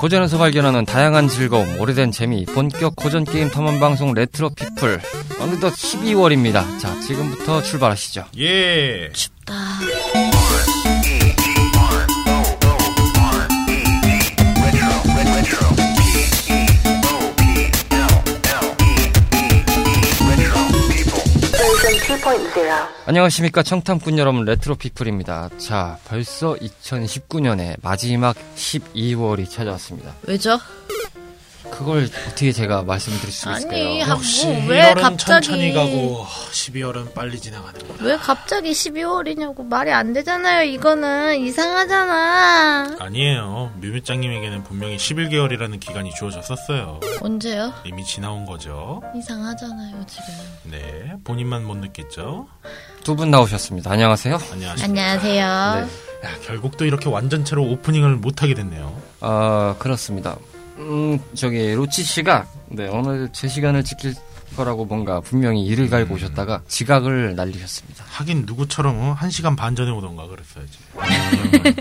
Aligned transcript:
고전에서 0.00 0.38
발견하는 0.38 0.86
다양한 0.86 1.28
즐거움, 1.28 1.78
오래된 1.78 2.10
재미, 2.10 2.46
본격 2.46 2.96
고전 2.96 3.24
게임 3.24 3.50
탐험 3.50 3.80
방송 3.80 4.14
레트로 4.14 4.48
피플. 4.48 4.98
어느덧 5.40 5.74
12월입니다. 5.74 6.80
자, 6.80 6.98
지금부터 7.00 7.62
출발하시죠. 7.62 8.24
예. 8.38 9.10
춥다. 9.12 9.54
안녕하십니까 23.06 23.62
청탐꾼 23.62 24.18
여러분 24.18 24.44
레트로 24.44 24.74
피플입니다. 24.76 25.50
자, 25.58 25.98
벌써 26.06 26.54
2019년의 26.54 27.76
마지막 27.82 28.36
12월이 28.54 29.48
찾아왔습니다. 29.50 30.14
왜죠? 30.26 30.58
그걸 31.80 32.08
어떻게 32.28 32.52
제가 32.52 32.82
말씀드릴 32.82 33.32
수 33.32 33.50
있을까요? 33.50 33.84
아니, 33.86 34.00
한- 34.02 34.10
역시 34.18 34.46
뭐, 34.46 34.66
왜 34.68 34.82
1월은 34.92 35.00
갑자기- 35.00 35.46
천천히 35.46 35.72
가고 35.72 36.26
12월은 36.52 37.14
빨리 37.14 37.40
지나가는구나. 37.40 38.04
왜 38.04 38.16
갑자기 38.18 38.70
12월이냐고 38.72 39.64
말이 39.66 39.90
안 39.90 40.12
되잖아요. 40.12 40.64
이거는 40.70 41.40
이상하잖아. 41.40 42.96
아니에요. 43.00 43.72
뮤뮤짱님에게는 43.80 44.62
분명히 44.64 44.96
11개월이라는 44.98 45.80
기간이 45.80 46.10
주어졌었어요. 46.14 47.00
언제요? 47.22 47.72
이미 47.86 48.04
지나온 48.04 48.44
거죠. 48.44 49.02
이상하잖아요, 49.16 50.04
지금. 50.06 50.24
네. 50.70 51.12
본인만 51.24 51.64
못 51.64 51.76
느꼈죠. 51.78 52.46
두 53.04 53.16
분 53.16 53.30
나오셨습니다. 53.30 53.90
안녕하세요. 53.90 54.38
안녕하십니까. 54.52 54.84
안녕하세요. 54.84 55.86
네. 55.86 56.28
야, 56.28 56.30
결국 56.44 56.76
또 56.76 56.84
이렇게 56.84 57.08
완전체로 57.08 57.62
오프닝을 57.64 58.16
못하게 58.16 58.52
됐네요. 58.54 58.94
어, 59.22 59.74
그렇습니다. 59.78 60.36
음, 60.80 61.20
저기, 61.34 61.72
로치 61.74 62.02
씨가, 62.02 62.46
네, 62.68 62.88
오늘 62.88 63.28
제 63.32 63.48
시간을 63.48 63.84
지킬 63.84 64.14
거라고 64.56 64.84
뭔가 64.84 65.20
분명히 65.20 65.64
이를 65.64 65.88
갈고 65.88 66.14
오셨다가 66.14 66.62
지각을 66.66 67.36
날리셨습니다. 67.36 68.04
하긴 68.08 68.44
누구처럼 68.46 68.98
어, 68.98 69.16
1시간 69.16 69.56
반 69.56 69.76
전에 69.76 69.90
오던가 69.90 70.26
그랬어야지. 70.26 70.78
음, 70.96 71.74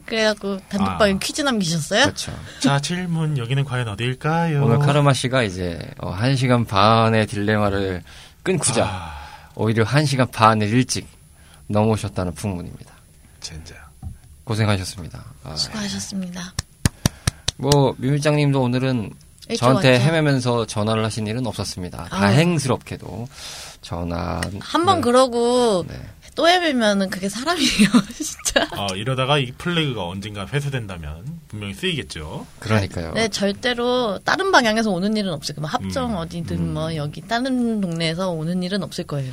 그래갖고 0.06 0.58
단톡방에 0.68 1.14
아. 1.14 1.18
퀴즈 1.18 1.42
남기셨어요? 1.42 2.04
그렇죠. 2.04 2.32
자, 2.60 2.80
질문. 2.80 3.36
여기는 3.38 3.64
과연 3.64 3.88
어디일까요? 3.88 4.64
오늘 4.64 4.78
카르마 4.78 5.12
씨가 5.12 5.42
이제, 5.42 5.78
어, 5.98 6.10
한 6.10 6.36
시간 6.36 6.64
반의 6.64 7.26
딜레마를 7.26 8.02
끊고자, 8.42 8.86
아, 8.86 9.50
오히려 9.54 9.84
한 9.84 10.06
시간 10.06 10.30
반을 10.30 10.68
일찍 10.68 11.06
넘어오셨다는 11.68 12.34
풍문입니다. 12.34 12.92
젠장. 13.40 13.76
고생하셨습니다. 14.44 15.24
아, 15.44 15.56
수고하셨습니다. 15.56 16.54
뭐, 17.56 17.94
뮤밀장님도 17.98 18.60
오늘은 18.60 19.10
저한테? 19.58 20.00
헤매면서 20.00 20.66
전화를 20.66 21.04
하신 21.04 21.26
일은 21.26 21.46
없었습니다. 21.46 22.08
아우. 22.10 22.20
다행스럽게도 22.20 23.28
전화. 23.82 24.40
한번 24.60 24.96
네. 24.96 25.00
그러고 25.02 25.84
네. 25.86 25.94
또 26.34 26.48
헤매면은 26.48 27.10
그게 27.10 27.28
사람이에요, 27.28 27.88
진짜. 28.12 28.66
어, 28.76 28.86
이러다가 28.96 29.38
이 29.38 29.52
플래그가 29.52 30.04
언젠가 30.06 30.46
회수된다면 30.46 31.24
분명히 31.48 31.74
쓰이겠죠. 31.74 32.46
그러니까요. 32.58 33.12
네, 33.12 33.28
절대로 33.28 34.18
다른 34.24 34.50
방향에서 34.50 34.90
오는 34.90 35.16
일은 35.16 35.32
없을 35.32 35.54
거예요. 35.54 35.62
뭐 35.62 35.70
합정 35.70 36.12
음, 36.12 36.16
어디든 36.16 36.74
뭐 36.74 36.96
여기 36.96 37.20
다른 37.20 37.80
동네에서 37.80 38.30
오는 38.30 38.62
일은 38.62 38.82
없을 38.82 39.04
거예요. 39.04 39.32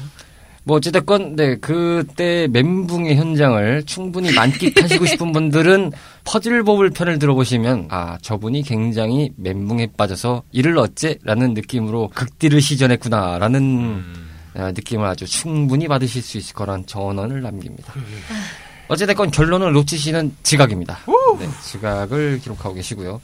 뭐 0.63 0.77
어찌됐건 0.77 1.35
네 1.35 1.55
그때 1.57 2.47
멘붕의 2.51 3.15
현장을 3.15 3.83
충분히 3.85 4.31
만끽하시고 4.31 5.05
싶은 5.07 5.31
분들은 5.31 5.91
퍼즐보블 6.23 6.91
편을 6.91 7.17
들어보시면 7.17 7.87
아 7.89 8.17
저분이 8.21 8.61
굉장히 8.63 9.31
멘붕에 9.37 9.89
빠져서 9.97 10.43
이를 10.51 10.77
어째라는 10.77 11.55
느낌으로 11.55 12.09
극딜을 12.13 12.61
시전했구나라는 12.61 13.59
음, 13.61 14.29
아, 14.53 14.71
느낌을 14.71 15.05
아주 15.05 15.25
충분히 15.25 15.87
받으실 15.87 16.21
수 16.21 16.37
있을 16.37 16.53
거란 16.53 16.85
전언을 16.85 17.41
남깁니다. 17.41 17.93
어찌됐건 18.87 19.31
결론은 19.31 19.71
로치 19.71 19.97
씨는 19.97 20.35
지각입니다. 20.43 20.99
네, 21.39 21.47
지각을 21.63 22.39
기록하고 22.43 22.75
계시고요. 22.75 23.21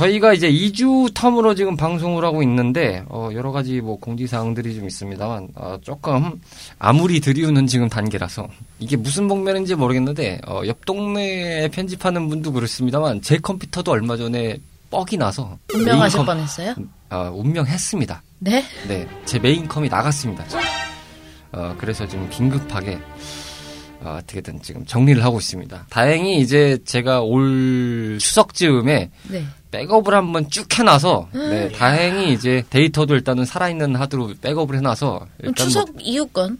저희가 0.00 0.32
이제 0.32 0.50
2주 0.50 1.12
텀으로 1.12 1.54
지금 1.54 1.76
방송을 1.76 2.24
하고 2.24 2.42
있는데 2.42 3.04
어, 3.08 3.28
여러 3.34 3.52
가지 3.52 3.82
뭐 3.82 3.98
공지 3.98 4.26
사항들이 4.26 4.74
좀 4.74 4.86
있습니다만 4.86 5.48
어, 5.54 5.76
조금 5.82 6.40
아무리 6.78 7.20
들이우는 7.20 7.66
지금 7.66 7.86
단계라서 7.90 8.48
이게 8.78 8.96
무슨 8.96 9.28
복면인지 9.28 9.74
모르겠는데 9.74 10.40
어, 10.46 10.62
옆 10.66 10.86
동네에 10.86 11.68
편집하는 11.68 12.28
분도 12.30 12.50
그렇습니다만 12.50 13.20
제 13.20 13.36
컴퓨터도 13.36 13.90
얼마 13.92 14.16
전에 14.16 14.56
뻑이 14.90 15.18
나서 15.18 15.58
운명하실 15.74 16.18
메인 16.20 16.26
컴- 16.26 16.36
뻔했어요? 16.36 16.74
어, 17.10 17.30
운명했습니다. 17.34 18.22
네? 18.38 18.64
네, 18.88 19.06
제 19.26 19.38
메인컴이 19.38 19.90
나갔습니다. 19.90 20.48
지금. 20.48 20.62
어, 21.52 21.74
그래서 21.76 22.08
지금 22.08 22.26
긴급하게 22.30 22.98
어, 24.00 24.18
어떻게든 24.22 24.62
지금 24.62 24.86
정리를 24.86 25.22
하고 25.22 25.38
있습니다. 25.38 25.86
다행히 25.90 26.40
이제 26.40 26.78
제가 26.86 27.20
올 27.20 28.16
추석 28.18 28.54
즈음에 28.54 29.10
네. 29.28 29.44
백업을 29.70 30.14
한번 30.14 30.48
쭉 30.50 30.66
해놔서 30.78 31.28
네, 31.32 31.70
다행히 31.72 32.32
이제 32.32 32.64
데이터도 32.70 33.14
일단은 33.14 33.44
살아있는 33.44 33.96
하드로 33.96 34.34
백업을 34.40 34.76
해놔서 34.76 35.26
추석 35.54 35.92
뭐, 35.92 36.00
이후 36.00 36.26
건? 36.26 36.58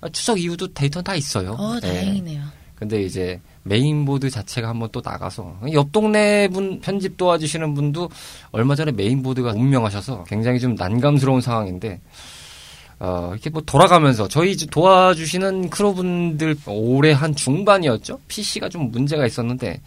아, 0.00 0.08
추석 0.10 0.38
이후도 0.38 0.72
데이터는 0.74 1.04
다 1.04 1.14
있어요. 1.14 1.52
어, 1.52 1.80
네. 1.80 1.92
다행이네요. 1.92 2.42
근데 2.74 3.02
이제 3.02 3.40
메인보드 3.62 4.30
자체가 4.30 4.68
한번 4.68 4.88
또 4.92 5.00
나가서 5.02 5.60
옆 5.72 5.90
동네 5.92 6.48
분 6.48 6.80
편집 6.80 7.16
도와주시는 7.16 7.74
분도 7.74 8.10
얼마 8.52 8.74
전에 8.74 8.92
메인보드가 8.92 9.52
운명하셔서 9.52 10.24
굉장히 10.24 10.60
좀 10.60 10.74
난감스러운 10.74 11.40
상황인데 11.40 12.00
어 13.00 13.30
이렇게 13.32 13.50
뭐 13.50 13.62
돌아가면서 13.64 14.28
저희 14.28 14.56
도와주시는 14.56 15.70
크루분들 15.70 16.56
올해 16.66 17.12
한 17.12 17.34
중반이었죠 17.34 18.20
PC가 18.28 18.68
좀 18.68 18.90
문제가 18.90 19.26
있었는데 19.26 19.80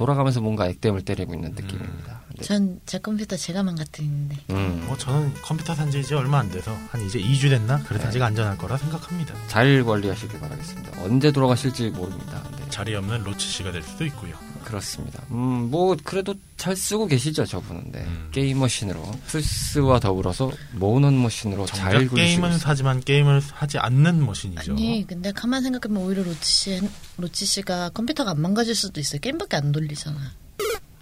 돌아가면서 0.00 0.40
뭔가 0.40 0.66
액땜을 0.66 1.02
때리고 1.02 1.34
있는 1.34 1.50
느낌입니다. 1.50 2.22
네. 2.34 2.42
전 2.42 2.79
제 2.79 2.98
컴퓨터 3.00 3.36
제가 3.36 3.62
망가뜨리는데. 3.62 4.36
음, 4.48 4.84
뭐 4.86 4.96
저는 4.96 5.34
컴퓨터 5.42 5.74
산지 5.74 6.00
이제 6.00 6.14
얼마 6.14 6.38
안 6.38 6.50
돼서 6.50 6.74
한 6.88 7.02
이제 7.02 7.20
2주 7.20 7.50
됐나? 7.50 7.76
네. 7.76 7.84
그래서 7.86 8.08
아직 8.08 8.22
안전할 8.22 8.56
거라 8.56 8.78
생각합니다. 8.78 9.34
잘 9.46 9.84
관리하시길 9.84 10.40
바라겠습니다. 10.40 11.02
언제 11.02 11.30
돌아가실지 11.30 11.90
모릅니다. 11.90 12.42
네. 12.58 12.64
자리 12.70 12.94
없는 12.94 13.24
로치 13.24 13.46
씨가 13.46 13.72
될 13.72 13.82
수도 13.82 14.06
있고요. 14.06 14.36
그렇습니다. 14.70 15.22
음, 15.30 15.70
뭐, 15.70 15.96
그래도 16.02 16.34
잘 16.56 16.76
쓰고 16.76 17.06
계시죠, 17.06 17.44
저분은. 17.44 17.92
네. 17.92 17.98
음. 18.00 18.28
게임 18.32 18.60
머신으로. 18.60 19.02
플스와 19.26 20.00
더불어서 20.00 20.50
모넌 20.72 21.20
머신으로 21.20 21.66
잘 21.66 22.08
게임은. 22.08 22.58
사지만 22.58 23.00
게임을 23.00 23.40
하지 23.52 23.78
않는 23.78 24.24
머신이죠. 24.24 24.72
아니, 24.72 25.04
근데 25.06 25.32
가만 25.32 25.62
생각해보면 25.62 26.02
오히려 26.02 26.22
로치 26.22 26.40
씨, 26.44 26.80
로치 27.18 27.44
씨가 27.44 27.90
컴퓨터가 27.90 28.30
안 28.30 28.40
망가질 28.40 28.74
수도 28.74 29.00
있어요. 29.00 29.20
게임밖에 29.20 29.56
안 29.56 29.72
돌리잖아. 29.72 30.16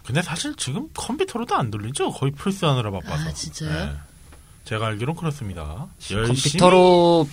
근데 0.05 0.23
사실 0.23 0.55
지금 0.57 0.89
컴퓨터로도 0.95 1.55
안 1.55 1.71
돌리죠. 1.71 2.13
거의 2.13 2.33
플스 2.33 2.65
하느라 2.65 2.91
바빠서. 2.91 3.29
아, 3.29 3.33
진짜요? 3.33 3.95
제가 4.65 4.87
알기론 4.87 5.15
그렇습니다. 5.17 5.87
열심히 6.11 6.41
컴퓨터로 6.43 7.29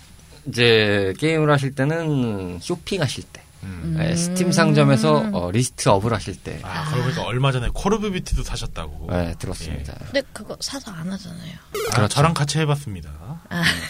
이제 0.47 1.13
게임을 1.17 1.49
하실 1.49 1.73
때는 1.73 2.59
쇼핑하실 2.61 3.23
때. 3.31 3.44
음. 3.65 3.95
네, 3.97 4.15
스팀 4.15 4.51
상점에서 4.51 5.29
어, 5.33 5.51
list 5.51 5.89
up을 5.89 6.13
하실 6.13 6.35
때. 6.35 6.59
아, 6.63 6.85
그러고 6.85 7.03
보니까 7.03 7.23
얼마 7.23 7.51
전에 7.51 7.69
Call 7.73 7.93
of 7.93 8.11
Duty도 8.11 8.43
사셨다고. 8.43 9.07
네, 9.11 9.35
들었습니다. 9.39 9.93
근데 10.05 10.21
그거 10.33 10.55
사서 10.61 10.91
안 10.91 11.11
하잖아요. 11.11 11.51
아, 11.91 11.95
그렇죠. 11.95 12.07
저랑 12.15 12.33
같이 12.33 12.59
해봤습니다. 12.59 13.09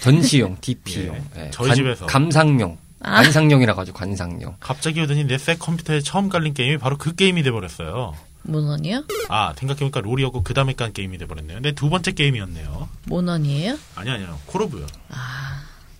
전시용, 0.01 0.57
DP용. 0.61 1.15
예, 1.15 1.39
네, 1.41 1.51
저희 1.51 1.67
관- 1.69 1.75
집에서. 1.75 2.05
감상용. 2.05 2.77
아. 3.01 3.21
관상용이라고 3.21 3.81
하죠, 3.81 3.93
관상용. 3.93 4.55
갑자기 4.59 5.01
오더니 5.01 5.25
내 5.25 5.37
새 5.37 5.55
컴퓨터에 5.55 6.01
처음 6.01 6.29
깔린 6.29 6.53
게임이 6.53 6.77
바로 6.77 6.97
그 6.97 7.13
게임이 7.13 7.43
돼버렸어요. 7.43 8.15
모넌이요? 8.43 9.03
아 9.29 9.53
생각해보니까 9.57 10.01
롤이었고 10.01 10.43
그 10.43 10.53
다음에 10.53 10.73
깐 10.73 10.93
게임이 10.93 11.17
돼버렸네요. 11.17 11.59
내두 11.61 11.89
번째 11.89 12.11
게임이었네요. 12.11 12.87
모넌이에요? 13.07 13.77
아니 13.95 14.09
아니요 14.11 14.39
콜 14.45 14.61
오브요. 14.63 14.85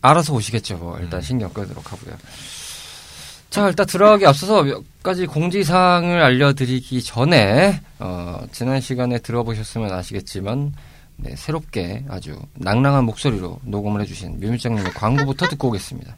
알아서 0.01 0.33
오시겠죠. 0.33 0.77
뭐. 0.77 0.98
음. 0.98 1.04
일단 1.04 1.22
신경 1.22 1.51
끄도록 1.51 1.92
하고요. 1.92 2.16
자, 3.56 3.69
일단 3.69 3.86
들어가기 3.86 4.25
앞서서 4.25 4.63
몇 4.63 4.84
가지 5.02 5.25
공지사항을 5.25 6.22
알려드리기 6.22 7.02
전에, 7.02 7.80
어, 8.00 8.42
지난 8.52 8.81
시간에 8.81 9.18
들어보셨으면 9.19 9.94
아시겠지만, 9.94 10.74
네, 11.16 11.38
새롭게 11.38 12.04
아주 12.10 12.38
낭랑한 12.56 13.06
목소리로 13.06 13.62
녹음을 13.63 14.02
해주신 14.02 14.42
묘밀장님의 14.42 14.92
광고부터 14.92 15.48
듣고 15.48 15.69
오겠습니다. 15.69 16.18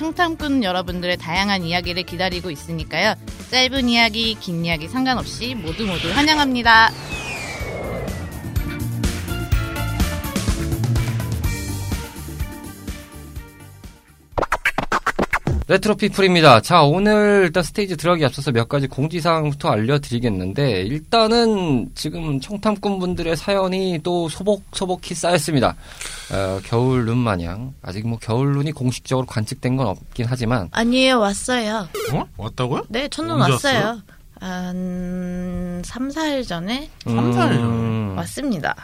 청탐꾼 0.00 0.64
여러분들의 0.64 1.18
다양한 1.18 1.62
이야기를 1.62 2.04
기다리고 2.04 2.50
있으니까요. 2.50 3.16
짧은 3.50 3.90
이야기, 3.90 4.34
긴 4.40 4.64
이야기 4.64 4.88
상관없이 4.88 5.54
모두 5.54 5.84
모두 5.84 6.10
환영합니다. 6.10 6.90
레트로 15.70 15.94
피플입니다. 15.94 16.62
자, 16.62 16.82
오늘 16.82 17.42
일단 17.44 17.62
스테이지 17.62 17.96
들어가기 17.96 18.24
앞서서 18.24 18.50
몇 18.50 18.68
가지 18.68 18.88
공지사항부터 18.88 19.68
알려드리겠는데, 19.68 20.82
일단은 20.82 21.92
지금 21.94 22.40
청탐꾼 22.40 22.98
분들의 22.98 23.36
사연이 23.36 24.00
또 24.02 24.28
소복소복히 24.28 25.14
쌓였습니다. 25.14 25.76
어, 26.32 26.58
겨울 26.64 27.04
눈 27.04 27.18
마냥, 27.18 27.72
아직 27.82 28.04
뭐 28.04 28.18
겨울 28.20 28.50
눈이 28.54 28.72
공식적으로 28.72 29.28
관측된 29.28 29.76
건 29.76 29.86
없긴 29.86 30.26
하지만, 30.28 30.68
아니에요, 30.72 31.20
왔어요. 31.20 31.86
어? 32.14 32.24
왔다고요? 32.36 32.86
네, 32.88 33.06
첫눈 33.06 33.38
왔어요. 33.38 34.02
한 34.40 35.82
3, 35.84 36.08
4일 36.08 36.48
전에 36.48 36.90
삼, 37.04 37.32
사일 37.32 37.54
전에. 37.54 37.62
음, 37.62 38.14
왔습니다. 38.16 38.74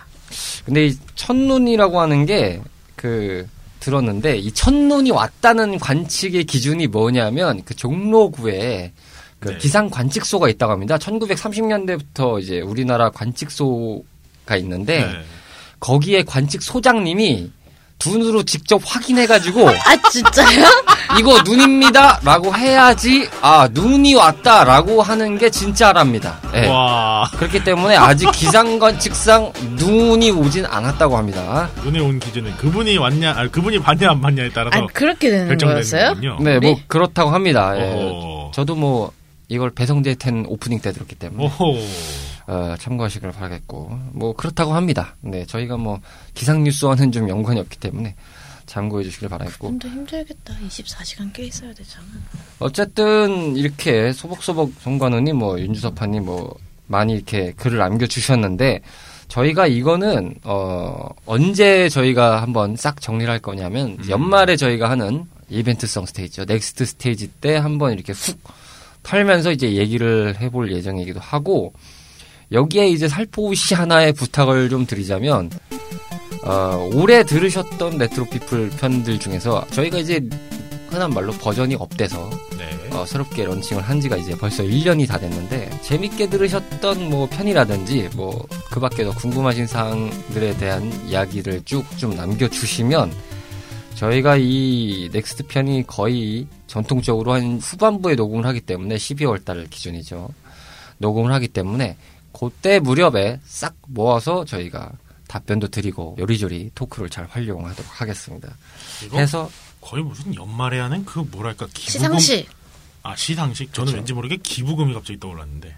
근데 0.64 0.86
이 0.86 0.96
첫눈이라고 1.16 2.00
하는 2.00 2.26
게, 2.26 2.62
그, 2.94 3.44
들었는데, 3.86 4.36
이 4.38 4.50
첫눈이 4.50 5.12
왔다는 5.12 5.78
관측의 5.78 6.44
기준이 6.44 6.88
뭐냐면, 6.88 7.62
그 7.64 7.74
종로구에 7.74 8.92
그 9.38 9.50
네. 9.50 9.58
기상 9.58 9.88
관측소가 9.88 10.48
있다고 10.48 10.72
합니다. 10.72 10.98
1930년대부터 10.98 12.42
이제 12.42 12.60
우리나라 12.60 13.10
관측소가 13.10 14.56
있는데, 14.58 15.06
네. 15.06 15.12
거기에 15.78 16.24
관측소장님이 16.24 17.44
두 17.44 17.50
눈으로 18.04 18.42
직접 18.44 18.80
확인해가지고, 18.84 19.68
아, 19.70 20.10
진짜요? 20.10 20.64
이거 21.18 21.40
눈입니다! 21.42 22.20
라고 22.22 22.54
해야지, 22.54 23.28
아, 23.40 23.68
눈이 23.72 24.14
왔다! 24.14 24.64
라고 24.64 25.02
하는 25.02 25.38
게 25.38 25.50
진짜랍니다. 25.50 26.38
예. 26.54 26.68
와 26.68 27.28
그렇기 27.36 27.64
때문에 27.64 27.96
아직 27.96 28.30
기상관측상 28.32 29.52
눈이 29.76 30.30
오진 30.30 30.66
않았다고 30.66 31.16
합니다. 31.16 31.68
눈에 31.84 32.00
온 32.00 32.18
기준은 32.20 32.56
그분이 32.58 32.98
왔냐, 32.98 33.32
아니 33.36 33.50
그분이 33.50 33.78
봤냐 33.80 34.10
안 34.10 34.20
봤냐에 34.20 34.50
따라서 34.54 34.78
아, 34.78 34.86
그렇게 34.92 35.30
되는 35.30 35.48
결정되는 35.48 35.74
거였어요? 35.82 36.08
거군요. 36.14 36.36
네, 36.40 36.58
뭐 36.58 36.70
네. 36.70 36.84
그렇다고 36.86 37.30
합니다. 37.30 37.72
예. 37.76 38.50
저도 38.52 38.74
뭐 38.74 39.12
이걸 39.48 39.70
배성재 39.70 40.16
텐 40.18 40.44
오프닝 40.46 40.80
때 40.80 40.92
들었기 40.92 41.14
때문에 41.14 41.44
오호. 41.44 41.78
어, 42.46 42.74
참고하시길 42.78 43.32
바라겠고 43.32 43.98
뭐 44.12 44.34
그렇다고 44.34 44.74
합니다. 44.74 45.16
네, 45.20 45.44
저희가 45.46 45.76
뭐 45.76 46.00
기상 46.34 46.62
뉴스와는 46.62 47.12
좀 47.12 47.28
연관이 47.28 47.58
없기 47.60 47.78
때문에 47.78 48.14
참고해 48.66 49.04
주시길 49.04 49.28
바라겠고 49.28 49.68
좀더 49.68 49.88
힘들겠다. 49.88 50.54
24시간 50.68 51.32
깨 51.32 51.44
있어야 51.44 51.72
되잖아. 51.72 52.06
어쨌든 52.58 53.56
이렇게 53.56 54.12
소복소복 54.12 54.74
송관우님 54.80 55.36
뭐 55.36 55.58
윤주섭파님 55.58 56.24
뭐 56.24 56.56
많이 56.86 57.14
이렇게 57.14 57.52
글을 57.52 57.78
남겨 57.78 58.06
주셨는데 58.06 58.82
저희가 59.28 59.66
이거는 59.66 60.36
어 60.44 61.08
언제 61.26 61.88
저희가 61.88 62.42
한번 62.42 62.76
싹 62.76 63.00
정리를 63.00 63.30
할 63.30 63.40
거냐면 63.40 63.96
음. 63.98 64.10
연말에 64.10 64.56
저희가 64.56 64.88
하는 64.88 65.24
이벤트성 65.48 66.06
스테이지죠 66.06 66.44
next 66.44 66.84
스테이지 66.84 67.28
때 67.40 67.56
한번 67.56 67.92
이렇게 67.92 68.12
훅 68.12 68.38
털면서 69.02 69.52
이제 69.52 69.72
얘기를 69.72 70.36
해볼 70.40 70.72
예정이기도 70.72 71.20
하고 71.20 71.72
여기에 72.52 72.88
이제 72.88 73.08
살포시 73.08 73.74
하나의 73.74 74.12
부탁을 74.12 74.68
좀 74.68 74.86
드리자면 74.86 75.50
어, 76.44 76.88
올해 76.94 77.24
들으셨던 77.24 77.98
레트로 77.98 78.26
피플 78.26 78.70
편들 78.70 79.18
중에서 79.18 79.66
저희가 79.70 79.98
이제 79.98 80.20
흔한 80.88 81.12
말로 81.12 81.32
버전이 81.32 81.74
up돼서 81.74 82.30
네. 82.56 82.70
어, 82.96 83.04
새롭게 83.04 83.44
런칭을 83.44 83.82
한 83.82 84.00
지가 84.00 84.16
이제 84.16 84.36
벌써 84.36 84.62
1년이 84.62 85.08
다 85.08 85.18
됐는데 85.18 85.70
재밌게 85.82 86.30
들으셨던 86.30 87.10
뭐 87.10 87.28
편이라든지 87.28 88.10
뭐 88.14 88.46
그 88.76 88.80
밖에도 88.80 89.10
궁금하신 89.12 89.66
사항들에 89.66 90.58
대한 90.58 90.92
이야기를 91.08 91.62
쭉 91.64 91.82
좀 91.96 92.14
남겨주시면 92.14 93.10
저희가 93.94 94.36
이 94.36 95.08
next 95.14 95.46
편이 95.46 95.84
거의 95.86 96.46
전통적으로 96.66 97.32
한 97.32 97.58
후반부에 97.58 98.16
녹음을 98.16 98.44
하기 98.44 98.60
때문에 98.60 98.96
12월 98.96 99.42
달 99.46 99.66
기준이죠. 99.70 100.28
녹음을 100.98 101.32
하기 101.32 101.48
때문에 101.48 101.96
그때 102.38 102.78
무렵에 102.80 103.40
싹 103.44 103.74
모아서 103.86 104.44
저희가 104.44 104.92
답변도 105.26 105.68
드리고 105.68 106.16
요리조리 106.18 106.72
토크를 106.74 107.08
잘 107.08 107.26
활용하도록 107.30 108.00
하겠습니다. 108.00 108.54
해서 109.14 109.50
거의 109.80 110.02
무슨 110.02 110.34
연말에 110.34 110.78
하는 110.78 111.04
그 111.04 111.20
뭐랄까 111.20 111.66
기부금 111.72 112.18
시상식. 112.18 112.48
아 113.02 113.16
시상식 113.16 113.72
저는 113.72 113.86
그쵸. 113.86 113.96
왠지 113.96 114.12
모르게 114.12 114.36
기부금이 114.36 114.92
갑자기 114.92 115.18
떠올랐는데 115.18 115.68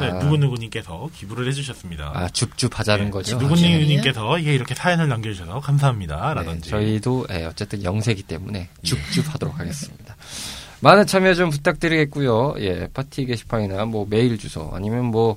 네, 0.00 0.10
아, 0.10 0.12
누구누구님께서 0.14 1.08
기부를 1.14 1.48
해주셨습니다. 1.48 2.12
아, 2.14 2.28
줍줍하자는 2.28 3.10
거죠. 3.10 3.38
누구님께서 3.38 4.44
예, 4.44 4.54
이렇게 4.54 4.74
사연을 4.74 5.08
남겨주셔서 5.08 5.60
감사합니다. 5.60 6.28
네, 6.28 6.34
라든지 6.34 6.70
저희도 6.70 7.26
예, 7.30 7.44
어쨌든 7.44 7.82
영세기 7.82 8.24
때문에 8.24 8.68
쭉쭉 8.82 9.32
하도록 9.34 9.58
하겠습니다. 9.58 10.16
많은 10.80 11.06
참여 11.06 11.34
좀 11.34 11.50
부탁드리겠고요. 11.50 12.54
예, 12.58 12.88
파티 12.92 13.24
게시판이나 13.26 13.84
뭐 13.84 14.06
메일 14.08 14.36
주소 14.38 14.70
아니면 14.74 15.06
뭐 15.06 15.36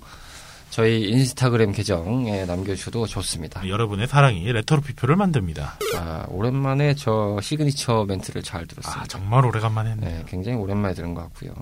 저희 0.76 1.04
인스타그램 1.04 1.72
계정에 1.72 2.44
남겨주셔도 2.44 3.08
좋습니다. 3.08 3.66
여러분의 3.66 4.10
사랑이 4.10 4.52
레트로 4.52 4.82
피플을 4.82 5.16
만듭니다. 5.16 5.78
아, 5.96 6.26
오랜만에 6.28 6.96
저 6.96 7.40
시그니처 7.42 8.04
멘트를 8.10 8.44
잘 8.44 8.68
들었습니다. 8.68 9.02
아 9.02 9.08
정말 9.08 9.46
오래간만에 9.46 9.92
했네요. 9.92 10.18
네, 10.18 10.24
굉장히 10.28 10.58
오랜만에 10.58 10.94
들은 10.94 11.14
것 11.14 11.22
같고요. 11.22 11.54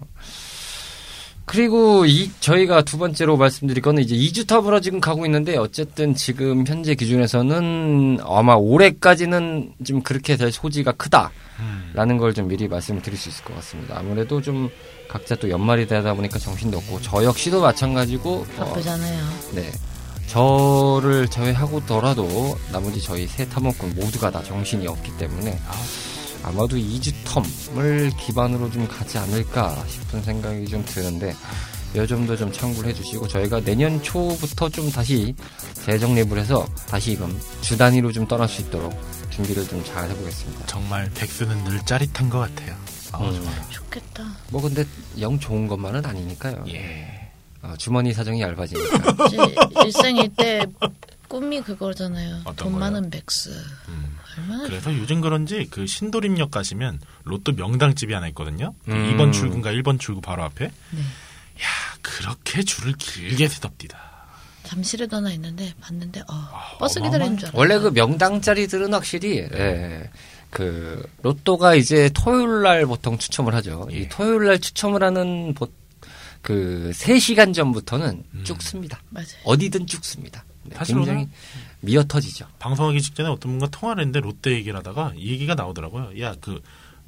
그리고 1.45 2.05
이 2.05 2.31
저희가 2.39 2.83
두 2.83 2.97
번째로 2.97 3.35
말씀드릴 3.37 3.81
거는 3.81 4.01
이제 4.01 4.15
2주 4.15 4.47
term으로 4.47 4.79
지금 4.79 4.99
가고 5.01 5.25
있는데 5.25 5.57
어쨌든 5.57 6.15
지금 6.15 6.65
현재 6.65 6.95
기준에서는 6.95 8.19
아마 8.23 8.53
올해까지는 8.55 9.73
좀 9.85 10.01
그렇게 10.01 10.37
될 10.37 10.51
소지가 10.51 10.93
크다. 10.93 11.31
음. 11.59 11.91
라는 11.93 12.17
걸 12.17 12.33
좀 12.33 12.47
미리 12.47 12.67
말씀을 12.67 13.01
드릴 13.01 13.17
수 13.17 13.29
있을 13.29 13.43
것 13.43 13.53
같습니다. 13.55 13.97
아무래도 13.99 14.41
좀 14.41 14.69
각자 15.09 15.35
또 15.35 15.49
연말이 15.49 15.85
되다 15.87 16.13
보니까 16.13 16.39
정신도 16.39 16.77
없고 16.77 17.01
저 17.01 17.23
역시도 17.23 17.61
마찬가지고 17.61 18.45
어, 18.57 18.65
바쁘잖아요. 18.65 19.23
네. 19.53 19.69
저를 20.27 21.27
제외하고더라도 21.27 22.57
나머지 22.71 22.99
저희 23.01 23.27
세 23.27 23.47
탐험꾼 23.49 23.93
모두가 23.95 24.31
다 24.31 24.41
정신이 24.41 24.87
없기 24.87 25.15
때문에 25.17 25.59
아 25.67 25.73
마도 26.51 26.75
2주 26.77 27.13
텀을 27.25 28.15
기반으로 28.17 28.69
좀 28.71 28.87
가지 28.87 29.17
않을까 29.17 29.83
싶은 29.87 30.21
생각이 30.23 30.67
좀 30.67 30.83
드는데 30.85 31.33
이 31.95 32.07
점도 32.07 32.35
좀 32.35 32.51
참고를 32.51 32.89
해주시고 32.89 33.27
저희가 33.27 33.61
내년 33.61 34.01
초부터 34.01 34.67
좀 34.69 34.89
다시 34.91 35.35
재정립을 35.85 36.39
해서 36.39 36.65
다시금 36.87 37.39
주 37.61 37.77
단위로 37.77 38.11
좀 38.11 38.27
떠날 38.27 38.49
수 38.49 38.61
있도록 38.61 38.93
준비를 39.29 39.67
좀 39.67 39.83
잘 39.85 40.09
해보겠습니다. 40.09 40.65
정말 40.65 41.09
백수는 41.13 41.63
늘 41.65 41.79
짜릿한 41.85 42.29
것 42.29 42.39
같아요. 42.39 42.75
아, 43.11 43.19
음. 43.19 43.33
좋아요. 43.35 43.55
좋겠다. 43.69 44.23
뭐 44.49 44.61
근데 44.61 44.85
영 45.19 45.39
좋은 45.39 45.67
것만은 45.67 46.03
아니니까요. 46.05 46.65
예. 46.69 47.29
어, 47.61 47.75
주머니 47.77 48.11
사정이 48.11 48.41
얇아지니까. 48.41 49.15
일생일 49.85 50.29
때 50.35 50.65
꿈이 51.27 51.61
그거잖아요. 51.61 52.41
돈 52.55 52.71
거요? 52.73 52.79
많은 52.79 53.09
백수. 53.09 53.51
음. 53.89 54.12
그래서 54.65 54.93
요즘 54.97 55.21
그런지 55.21 55.67
그 55.69 55.85
신도림역 55.87 56.51
가시면 56.51 56.99
로또 57.23 57.51
명당집이 57.51 58.13
하나 58.13 58.27
있거든요. 58.29 58.73
그 58.85 58.91
음. 58.91 59.15
2번 59.17 59.33
출구인가 59.33 59.71
1번 59.71 59.99
출구 59.99 60.21
바로 60.21 60.43
앞에. 60.43 60.65
네. 60.91 60.99
야 61.01 61.67
그렇게 62.01 62.63
줄을 62.63 62.93
길게 62.93 63.47
세덥디다. 63.47 64.13
잠실에도 64.63 65.17
하나 65.17 65.31
있는데 65.33 65.73
봤는데 65.81 66.21
어, 66.21 66.25
아, 66.29 66.77
버스 66.79 66.99
기다리는 66.99 67.37
줄 67.37 67.49
알았어요. 67.49 67.59
원래 67.59 67.79
그 67.79 67.89
명당짜리들은 67.89 68.93
확실히 68.93 69.37
예, 69.39 70.09
그 70.49 71.05
로또가 71.21 71.75
이제 71.75 72.09
토요일 72.13 72.63
날 72.63 72.85
보통 72.85 73.17
추첨을 73.17 73.53
하죠. 73.55 73.87
예. 73.91 73.97
이 73.97 74.09
토요일 74.09 74.45
날 74.45 74.59
추첨을 74.59 75.03
하는 75.03 75.53
보, 75.53 75.67
그 76.41 76.91
3시간 76.93 77.53
전부터는 77.53 78.23
음. 78.33 78.43
쭉 78.43 78.61
씁니다. 78.61 79.01
맞아요. 79.09 79.27
어디든 79.43 79.87
쭉 79.87 80.03
씁니다. 80.03 80.43
네, 80.63 80.75
사실은 80.75 81.03
굉장히 81.03 81.29
미어 81.81 82.03
터지죠. 82.03 82.47
방송하기 82.59 83.01
직전에 83.01 83.29
어떤 83.29 83.51
분과 83.53 83.67
통화를 83.67 84.01
했는데 84.01 84.19
롯데 84.21 84.51
얘기를 84.51 84.77
하다가 84.77 85.13
이 85.15 85.31
얘기가 85.31 85.55
나오더라고요. 85.55 86.19
야 86.21 86.35
그 86.41 86.61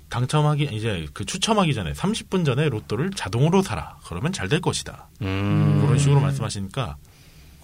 당첨하기 0.10 0.70
이제 0.72 1.08
그 1.14 1.26
추첨하기 1.26 1.74
전에 1.74 1.92
30분 1.94 2.46
전에 2.46 2.70
로또를 2.70 3.12
자동으로 3.12 3.62
사라. 3.62 3.98
그러면 4.06 4.32
잘 4.32 4.48
될 4.48 4.62
것이다. 4.62 5.10
음. 5.24 5.80
그런 5.82 5.98
식으로 5.98 6.22
말씀하시니까 6.22 6.96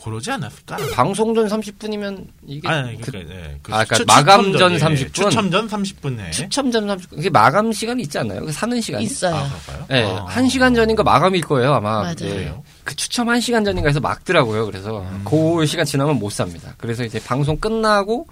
그러지 0.04 0.32
않았을까? 0.32 0.78
방송 0.94 1.34
전 1.36 1.48
30분이면 1.48 2.26
이게 2.48 2.68
아니, 2.68 3.00
그 3.00 3.12
그러니까, 3.12 3.36
예, 3.36 3.60
그 3.62 3.72
아, 3.74 3.84
그러니까 3.86 3.96
추- 3.98 4.06
마감 4.08 4.44
추첨 4.52 4.58
전 4.58 4.74
예, 4.74 4.78
30분? 5.06 5.14
추첨 5.14 5.52
전 5.52 5.68
30분에. 5.68 6.32
추첨 6.32 6.72
전 6.72 6.88
30분 6.88 7.10
그게 7.12 7.30
마감 7.30 7.72
시간이 7.72 8.02
있지 8.04 8.18
않나요? 8.18 8.42
그 8.46 8.52
사는 8.52 8.80
시간이 8.82 9.04
있어요. 9.06 9.36
아, 9.36 9.48
그럴까요? 9.48 9.86
네, 9.90 10.04
아. 10.04 10.26
한 10.26 10.50
시간 10.50 10.74
전인가 10.74 11.04
마감일 11.04 11.42
거예요, 11.42 11.74
아마. 11.74 12.02
맞아요. 12.02 12.16
네. 12.20 12.54
그 12.84 12.96
추첨 12.96 13.30
한 13.30 13.40
시간 13.40 13.64
전인가 13.64 13.90
해서 13.90 14.00
막더라고요. 14.00 14.66
그래서 14.66 15.02
음. 15.02 15.22
그 15.24 15.66
시간 15.68 15.86
지나면 15.86 16.18
못 16.18 16.32
삽니다. 16.32 16.74
그래서 16.78 17.04
이제 17.04 17.20
방송 17.24 17.58
끝나고 17.58 18.28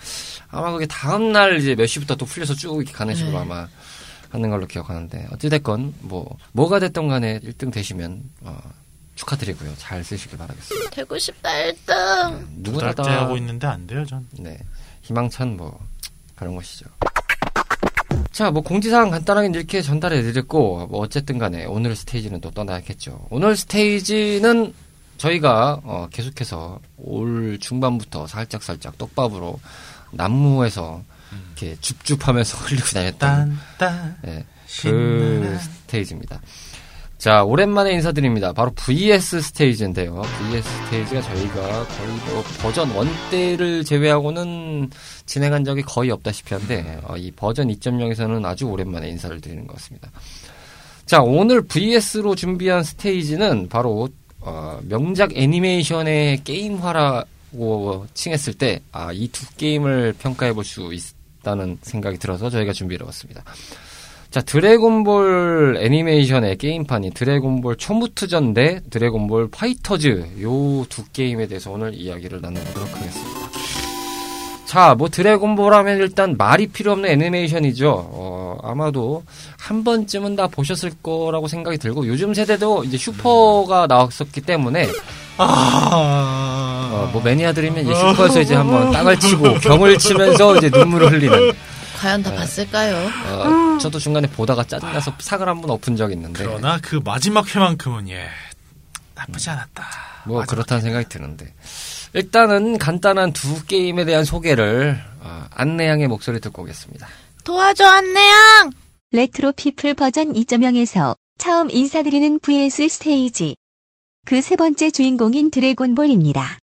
아마 0.50 0.72
그게 0.72 0.86
다음 0.88 1.32
날 1.32 1.58
이제 1.60 1.76
몇 1.76 1.86
시부터 1.86 2.16
또 2.16 2.26
풀려서 2.26 2.56
쭉 2.56 2.78
이렇게 2.78 2.92
가는 2.94 3.14
식으로 3.14 3.34
네. 3.38 3.42
아마 3.44 3.68
하는 4.32 4.50
걸로 4.50 4.66
기억하는데 4.68 5.28
어찌됐건 5.34 5.94
뭐 6.02 6.38
뭐가 6.52 6.80
됐던 6.80 7.08
간에 7.08 7.40
1등 7.40 7.72
되시면 7.72 8.22
어, 8.42 8.58
축하드리고요. 9.20 9.74
잘 9.78 10.04
쓰시길 10.04 10.38
바라겠습니다. 10.38 10.90
되고 10.92 11.18
싶다 11.18 11.50
1등. 11.50 12.64
두 12.64 12.72
누구나 12.72 12.94
다 12.94 13.04
하고 13.04 13.36
있는데 13.38 13.68
안 13.68 13.86
돼요, 13.86 14.06
전. 14.06 14.26
네. 14.32 14.58
희망찬 15.02 15.58
뭐 15.58 15.78
그런 16.36 16.56
것이죠. 16.56 16.86
자, 18.32 18.52
뭐 18.52 18.62
공지사항 18.62 19.10
간단하게 19.10 19.50
이렇게 19.50 19.82
전달해 19.82 20.22
드렸고 20.22 20.88
뭐 20.88 21.02
어쨌든 21.02 21.38
간에 21.38 21.66
오늘 21.66 21.96
스테이지는 21.96 22.40
또 22.42 22.52
떠나야겠죠. 22.52 23.28
오늘 23.30 23.58
스테이지는 23.58 24.74
저희가 25.18 25.82
어, 25.84 26.08
계속해서 26.12 26.80
올 26.98 27.58
중반부터 27.60 28.28
살짝 28.28 28.64
살짝 28.64 28.98
떡밥으로 28.98 29.60
난무에서 30.12 31.04
이렇게 31.58 31.76
줍줍하면서 31.82 32.58
흘리고 32.66 32.86
다녔던 32.88 33.18
딴 33.20 33.60
딴 33.78 34.18
네, 34.22 34.46
그 34.82 35.42
신나라. 35.42 35.58
스테이지입니다. 35.60 36.42
자, 37.20 37.44
오랜만에 37.44 37.92
인사드립니다. 37.96 38.54
바로 38.54 38.72
VS 38.72 39.42
스테이지인데요. 39.42 40.22
VS 40.22 40.70
스테이지가 40.86 41.22
저희가 41.22 41.86
거의 41.86 42.10
뭐 42.34 42.44
버전 42.62 42.90
1 42.90 43.30
때를 43.30 43.84
제외하고는 43.84 44.90
진행한 45.26 45.66
적이 45.66 45.82
거의 45.82 46.12
없다시피 46.12 46.54
한데, 46.54 46.98
어, 47.04 47.18
이 47.18 47.30
버전 47.32 47.68
2.0에서는 47.68 48.46
아주 48.46 48.68
오랜만에 48.68 49.10
인사를 49.10 49.42
드리는 49.42 49.68
것 49.68 49.76
같습니다. 49.76 50.10
자, 51.06 51.22
오늘 51.22 51.62
VS로 51.62 52.36
준비한 52.36 52.84
스테이지는 52.84 53.68
바로, 53.68 54.08
어, 54.40 54.80
명작 54.84 55.36
애니메이션의 55.36 56.46
게임화라고 56.46 58.08
칭했을 58.14 58.54
때, 58.54 58.80
아, 58.94 59.12
이 59.12 59.28
두 59.28 59.46
게임을 59.58 60.14
평가해 60.20 60.54
볼 60.54 60.64
수 60.64 60.90
있다는 61.42 61.80
생각이 61.82 62.18
들어서 62.18 62.50
저희가 62.50 62.72
준비를 62.72 63.04
해봤습니다. 63.04 63.44
자, 64.32 64.42
드래곤볼 64.42 65.80
애니메이션의 65.82 66.58
게임판인 66.58 67.14
드래곤볼 67.14 67.78
초무투전 67.78 68.54
대 68.54 68.80
드래곤볼 68.92 69.50
파이터즈 69.50 70.26
요 70.44 70.86
두 70.88 71.04
게임에 71.12 71.48
대해서 71.48 71.72
오늘 71.72 71.94
이야기를 71.96 72.40
나눠보도록 72.42 72.90
하겠습니다. 72.96 73.40
자, 74.66 74.94
뭐 74.96 75.10
드래곤볼 75.10 75.74
하면 75.74 75.98
일단 75.98 76.36
말이 76.38 76.68
필요 76.68 76.92
없는 76.92 77.10
애니메이션이죠. 77.10 77.90
어, 77.92 78.58
아마도 78.62 79.24
한 79.60 79.84
번쯤은 79.84 80.36
다 80.36 80.46
보셨을 80.48 80.92
거라고 81.02 81.48
생각이 81.48 81.80
들고 81.80 82.06
요즘 82.08 82.36
세대도 82.36 82.84
이제 82.84 82.98
슈퍼가 82.98 83.88
나왔었기 83.88 84.42
때문에 84.42 84.88
아. 85.38 86.90
어, 86.94 87.10
뭐 87.12 87.22
매니아들이면 87.24 87.84
이제 87.84 87.94
슈퍼에서 87.98 88.42
이제 88.42 88.54
한번 88.54 88.92
땅을 88.92 89.20
치고 89.20 89.56
경을 89.56 89.98
치면서 89.98 90.58
이제 90.58 90.70
눈물을 90.70 91.14
흘리는 91.14 91.52
과연 92.00 92.24
네. 92.24 92.30
다 92.30 92.36
봤을까요? 92.36 92.96
어, 93.76 93.78
저도 93.80 94.00
중간에 94.00 94.28
보다가 94.30 94.64
짜증나서 94.64 95.14
싹을 95.20 95.48
한 95.48 95.62
번 95.62 95.72
엎은 95.72 95.96
적이 95.98 96.14
있는데 96.16 96.46
그러나 96.46 96.80
그 96.82 97.02
마지막 97.04 97.54
회만큼은 97.54 98.10
예 98.10 98.30
나쁘지 99.16 99.50
않았다. 99.50 99.86
뭐 100.26 100.44
그렇다는 100.46 100.82
생각이 100.82 101.10
드는데 101.10 101.54
일단은 102.14 102.78
간단한 102.78 103.34
두 103.34 103.66
게임에 103.66 104.06
대한 104.06 104.24
소개를 104.24 105.02
어, 105.22 105.46
안내양의 105.54 106.08
목소리 106.08 106.40
듣고 106.40 106.64
오겠습니다. 106.64 107.08
도와줘 107.44 107.86
안내양. 107.86 108.72
레트로 109.12 109.54
피플 109.54 109.96
버전 109.96 110.34
2.0에서 110.34 111.16
처음 111.38 111.70
인사드리는 111.72 112.40
VS 112.40 112.88
스테이지. 112.90 113.56
그 114.26 114.42
세 114.42 114.56
번째 114.56 114.92
주인공인 114.92 115.50
드래곤볼입니다. 115.50 116.60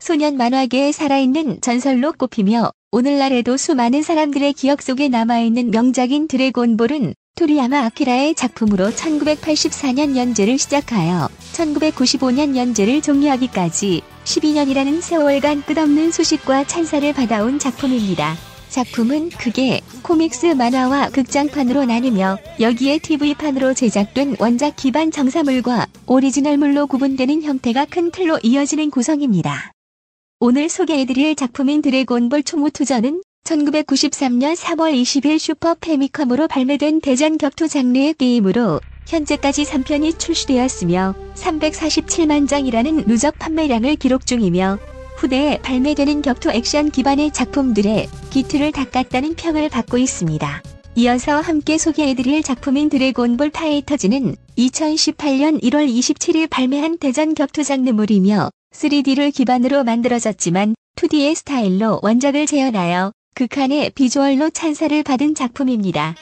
소년 0.00 0.36
만화계에 0.36 0.90
살아있는 0.92 1.60
전설로 1.60 2.12
꼽히며 2.12 2.70
오늘날에도 2.90 3.58
수많은 3.58 4.02
사람들의 4.02 4.54
기억 4.54 4.80
속에 4.80 5.10
남아있는 5.10 5.70
명작인 5.72 6.26
드래곤볼은 6.26 7.12
토리야마 7.36 7.80
아키라의 7.84 8.34
작품으로 8.34 8.88
1984년 8.88 10.16
연재를 10.16 10.56
시작하여 10.56 11.28
1995년 11.52 12.56
연재를 12.56 13.02
종료하기까지 13.02 14.00
12년이라는 14.24 15.02
세월간 15.02 15.64
끝없는 15.64 16.12
소식과 16.12 16.64
찬사를 16.64 17.12
받아온 17.12 17.58
작품입니다. 17.58 18.36
작품은 18.70 19.30
크게 19.30 19.82
코믹스 20.02 20.46
만화와 20.46 21.10
극장판으로 21.10 21.84
나뉘며 21.84 22.38
여기에 22.58 23.00
TV판으로 23.00 23.74
제작된 23.74 24.36
원작 24.38 24.76
기반 24.76 25.10
정사물과 25.10 25.86
오리지널물로 26.06 26.86
구분되는 26.86 27.42
형태가 27.42 27.84
큰 27.90 28.10
틀로 28.10 28.38
이어지는 28.42 28.90
구성입니다. 28.90 29.72
오늘 30.40 30.68
소개해드릴 30.68 31.34
작품인 31.34 31.82
드래곤볼 31.82 32.44
총무투전은 32.44 33.22
1993년 33.42 34.54
3월 34.54 34.92
20일 34.94 35.36
슈퍼 35.36 35.74
패미컴으로 35.74 36.46
발매된 36.46 37.00
대전 37.00 37.38
격투 37.38 37.66
장르의 37.66 38.14
게임으로 38.14 38.80
현재까지 39.08 39.64
3편이 39.64 40.20
출시되었으며 40.20 41.16
347만 41.34 42.46
장이라는 42.46 43.06
누적 43.08 43.36
판매량을 43.40 43.96
기록 43.96 44.26
중이며 44.26 44.78
후대에 45.16 45.58
발매되는 45.58 46.22
격투 46.22 46.52
액션 46.52 46.92
기반의 46.92 47.32
작품들의 47.32 48.08
기틀을 48.30 48.70
닦았다는 48.70 49.34
평을 49.34 49.68
받고 49.68 49.98
있습니다. 49.98 50.62
이어서 50.94 51.40
함께 51.40 51.78
소개해드릴 51.78 52.44
작품인 52.44 52.90
드래곤볼 52.90 53.50
파이터즈는 53.50 54.36
2018년 54.56 55.60
1월 55.64 55.92
27일 55.92 56.48
발매한 56.48 56.96
대전 56.98 57.34
격투 57.34 57.64
장르물이며 57.64 58.50
3D를 58.74 59.32
기반으로 59.34 59.82
만들어졌지만 59.84 60.74
2D의 60.96 61.34
스타일로 61.34 62.00
원작을 62.02 62.46
재현하여 62.46 63.12
극한의 63.34 63.90
비주얼로 63.90 64.50
찬사를 64.50 65.02
받은 65.02 65.34
작품입니다. 65.34 66.14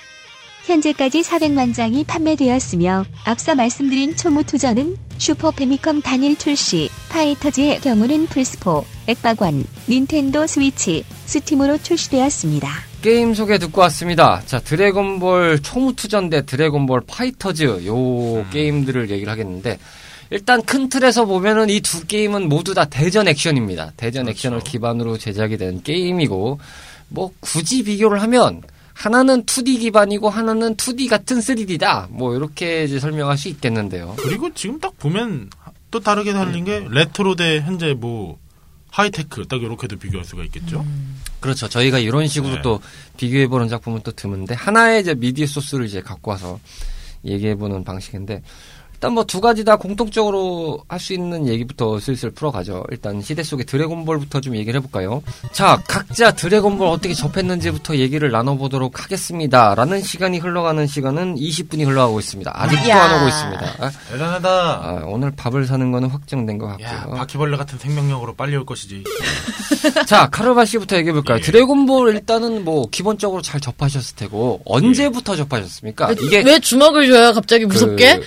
현재까지 0.66 1.22
400만 1.22 1.74
장이 1.74 2.04
판매되었으며 2.04 3.04
앞서 3.24 3.54
말씀드린 3.54 4.16
초무투전은 4.16 4.96
슈퍼 5.18 5.50
패미컴 5.50 6.02
단일 6.02 6.36
출시, 6.36 6.88
파이터즈의 7.10 7.80
경우는 7.80 8.26
플스4, 8.26 8.84
액박원, 9.06 9.64
닌텐도 9.88 10.46
스위치, 10.46 11.04
스팀으로 11.26 11.78
출시되었습니다. 11.78 12.68
게임 13.00 13.34
소개 13.34 13.58
듣고 13.58 13.80
왔습니다. 13.82 14.42
자, 14.46 14.58
드래곤볼 14.58 15.62
초무투전 15.62 16.30
대 16.30 16.44
드래곤볼 16.44 17.02
파이터즈 17.06 17.86
요 17.86 18.44
게임들을 18.50 19.10
얘기를 19.10 19.30
하겠는데 19.30 19.78
일단 20.30 20.62
큰 20.62 20.88
틀에서 20.88 21.24
보면은 21.24 21.70
이 21.70 21.80
두 21.80 22.04
게임은 22.06 22.48
모두 22.48 22.74
다 22.74 22.84
대전 22.84 23.28
액션입니다. 23.28 23.92
대전 23.96 24.24
그렇죠. 24.24 24.38
액션을 24.38 24.60
기반으로 24.64 25.18
제작이 25.18 25.56
된 25.56 25.82
게임이고 25.82 26.58
뭐 27.08 27.30
굳이 27.40 27.82
비교를 27.84 28.20
하면 28.22 28.62
하나는 28.92 29.44
2D 29.44 29.80
기반이고 29.80 30.28
하나는 30.30 30.74
2D 30.76 31.08
같은 31.08 31.38
3D다. 31.38 32.08
뭐 32.10 32.34
이렇게 32.34 32.84
이제 32.84 32.98
설명할 32.98 33.36
수 33.38 33.48
있겠는데요. 33.48 34.14
그리고 34.18 34.52
지금 34.54 34.80
딱 34.80 34.98
보면 34.98 35.50
또 35.90 36.00
다르게 36.00 36.32
달린 36.32 36.64
게 36.64 36.84
레트로 36.90 37.36
대 37.36 37.60
현재 37.60 37.92
뭐 37.94 38.38
하이테크 38.90 39.46
딱 39.46 39.62
이렇게도 39.62 39.96
비교할 39.98 40.24
수가 40.24 40.42
있겠죠. 40.44 40.84
그렇죠. 41.40 41.68
저희가 41.68 41.98
이런 41.98 42.26
식으로 42.26 42.54
네. 42.56 42.62
또 42.62 42.80
비교해 43.18 43.46
보는 43.46 43.68
작품은 43.68 44.00
또 44.02 44.10
드문데 44.12 44.54
하나의 44.54 45.02
이제 45.02 45.14
미디어 45.14 45.46
소스를 45.46 45.84
이제 45.84 46.00
갖고 46.00 46.30
와서 46.30 46.58
얘기해 47.24 47.56
보는 47.56 47.84
방식인데 47.84 48.42
일단 48.96 49.12
뭐 49.12 49.24
두 49.24 49.40
가지 49.40 49.64
다 49.64 49.76
공통적으로 49.76 50.80
할 50.88 50.98
수 51.00 51.12
있는 51.12 51.46
얘기부터 51.46 52.00
슬슬 52.00 52.30
풀어가죠. 52.30 52.84
일단 52.90 53.20
시대 53.20 53.42
속의 53.42 53.66
드래곤볼부터 53.66 54.40
좀 54.40 54.56
얘기를 54.56 54.78
해볼까요? 54.80 55.22
자, 55.52 55.80
각자 55.86 56.32
드래곤볼 56.32 56.86
어떻게 56.88 57.12
접했는지부터 57.12 57.96
얘기를 57.96 58.30
나눠보도록 58.30 59.02
하겠습니다. 59.04 59.74
라는 59.74 60.00
시간이 60.02 60.38
흘러가는 60.38 60.86
시간은 60.86 61.36
20분이 61.36 61.84
흘러가고 61.86 62.18
있습니다. 62.18 62.50
아직도 62.54 62.88
야. 62.88 63.02
안 63.04 63.16
오고 63.20 63.28
있습니다. 63.28 63.74
아, 63.80 63.90
대단하다. 64.10 64.48
아, 64.48 65.02
오늘 65.06 65.30
밥을 65.32 65.66
사는 65.66 65.92
거는 65.92 66.08
확정된 66.08 66.58
것 66.58 66.80
야, 66.80 66.88
같고요. 66.88 67.16
바퀴벌레 67.16 67.56
같은 67.58 67.78
생명력으로 67.78 68.34
빨리 68.34 68.56
올 68.56 68.64
것이지. 68.64 69.04
자, 70.06 70.28
카르바 70.30 70.64
씨부터 70.64 70.96
얘기해볼까요? 70.96 71.38
예. 71.38 71.40
드래곤볼 71.42 72.14
일단은 72.14 72.64
뭐 72.64 72.88
기본적으로 72.90 73.42
잘 73.42 73.60
접하셨을 73.60 74.16
테고 74.16 74.62
언제부터 74.64 75.36
접하셨습니까? 75.36 76.12
이게 76.20 76.40
왜 76.42 76.58
주먹을 76.58 77.06
줘요 77.08 77.32
갑자기 77.34 77.66
무섭게? 77.66 78.18
그 78.18 78.26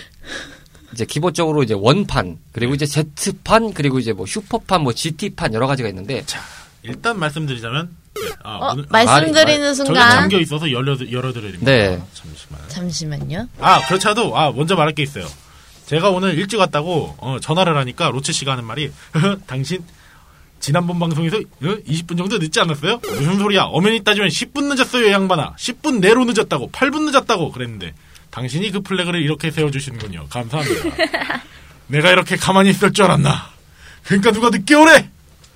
이제 0.93 1.05
기본적으로 1.05 1.61
이제 1.63 1.73
원판 1.75 2.37
그리고 2.51 2.73
이제 2.73 2.85
Z판 2.85 3.73
그리고 3.73 3.99
이제 3.99 4.11
뭐 4.13 4.25
슈퍼판 4.25 4.81
뭐 4.81 4.91
GT판 4.93 5.53
여러 5.53 5.67
가지가 5.67 5.87
있는데 5.89 6.23
자, 6.25 6.41
일단 6.83 7.19
말씀드리자면 7.19 7.89
예, 8.25 8.29
아, 8.43 8.55
어, 8.57 8.71
오늘- 8.73 8.85
말씀드리는 8.89 9.43
말- 9.43 9.75
저희가 9.75 9.85
순간 9.85 10.09
잠겨 10.11 10.39
있어서 10.39 10.71
열려 10.71 10.97
열어드려야 11.11 11.51
됩니다. 11.51 11.71
네. 11.71 12.01
잠시만. 12.13 12.59
잠시만요. 12.69 13.47
아 13.59 13.85
그렇지않아도 13.87 14.35
아 14.37 14.51
먼저 14.51 14.75
말할 14.75 14.95
게 14.95 15.03
있어요. 15.03 15.27
제가 15.85 16.09
오늘 16.09 16.35
일찍 16.37 16.57
왔다고 16.59 17.15
어, 17.17 17.37
전화를 17.39 17.77
하니까 17.77 18.09
로치 18.09 18.33
씨가 18.33 18.53
하는 18.53 18.65
말이 18.65 18.91
당신 19.47 19.83
지난번 20.59 20.99
방송에서 20.99 21.37
어, 21.37 21.41
20분 21.87 22.17
정도 22.17 22.37
늦지 22.39 22.59
않았어요? 22.59 22.99
무슨 23.03 23.37
소리야? 23.37 23.63
엄연히 23.65 24.03
따지면 24.03 24.27
10분 24.29 24.73
늦었어요, 24.75 25.07
이 25.07 25.11
양반아. 25.11 25.53
10분 25.57 25.99
내로 25.99 26.25
늦었다고, 26.25 26.69
8분 26.71 27.09
늦었다고 27.09 27.51
그랬는데 27.53 27.93
당신이 28.31 28.71
그 28.71 28.81
플래그를 28.81 29.21
이렇게 29.21 29.51
세워주시는군요. 29.51 30.27
감사합니다. 30.29 31.41
내가 31.87 32.11
이렇게 32.11 32.35
가만히 32.35 32.69
있을 32.69 32.93
줄 32.93 33.05
알았나? 33.05 33.49
그러니까 34.03 34.31
누가 34.31 34.49
늦게 34.49 34.75
오래? 34.75 35.09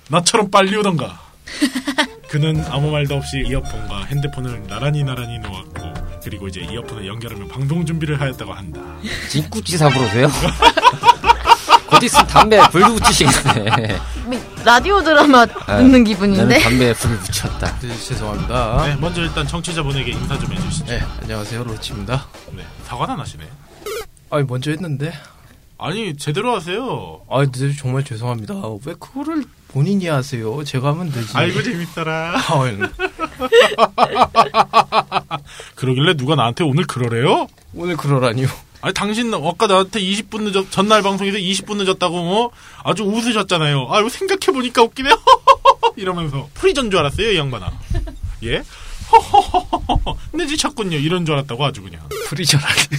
나처럼 0.08 0.50
빨리 0.50 0.76
오던가. 0.76 1.20
그는 2.28 2.64
아무 2.68 2.90
말도 2.90 3.14
없이 3.14 3.44
이어폰과 3.46 4.04
핸드폰을 4.06 4.64
나란히 4.66 5.04
나란히 5.04 5.38
놓았고 5.38 5.94
그리고 6.24 6.48
이제 6.48 6.60
이어폰을 6.62 7.06
연결하며 7.06 7.46
방송 7.48 7.86
준비를 7.86 8.20
하였다고 8.20 8.52
한다. 8.52 8.80
진꾸찌 9.28 9.76
사부로세요? 9.76 10.28
곧 11.94 12.02
있으면 12.02 12.26
담배 12.26 12.60
불 12.70 12.82
붙이시겠네. 12.82 13.98
라디오 14.64 15.02
드라마 15.02 15.46
듣는 15.46 16.04
기분인데? 16.04 16.42
나는 16.42 16.60
담배에 16.60 16.92
불 16.94 17.16
붙였다. 17.18 17.78
네, 17.80 17.96
죄송합니다. 17.96 18.86
네, 18.86 18.96
먼저 18.96 19.22
일단 19.22 19.46
청취자분에게 19.46 20.10
인사 20.10 20.36
좀 20.38 20.52
해주시죠. 20.52 20.86
네, 20.86 21.00
안녕하세요. 21.22 21.62
로치입니다. 21.64 22.26
네, 22.56 22.64
사과는 22.84 23.16
하시네. 23.18 23.44
아니, 24.30 24.44
먼저 24.44 24.70
했는데. 24.70 25.12
아니 25.76 26.16
제대로 26.16 26.54
하세요. 26.54 27.20
아, 27.28 27.44
네, 27.44 27.74
정말 27.76 28.04
죄송합니다. 28.04 28.54
왜 28.86 28.94
그거를 28.94 29.44
본인이 29.68 30.06
하세요? 30.06 30.62
제가 30.64 30.88
하면 30.90 31.10
되지. 31.12 31.28
아이고 31.34 31.62
재밌더라. 31.62 32.34
아유, 32.48 32.78
그러길래 35.74 36.14
누가 36.16 36.36
나한테 36.36 36.64
오늘 36.64 36.86
그러래요? 36.86 37.48
오늘 37.74 37.96
그러라니요. 37.96 38.46
아니 38.84 38.92
당신 38.92 39.32
아까 39.32 39.66
나한테 39.66 39.98
20분 39.98 40.42
늦었 40.42 40.70
전날 40.70 41.00
방송에서 41.00 41.38
20분 41.38 41.78
늦었다고 41.78 42.22
뭐 42.22 42.50
아주 42.82 43.02
웃으셨잖아요. 43.02 43.86
아이고 43.88 44.10
생각해 44.10 44.52
보니까 44.52 44.82
웃기네요. 44.82 45.18
이러면서 45.96 46.50
프리전 46.52 46.90
줄 46.90 47.00
알았어요 47.00 47.30
이 47.30 47.38
양반아. 47.38 47.72
예? 48.42 48.58
늦으셨군요. 50.32 50.96
이런 50.96 51.24
줄 51.24 51.34
알았다고 51.34 51.64
아주 51.64 51.82
그냥. 51.82 52.00
프리저라게. 52.26 52.96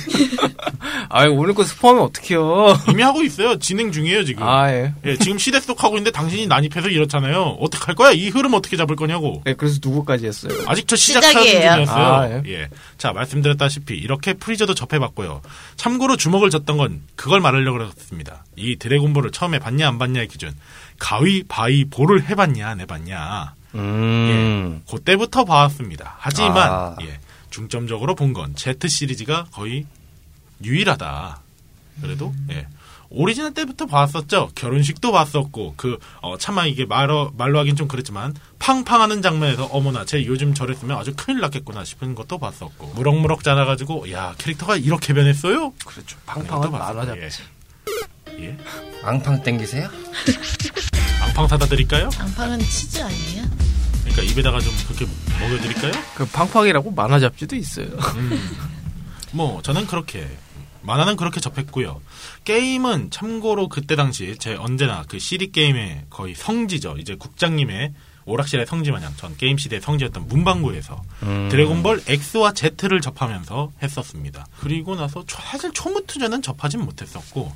아유, 1.10 1.32
오늘 1.32 1.54
거 1.54 1.64
스포하면 1.64 2.04
어떡해요. 2.04 2.78
이미 2.90 3.02
하고 3.04 3.22
있어요. 3.24 3.58
진행 3.60 3.92
중이에요 3.92 4.24
지금. 4.26 4.44
아, 4.44 4.72
예. 4.72 4.94
예, 5.06 5.16
지금 5.18 5.38
시대 5.38 5.60
속 5.60 5.84
하고 5.84 5.98
있는데 5.98 6.12
당신이 6.12 6.48
난입해서 6.48 6.90
이렇잖아요. 6.90 7.58
어떡할 7.60 7.96
거야? 7.96 8.12
이 8.12 8.30
흐름 8.30 8.54
어떻게 8.54 8.78
잡을 8.78 8.96
거냐고. 8.96 9.42
네, 9.46 9.54
그래서 9.54 9.80
누구까지 9.82 10.26
했어요? 10.28 10.54
아직 10.68 10.88
저 10.88 10.96
시작하는 10.96 11.42
시작이에요. 11.44 11.72
중이었어요. 11.72 12.06
아, 12.06 12.30
예. 12.30 12.44
예. 12.48 12.68
자, 12.98 13.14
말씀드렸다시피 13.14 13.96
이렇게 13.96 14.34
프리저도 14.34 14.74
접해봤고요. 14.74 15.42
참고로 15.76 16.18
주목을 16.18 16.50
줬던 16.50 16.78
건 16.78 17.02
그걸 17.16 17.40
말하려고 17.42 17.78
그랬습니다. 17.78 18.44
이 18.56 18.76
드래곤볼을 18.78 19.32
처음에 19.32 19.60
봤냐 19.60 19.88
안 19.88 19.98
봤냐의 19.98 20.28
기준. 20.28 20.54
가위, 21.00 21.44
바위, 21.48 21.86
볼을 21.86 22.28
해봤냐 22.30 22.68
안 22.68 22.80
해봤냐. 22.82 23.54
음. 23.76 24.82
그때부터 24.90 25.44
봐왔습니다. 25.46 26.16
하지만 26.18 26.70
아. 26.72 26.96
예, 27.02 27.20
중점적으로 27.50 28.16
본 28.16 28.34
건 28.34 28.56
Z 28.56 28.88
시리즈가 28.90 29.46
거의 29.52 29.86
유일하다. 30.64 31.40
그래도 32.02 32.34
예. 32.52 32.68
오리지널 33.10 33.54
때부터 33.54 33.86
봤었죠. 33.86 34.50
결혼식도 34.56 35.12
봤었고 35.12 35.76
그 35.78 36.00
어, 36.22 36.38
차마 36.38 36.66
이게 36.66 36.86
말로 36.86 37.32
말로 37.38 37.60
하긴 37.60 37.76
좀 37.76 37.88
그랬지만 37.88 38.34
팡팡하는 38.60 39.22
장면에서 39.22 39.66
어머나 39.66 40.04
제 40.06 40.26
요즘 40.26 40.54
저랬으면 40.54 40.98
아주 40.98 41.14
큰일 41.16 41.40
났겠구나 41.40 41.86
싶은 41.86 42.16
것도 42.16 42.40
봤었고 42.40 42.88
무럭무럭 42.96 43.44
자라가지고 43.44 44.12
야 44.12 44.34
캐릭터가 44.38 44.76
이렇게 44.76 45.14
변했어요? 45.14 45.72
그렇죠. 45.86 46.18
팡팡한 46.26 46.72
만화 46.72 46.94
봤었고, 46.94 47.22
잡지. 47.22 47.44
예. 48.40 48.44
예. 48.48 48.58
앙팡 49.04 49.44
땡기세요? 49.44 49.88
앙팡 51.22 51.48
사다 51.48 51.68
드릴까요? 51.68 52.10
앙팡은 52.20 52.60
치즈 52.60 53.02
아니에요? 53.02 53.45
그러니까 54.16 54.24
입에다가 54.34 54.60
좀 54.60 54.74
그렇게 54.88 55.06
먹여드릴까요? 55.40 55.92
그 56.16 56.26
팡팡이라고 56.26 56.92
만화 56.92 57.20
잡지도 57.20 57.56
있어요. 57.56 57.88
뭐 59.34 59.62
저는 59.62 59.88
그렇게 59.88 60.26
만화는 60.84 61.16
그렇게 61.16 61.40
접했고요. 61.40 62.02
게임은 62.44 63.10
참고로 63.12 63.68
그때 63.70 63.96
당시 63.96 64.36
제 64.40 64.56
언제나 64.56 65.04
그 65.08 65.20
CD 65.20 65.52
게임의 65.52 66.06
거의 66.10 66.36
성지죠. 66.36 66.98
이제 67.00 67.16
국장님의 67.16 67.94
오락실의 68.26 68.66
성지 68.66 68.92
마냥 68.92 69.14
전 69.18 69.36
게임 69.38 69.58
시대의 69.58 69.82
성지였던 69.82 70.28
문방구에서 70.28 71.02
음. 71.24 71.50
드래곤볼 71.52 72.04
X와 72.08 72.54
Z를 72.54 73.02
접하면서 73.02 73.72
했었습니다. 73.84 74.46
그리고 74.60 74.96
나서 74.96 75.24
초- 75.28 75.42
사실 75.42 75.72
초무투제는 75.74 76.42
접하진 76.42 76.82
못했었고 76.82 77.54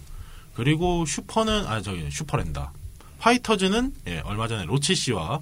그리고 0.56 1.06
슈퍼는 1.06 1.66
아 1.68 1.82
저기 1.82 2.10
슈퍼랜다 2.12 2.72
파이터즈는 3.20 3.94
예, 4.08 4.22
얼마 4.26 4.48
전에 4.48 4.66
로치 4.66 4.94
씨와 4.96 5.40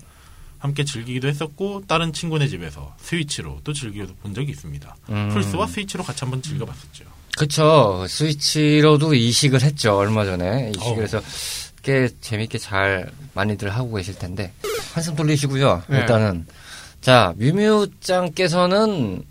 함께 0.60 0.84
즐기기도 0.84 1.28
했었고 1.28 1.84
다른 1.88 2.14
친구네 2.14 2.48
집에서 2.48 2.96
스위치로 3.00 3.60
또 3.64 3.74
즐기기도 3.74 4.14
본 4.16 4.34
적이 4.34 4.52
있습니다. 4.52 4.96
음. 5.10 5.30
플스와 5.34 5.68
스위치로 5.68 6.04
같이 6.04 6.22
한번 6.22 6.42
즐겨봤었죠. 6.42 7.06
그쵸. 7.38 8.06
스위치로도 8.10 9.14
이식을 9.14 9.62
했죠. 9.62 9.96
얼마 9.96 10.26
전에. 10.26 10.72
이식을 10.76 10.98
어. 10.98 11.02
해서 11.02 11.22
꽤 11.84 12.10
재밌게 12.20 12.58
잘 12.58 13.12
많이들 13.34 13.70
하고 13.70 13.94
계실 13.94 14.18
텐데. 14.18 14.52
한숨 14.94 15.16
돌리시고요. 15.16 15.84
네. 15.88 16.00
일단은. 16.00 16.48
자, 17.02 17.34
뮤뮤짱께서는 17.38 19.24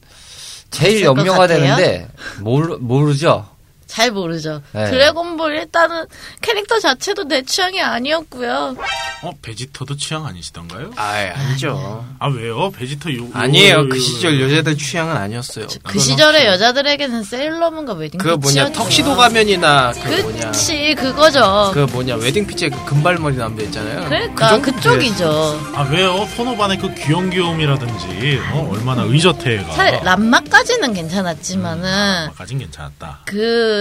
제일 0.70 1.02
연명화? 1.02 1.46
되는데, 1.48 2.08
모르, 2.40 2.76
모르죠? 2.76 3.48
잘 3.86 4.10
모르죠. 4.10 4.62
네. 4.72 4.90
드래곤볼 4.90 5.54
일단은 5.56 6.06
캐릭터 6.42 6.78
자체도 6.80 7.24
내 7.24 7.42
취향이 7.42 7.80
아니었고요. 7.80 8.76
어 9.22 9.30
베지터도 9.40 9.96
취향 9.96 10.26
아니시던가요? 10.26 10.90
아, 10.96 11.30
아니죠. 11.34 12.04
아 12.18 12.26
왜요? 12.28 12.70
베지터 12.70 13.12
요 13.14 13.28
아니에요. 13.32 13.74
요- 13.76 13.78
요- 13.84 13.88
그 13.88 13.96
요- 13.96 14.00
시절 14.00 14.40
여자들 14.40 14.76
취향은 14.76 15.16
아니었어요. 15.16 15.66
그 15.84 15.98
시절의 15.98 16.46
여자들에게 16.46 17.22
세일러문과 17.22 17.94
웨딩 17.94 18.18
그 18.18 18.28
뭐냐. 18.28 18.70
턱시도 18.72 19.16
가면이나 19.16 19.92
그 19.92 20.08
뭐냐 20.22 20.50
그치 20.50 20.94
그거죠. 20.96 21.70
그 21.72 21.80
뭐냐 21.92 22.16
웨딩 22.16 22.46
피치에 22.46 22.68
그 22.68 22.84
금발머리 22.84 23.36
남자 23.36 23.62
있잖아요. 23.64 24.04
그러니까 24.08 24.60
그 24.60 24.80
쪽이죠. 24.80 25.60
아 25.74 25.82
왜요? 25.90 26.26
손오반의 26.36 26.78
그 26.78 26.92
귀염귀염이라든지 26.94 28.40
어, 28.52 28.68
얼마나 28.72 29.02
의젓해가. 29.02 29.72
사실 29.72 30.00
람마까지는 30.04 30.92
괜찮았지만은 30.92 32.30
가진 32.36 32.58
괜찮았다. 32.58 33.20
그 33.24 33.75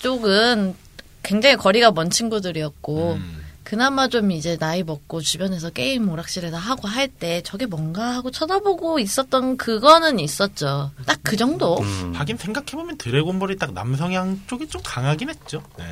쪽은 0.00 0.74
굉장히 1.22 1.56
거리가 1.56 1.90
먼 1.92 2.10
친구들이었고 2.10 3.12
음. 3.14 3.36
그나마 3.62 4.08
좀 4.08 4.32
이제 4.32 4.56
나이 4.56 4.82
먹고 4.82 5.20
주변에서 5.20 5.70
게임 5.70 6.08
오락실에서 6.08 6.56
하고 6.56 6.88
할 6.88 7.06
때 7.08 7.40
저게 7.42 7.66
뭔가 7.66 8.14
하고 8.14 8.30
쳐다보고 8.30 8.98
있었던 8.98 9.56
그거는 9.56 10.18
있었죠. 10.18 10.90
딱 11.06 11.20
그 11.22 11.36
정도. 11.36 11.78
음. 11.78 12.12
하긴 12.14 12.36
생각해보면 12.38 12.96
드래곤볼이 12.98 13.56
딱 13.58 13.72
남성향 13.72 14.40
쪽이 14.48 14.68
좀 14.68 14.80
강하긴 14.84 15.28
했죠. 15.30 15.62
네. 15.78 15.84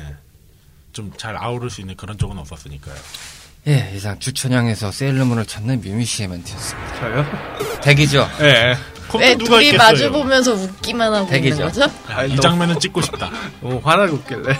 좀 0.91 1.11
잘 1.17 1.37
아우를 1.37 1.69
수 1.69 1.79
있는 1.81 1.95
그런 1.95 2.17
쪽은 2.17 2.37
없었으니까요. 2.39 2.95
예, 3.69 3.91
이상 3.95 4.17
주천향에서 4.19 4.91
세일러문을 4.91 5.45
찾는 5.45 5.81
뮤미 5.81 6.03
씨의 6.03 6.27
멘트였습니다. 6.29 6.99
저요? 6.99 7.25
대기죠? 7.81 8.27
예. 8.41 8.75
왜또 9.13 9.37
누가 9.45 9.55
둘이 9.57 9.65
있겠어요? 9.67 9.77
마주 9.77 10.11
보면서 10.11 10.53
웃기만 10.53 11.13
하고 11.13 11.27
대기죠. 11.27 11.55
있는 11.55 11.67
거죠? 11.67 11.81
야, 12.11 12.23
이 12.25 12.35
장면은 12.39 12.79
찍고 12.79 13.01
싶다. 13.01 13.29
너무 13.61 13.79
화나게 13.83 14.11
웃길래. 14.13 14.57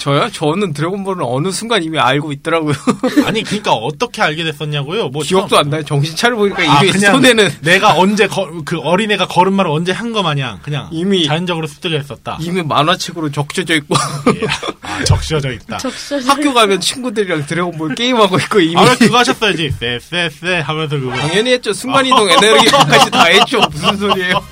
저요? 0.00 0.30
저는 0.32 0.72
드래곤볼은 0.72 1.22
어느 1.24 1.50
순간 1.52 1.82
이미 1.82 1.98
알고 1.98 2.32
있더라고요. 2.32 2.72
아니 3.26 3.42
그러니까 3.42 3.72
어떻게 3.72 4.22
알게 4.22 4.44
됐었냐고요? 4.44 5.08
뭐 5.10 5.22
기억도 5.22 5.58
안 5.58 5.68
나요. 5.68 5.82
정신 5.84 6.16
차려 6.16 6.36
보니까 6.36 6.62
아, 6.62 6.82
이미 6.82 6.90
그냥 6.92 7.12
손에는 7.12 7.50
내가 7.60 7.94
언제 7.98 8.26
거- 8.26 8.50
그 8.64 8.78
어린애가 8.80 9.26
걸음마를 9.28 9.70
언제 9.70 9.92
한 9.92 10.10
거 10.12 10.22
마냥 10.22 10.58
그냥 10.62 10.88
이미- 10.90 11.26
자연적으로 11.26 11.66
습득을 11.66 12.00
했었다. 12.00 12.38
이미 12.40 12.62
만화책으로 12.62 13.30
적셔져 13.30 13.74
있고 13.76 13.94
예. 14.34 14.46
아, 14.80 15.04
적셔져 15.04 15.52
있다. 15.52 15.76
적셔. 15.78 16.18
학교 16.26 16.52
가면 16.54 16.80
친구들이랑 16.80 17.46
드래곤볼 17.46 17.94
게임하고 17.94 18.38
있고 18.38 18.60
이미 18.60 18.76
아, 18.76 18.82
왜 18.82 18.96
그거 18.96 19.18
하셨어야지. 19.18 19.70
쎄쎄쎄 19.78 20.60
하면서 20.64 20.98
그거. 20.98 21.14
당연히 21.14 21.52
했죠. 21.52 21.72
순간이동 21.72 22.28
에너지까지 22.30 23.10
다 23.10 23.24
했죠. 23.26 23.60
무슨 23.70 23.96
소리예요? 23.98 24.42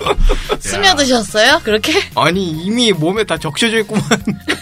스며드셨어요? 0.61 1.61
그렇게? 1.65 1.93
아니 2.15 2.51
이미 2.51 2.93
몸에 2.93 3.25
다 3.25 3.37
적셔져 3.39 3.79
있구만. 3.79 4.03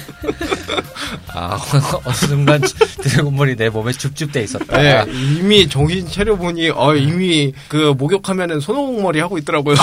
아, 1.28 1.58
어느 2.04 2.14
순간 2.14 2.60
드래곤볼이 3.02 3.56
내 3.56 3.68
몸에 3.68 3.92
줍줍돼 3.92 4.42
있었다. 4.42 4.78
네, 4.78 5.04
이미 5.12 5.68
정신 5.68 6.08
차려보니 6.08 6.70
어 6.70 6.94
이미 6.94 7.52
그 7.68 7.94
목욕하면은 7.96 8.60
손오공머리 8.60 9.20
하고 9.20 9.38
있더라고요. 9.38 9.74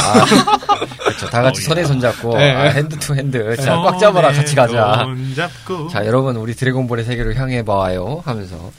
그렇죠. 0.99 1.29
다 1.29 1.41
같이 1.41 1.61
어, 1.61 1.65
손에 1.69 1.81
야. 1.81 1.85
손잡고 1.85 2.37
네. 2.37 2.51
아, 2.51 2.61
hand 2.69 2.97
to 2.99 3.15
hand. 3.15 3.55
자, 3.57 3.75
꽉 3.77 3.99
잡아라. 3.99 4.31
같이 4.31 4.55
가자. 4.55 5.05
자, 5.91 6.05
여러분 6.05 6.35
우리 6.37 6.55
드래곤볼의 6.55 7.05
세계로 7.05 7.33
향해 7.35 7.63
봐요 7.63 8.21
하면서 8.25 8.71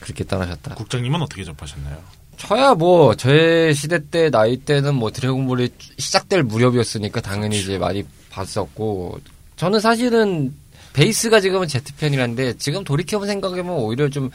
그렇게 0.00 0.24
떠나셨다. 0.24 0.74
국장님은 0.74 1.22
어떻게 1.22 1.44
접하셨나요? 1.44 1.96
저야 2.36 2.74
뭐 2.74 3.14
제 3.14 3.72
시대 3.74 4.00
때 4.10 4.28
나이 4.28 4.56
때는 4.56 4.94
뭐 4.96 5.10
드래곤볼이 5.10 5.70
시작될 5.98 6.42
무렵이었으니까 6.42 7.20
당연히 7.20 7.60
이제 7.60 7.78
많이 7.78 8.04
봤었고 8.30 9.20
저는 9.56 9.78
사실은 9.80 10.52
베이스가 10.94 11.40
지금은 11.40 11.68
제트편이란데 11.68 12.54
지금 12.56 12.82
돌이켜보 12.84 13.26
생각해보면 13.26 13.76
오히려 13.78 14.08
좀 14.08 14.30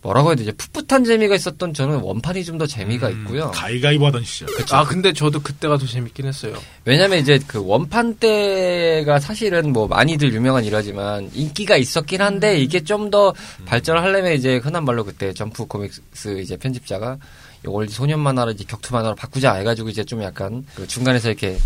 뭐라고 0.00 0.28
해야 0.28 0.36
되지 0.36 0.52
풋풋한 0.52 1.02
재미가 1.04 1.34
있었던 1.34 1.74
저는 1.74 1.96
원판이 2.02 2.44
좀 2.44 2.56
더 2.58 2.66
재미가 2.66 3.08
음, 3.08 3.20
있고요. 3.22 3.50
가위가위보 3.50 4.06
하던 4.06 4.22
시절. 4.22 4.48
아 4.70 4.84
근데 4.84 5.12
저도 5.12 5.40
그때가 5.40 5.76
더 5.76 5.86
재밌긴 5.86 6.26
했어요. 6.26 6.54
왜냐면 6.84 7.18
이제 7.18 7.40
그 7.48 7.60
원판 7.64 8.14
때가 8.16 9.18
사실은 9.18 9.72
뭐 9.72 9.88
많이들 9.88 10.32
유명한 10.32 10.64
일화지만 10.64 11.30
인기가 11.34 11.76
있었긴 11.76 12.22
한데 12.22 12.58
이게 12.60 12.80
좀 12.80 13.10
더 13.10 13.32
발전을 13.64 14.02
하려면 14.02 14.34
이제 14.34 14.58
흔한 14.58 14.84
말로 14.84 15.04
그때 15.04 15.32
점프 15.32 15.64
코믹스 15.66 16.40
이제 16.40 16.56
편집자가 16.56 17.16
이걸 17.64 17.88
소년 17.88 18.20
만화로 18.20 18.52
이제 18.52 18.64
격투 18.68 18.92
만화로 18.92 19.14
바꾸자 19.16 19.54
해가지고 19.54 19.88
이제 19.88 20.04
좀 20.04 20.22
약간 20.22 20.64
그 20.76 20.86
중간에서 20.86 21.28
이렇게 21.28 21.58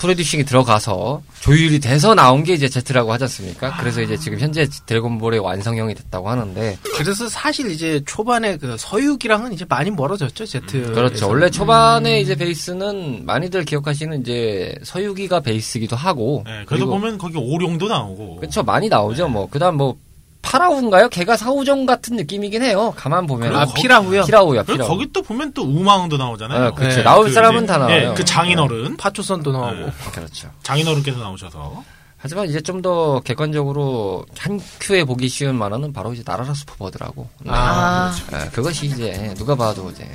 producing이 0.00 0.44
들어가서 0.44 1.22
조율이 1.40 1.78
돼서 1.78 2.14
나온 2.14 2.42
게 2.42 2.54
이제 2.54 2.68
제트라고 2.68 3.12
하지 3.12 3.24
않습니까? 3.24 3.76
그래서 3.78 4.00
이제 4.00 4.16
지금 4.16 4.38
현재 4.38 4.66
드래곤볼의 4.86 5.40
완성형이 5.40 5.94
됐다고 5.94 6.28
하는데 6.30 6.78
그래서 6.96 7.28
사실 7.28 7.70
이제 7.70 8.02
초반에 8.06 8.56
그 8.56 8.76
서유기랑은 8.78 9.52
이제 9.52 9.64
많이 9.68 9.90
멀어졌죠 9.90 10.46
제트. 10.46 10.92
그렇죠. 10.92 11.28
원래 11.28 11.50
초반에 11.50 12.20
이제 12.20 12.34
베이스는 12.34 13.24
많이들 13.26 13.64
기억하시는 13.64 14.20
이제 14.20 14.74
서유기가 14.82 15.40
베이스기도 15.40 15.96
하고 15.96 16.44
네, 16.46 16.64
그래도 16.66 16.86
보면 16.86 17.18
거기 17.18 17.36
오룡도 17.36 17.88
나오고. 17.88 18.36
그렇죠. 18.36 18.62
많이 18.62 18.88
나오죠. 18.88 19.28
뭐 19.28 19.48
그다음 19.48 19.76
뭐 19.76 19.96
피라후인가요? 20.42 21.08
걔가 21.10 21.36
사오정 21.36 21.86
같은 21.86 22.16
느낌이긴 22.16 22.62
해요. 22.62 22.92
가만 22.96 23.26
보면 23.26 23.54
아 23.54 23.66
피라후요. 23.74 24.24
피라후야 24.24 24.62
그리고 24.62 24.78
피라후. 24.84 24.88
거기 24.88 25.12
또 25.12 25.22
보면 25.22 25.52
또 25.52 25.62
우마왕도 25.62 26.16
나오잖아요. 26.16 26.68
어, 26.68 26.74
그렇죠. 26.74 26.96
네, 26.96 27.02
나올 27.02 27.26
그 27.26 27.32
사람은 27.32 27.64
이제, 27.64 27.66
다 27.66 27.78
나와요. 27.78 28.10
예, 28.10 28.14
그 28.14 28.24
장인어른. 28.24 28.96
파초선도 28.96 29.52
나오고. 29.52 29.74
네. 29.86 29.92
그렇죠. 30.12 30.50
장인어른께서 30.62 31.18
나오셔서. 31.18 31.84
하지만 32.22 32.46
이제 32.48 32.60
좀 32.60 32.80
더 32.82 33.20
객관적으로 33.20 34.24
한 34.38 34.58
큐에 34.80 35.04
보기 35.04 35.28
쉬운 35.28 35.56
만화는 35.56 35.92
바로 35.92 36.14
이제 36.14 36.22
날아라 36.24 36.54
슈퍼보드라고. 36.54 37.28
아, 37.46 38.10
네, 38.32 38.48
그것이 38.52 38.86
이제 38.86 39.34
누가 39.36 39.54
봐도 39.54 39.90
이제 39.90 40.10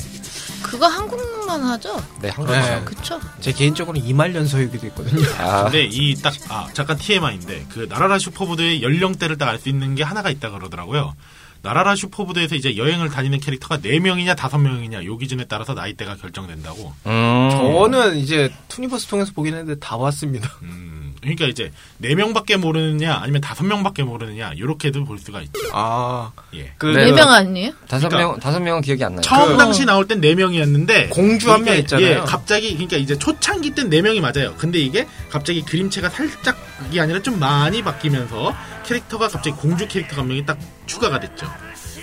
그거 0.63 0.87
한국만 0.87 1.61
하죠? 1.61 1.95
네 2.21 2.29
한국 2.29 2.53
네. 2.53 2.81
그쵸? 2.83 3.19
제 3.39 3.51
개인적으로 3.51 3.97
이말년 3.97 4.47
서유기도 4.47 4.87
있거든요. 4.87 5.23
아, 5.37 5.63
근데 5.69 5.83
이 5.83 6.15
딱, 6.15 6.33
아, 6.49 6.67
잠깐 6.73 6.97
TMI인데, 6.97 7.67
그 7.69 7.85
날아라 7.88 8.17
슈퍼보드의 8.17 8.81
연령대를 8.81 9.37
딱 9.37 9.49
알 9.49 9.59
수 9.59 9.69
있는 9.69 9.93
게 9.93 10.01
하나가 10.03 10.31
있다 10.31 10.49
그러더라고요. 10.49 11.13
날아라 11.62 11.95
슈퍼보드에서 11.95 12.55
이제 12.55 12.77
여행을 12.77 13.09
다니는 13.09 13.39
캐릭터가 13.39 13.77
4명이냐 13.77 14.35
5명이냐 14.35 15.03
요 15.05 15.17
기준에 15.17 15.45
따라서 15.45 15.73
나이대가 15.75 16.15
결정된다고. 16.15 16.93
음. 17.05 17.49
저는 17.51 18.17
이제 18.17 18.51
투니버스 18.69 19.05
통해서 19.07 19.31
보긴 19.35 19.53
했는데 19.53 19.79
다 19.79 19.97
봤습니다. 19.97 20.49
음, 20.63 21.04
그러니까 21.25 21.45
이제 21.47 21.71
4명밖에 22.01 22.57
모르느냐 22.57 23.15
아니면 23.21 23.41
5명밖에 23.41 24.03
모르느냐 24.03 24.53
요렇게도 24.57 25.05
볼 25.05 25.19
수가 25.19 25.41
있죠. 25.41 25.59
아, 25.73 26.31
예. 26.53 26.71
그 26.77 26.85
네. 26.88 27.05
네명 27.05 27.29
아니에요? 27.29 27.71
다섯 27.88 28.07
그러니까 28.09 28.31
명 28.31 28.39
다섯 28.39 28.59
명은 28.59 28.81
기억이 28.81 29.03
안 29.03 29.13
나요. 29.15 29.21
처음 29.21 29.53
그- 29.53 29.57
당시 29.57 29.85
나올 29.85 30.07
땐 30.07 30.21
4명이었는데 30.21 31.09
공주 31.09 31.51
한 31.51 31.63
명 31.63 31.75
있잖아요. 31.77 32.07
예, 32.07 32.15
갑자기 32.17 32.73
그러니까 32.73 32.97
이제 32.97 33.17
초창기 33.17 33.71
땐 33.71 33.89
4명이 33.89 34.21
맞아요. 34.21 34.53
근데 34.57 34.79
이게 34.79 35.07
갑자기 35.29 35.61
그림체가 35.63 36.09
살짝이 36.09 36.99
아니라 36.99 37.21
좀 37.21 37.39
많이 37.39 37.81
바뀌면서 37.81 38.55
캐릭터가 38.85 39.27
갑자기 39.27 39.55
공주 39.57 39.88
캐릭터 39.88 40.17
한 40.17 40.27
명이 40.27 40.45
딱 40.45 40.57
추가가 40.85 41.19
됐죠. 41.19 41.47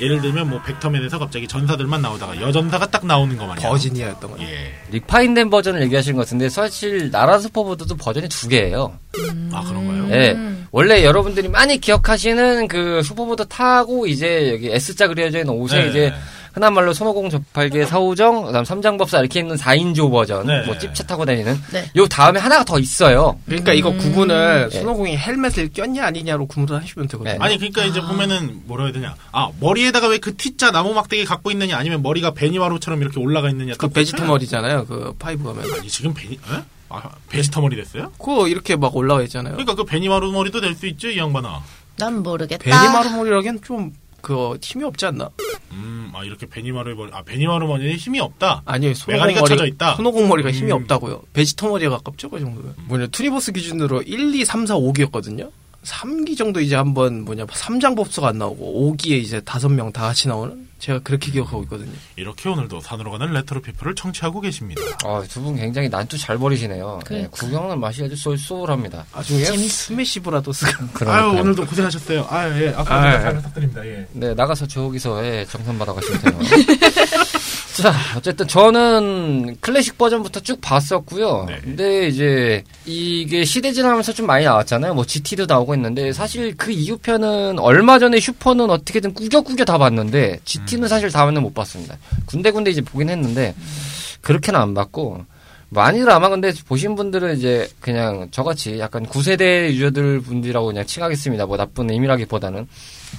예를 0.03 0.21
들면 0.21 0.51
뭐 0.51 0.61
벡터맨에서 0.63 1.19
갑자기 1.19 1.47
전사들만 1.47 2.03
나오다가 2.03 2.41
여전사가 2.41 2.87
딱 2.91 3.07
나오는 3.07 3.37
거 3.37 3.47
마냥. 3.47 3.63
버지니아였던 3.63 4.33
거예요. 4.33 4.49
예. 4.49 4.75
refine된 4.91 5.49
버전을 5.49 5.81
얘기하시는 5.83 6.17
것 6.17 6.23
같은데 6.23 6.49
사실 6.49 7.11
날아라 7.11 7.39
슈퍼보드도 7.39 7.97
버전이 7.97 8.29
두 8.29 8.49
개예요. 8.49 8.99
아 9.53 9.63
그런가요? 9.63 10.11
예. 10.11 10.37
원래 10.73 11.05
여러분들이 11.05 11.49
많이 11.49 11.79
기억하시는 11.79 12.67
그 12.67 13.03
슈퍼보드 13.03 13.47
타고 13.47 14.07
이제 14.07 14.51
여기 14.53 14.71
S자 14.73 15.07
그려져 15.07 15.39
있는 15.41 15.53
옷에 15.55 15.83
네. 15.83 15.89
이제 15.91 16.13
흔한 16.55 16.75
말로 16.75 16.93
손오공 16.93 17.31
저팔계 17.31 17.87
사오정, 17.87 18.45
그다음 18.47 18.65
삼장법사 18.65 19.21
이렇게 19.21 19.41
있는 19.41 19.57
4인조 19.57 20.11
버전, 20.11 20.47
네. 20.47 20.63
뭐 20.67 20.77
찝차 20.79 21.05
타고 21.05 21.25
다니는 21.25 21.59
네. 21.73 21.91
요 21.97 22.07
다음에 22.07 22.39
하나가 22.41 22.63
더 22.65 22.79
있어요. 22.79 23.39
그러니까 23.47 23.73
이거 23.73 23.91
구분을 23.93 24.69
예. 24.73 24.79
손오공이 24.79 25.17
헬멧을 25.17 25.71
꼈냐 25.75 26.05
아니냐로 26.07 26.47
구분을 26.47 26.83
하시면 26.83 27.09
되거든요. 27.09 27.33
네. 27.33 27.39
아니 27.41 27.57
그러니까 27.57 27.85
이제 27.85 28.01
보면은 28.03 28.61
뭐라 28.65 28.85
해야 28.85 28.93
되냐? 28.93 29.15
아 29.33 29.49
머리에다가 29.61 30.09
왜 30.09 30.19
그 30.19 30.37
T자 30.37 30.71
나무 30.73 30.93
막대기 30.93 31.25
갖고 31.25 31.51
있느냐 31.51 31.77
아니면 31.79 32.03
머리가 32.03 32.33
베니마루처럼 32.33 33.01
이렇게 33.01 33.19
올라가 33.19 33.49
있느냐? 33.49 33.73
그딱 33.73 33.93
베지터 33.95 34.23
보면- 34.25 34.27
머리잖아요. 34.27 34.85
그 34.87 35.15
파이브 35.19 35.45
가면. 35.45 35.65
아니 35.75 35.89
지금 35.89 36.13
베니 36.15 36.35
에? 36.35 36.39
아 36.93 37.11
베지터 37.29 37.61
머리 37.61 37.77
됐어요? 37.77 38.13
그거 38.19 38.49
이렇게 38.49 38.77
막 38.77 38.95
올라와 38.97 39.23
있잖아요. 39.23 39.55
그러니까 39.55 39.75
그 39.75 39.85
베니마루 39.85 40.31
머리도 40.33 40.61
될 40.61 40.75
수 40.75 40.87
있죠 40.87 41.09
이 41.09 41.19
양반아. 41.19 41.63
난 41.97 42.23
모르겠다. 42.23 42.63
베니마루 42.65 43.11
머리라기엔 43.17 43.61
좀 43.63 43.93
그 44.23 44.57
힘이 44.63 44.85
없지 44.85 45.05
않나? 45.07 45.29
음, 45.73 46.11
아 46.15 46.25
이렇게 46.25 46.47
베니마루 46.47 46.95
머리, 46.95 47.11
아 47.13 47.23
베니마루 47.23 47.67
머리에 47.67 47.97
힘이 47.97 48.21
없다. 48.21 48.63
아니요, 48.65 48.93
메가리가 49.09 49.41
손오공 49.41 49.49
쳐져 49.49 49.63
머리, 49.63 49.71
있다. 49.73 49.97
손오공 49.97 50.29
머리가 50.29 50.53
힘이 50.53 50.71
음. 50.73 50.77
없다고요. 50.83 51.23
베지터 51.33 51.69
머리에 51.69 51.89
가깝죠, 51.89 52.31
그 52.31 52.39
정도면. 52.39 52.75
뭐냐, 52.87 53.09
투니버스 53.09 53.53
기준으로 53.53 54.03
1, 54.03 54.35
2, 54.35 54.45
3, 54.45 54.65
4, 54.67 54.77
5기였거든요. 54.77 55.51
3기 55.85 56.37
정도 56.39 56.61
이제 56.61 56.77
한번 56.77 57.25
뭐냐, 57.25 57.45
삼장법사가 57.47 58.29
안 58.29 58.39
나오고 58.39 58.95
5기에 58.97 59.13
이제 59.21 59.41
5명 59.41 59.93
다 59.93 60.03
같이 60.03 60.29
나오는? 60.29 60.71
제가 60.79 60.99
그렇게 61.01 61.31
기억하고 61.31 61.63
있거든요. 61.65 61.93
이렇게 62.17 62.49
오늘도 62.49 62.81
산으로 62.81 63.13
가는 63.13 63.33
레트로 63.33 63.63
피플을 63.63 63.95
청취하고 63.95 64.41
계십니다. 64.41 64.81
어, 65.05 65.23
두분 65.29 65.55
굉장히 65.57 65.89
난투 65.89 66.19
잘 66.19 66.37
벌이시네요. 66.39 66.99
네, 67.03 67.05
그러니까. 67.07 67.31
구경하는 67.31 67.79
맛이 67.79 68.03
아주 68.03 68.17
쏠쏠합니다. 68.17 69.07
재밌- 69.25 69.71
스매시 69.71 70.19
브라더스가. 70.21 70.89
아유. 71.07 71.29
오늘도 71.39 71.67
고생하셨어요. 71.67 72.27
아유 72.29 72.65
예, 72.65 72.69
앞으로 72.75 72.95
아유. 72.97 73.21
잘 73.23 73.37
부탁드립니다. 73.37 73.87
예. 73.87 74.07
네, 74.13 74.35
나가서 74.35 74.67
저기서 74.67 75.25
예, 75.25 75.47
정산 75.49 75.79
받아가시면 75.79 76.21
돼요. 76.21 76.39
자, 77.75 77.95
어쨌든 78.17 78.47
저는 78.47 79.57
클래식 79.61 79.97
버전부터 79.97 80.41
쭉 80.41 80.61
봤었고요. 80.61 81.47
네. 81.49 81.59
근데 81.63 82.09
이제 82.09 82.65
이게 82.85 83.45
시대 83.45 83.73
지나면서 83.73 84.13
좀 84.13 84.27
많이 84.27 84.45
나왔잖아요. 84.45 84.95
뭐 84.95 85.07
GT도 85.07 85.47
나오고 85.47 85.75
있는데 85.77 86.13
사실 86.13 86.55
그 86.57 86.71
이후 86.71 86.99
편은 86.99 87.59
얼마 87.59 87.99
전에 87.99 88.21
슈퍼는 88.21 88.69
어떻게든 88.69 89.15
꾸겨꾸겨 89.15 89.65
다 89.65 89.79
봤는데 89.79 90.41
GT는 90.45 90.89
사실 90.89 91.11
다음에는 91.11 91.43
못 91.43 91.55
봤습니다. 91.55 91.97
군데군데 92.27 92.71
이제 92.71 92.83
보긴 92.83 93.09
했는데 93.09 93.55
그렇게는 94.21 94.61
안 94.61 94.75
봤고 94.75 95.25
많이들 95.71 96.11
아마 96.11 96.29
근데 96.29 96.53
보신 96.67 96.95
분들은 96.95 97.39
이제 97.39 97.67
그냥 97.81 98.29
저같이 98.31 98.79
약간 98.79 99.07
9세대 99.07 99.71
유저들 99.73 100.21
분들이라고 100.21 100.67
그냥 100.67 100.85
칭하겠습니다. 100.85 101.47
뭐 101.47 101.57
나쁜 101.57 101.91
의미라기보다는 101.91 102.69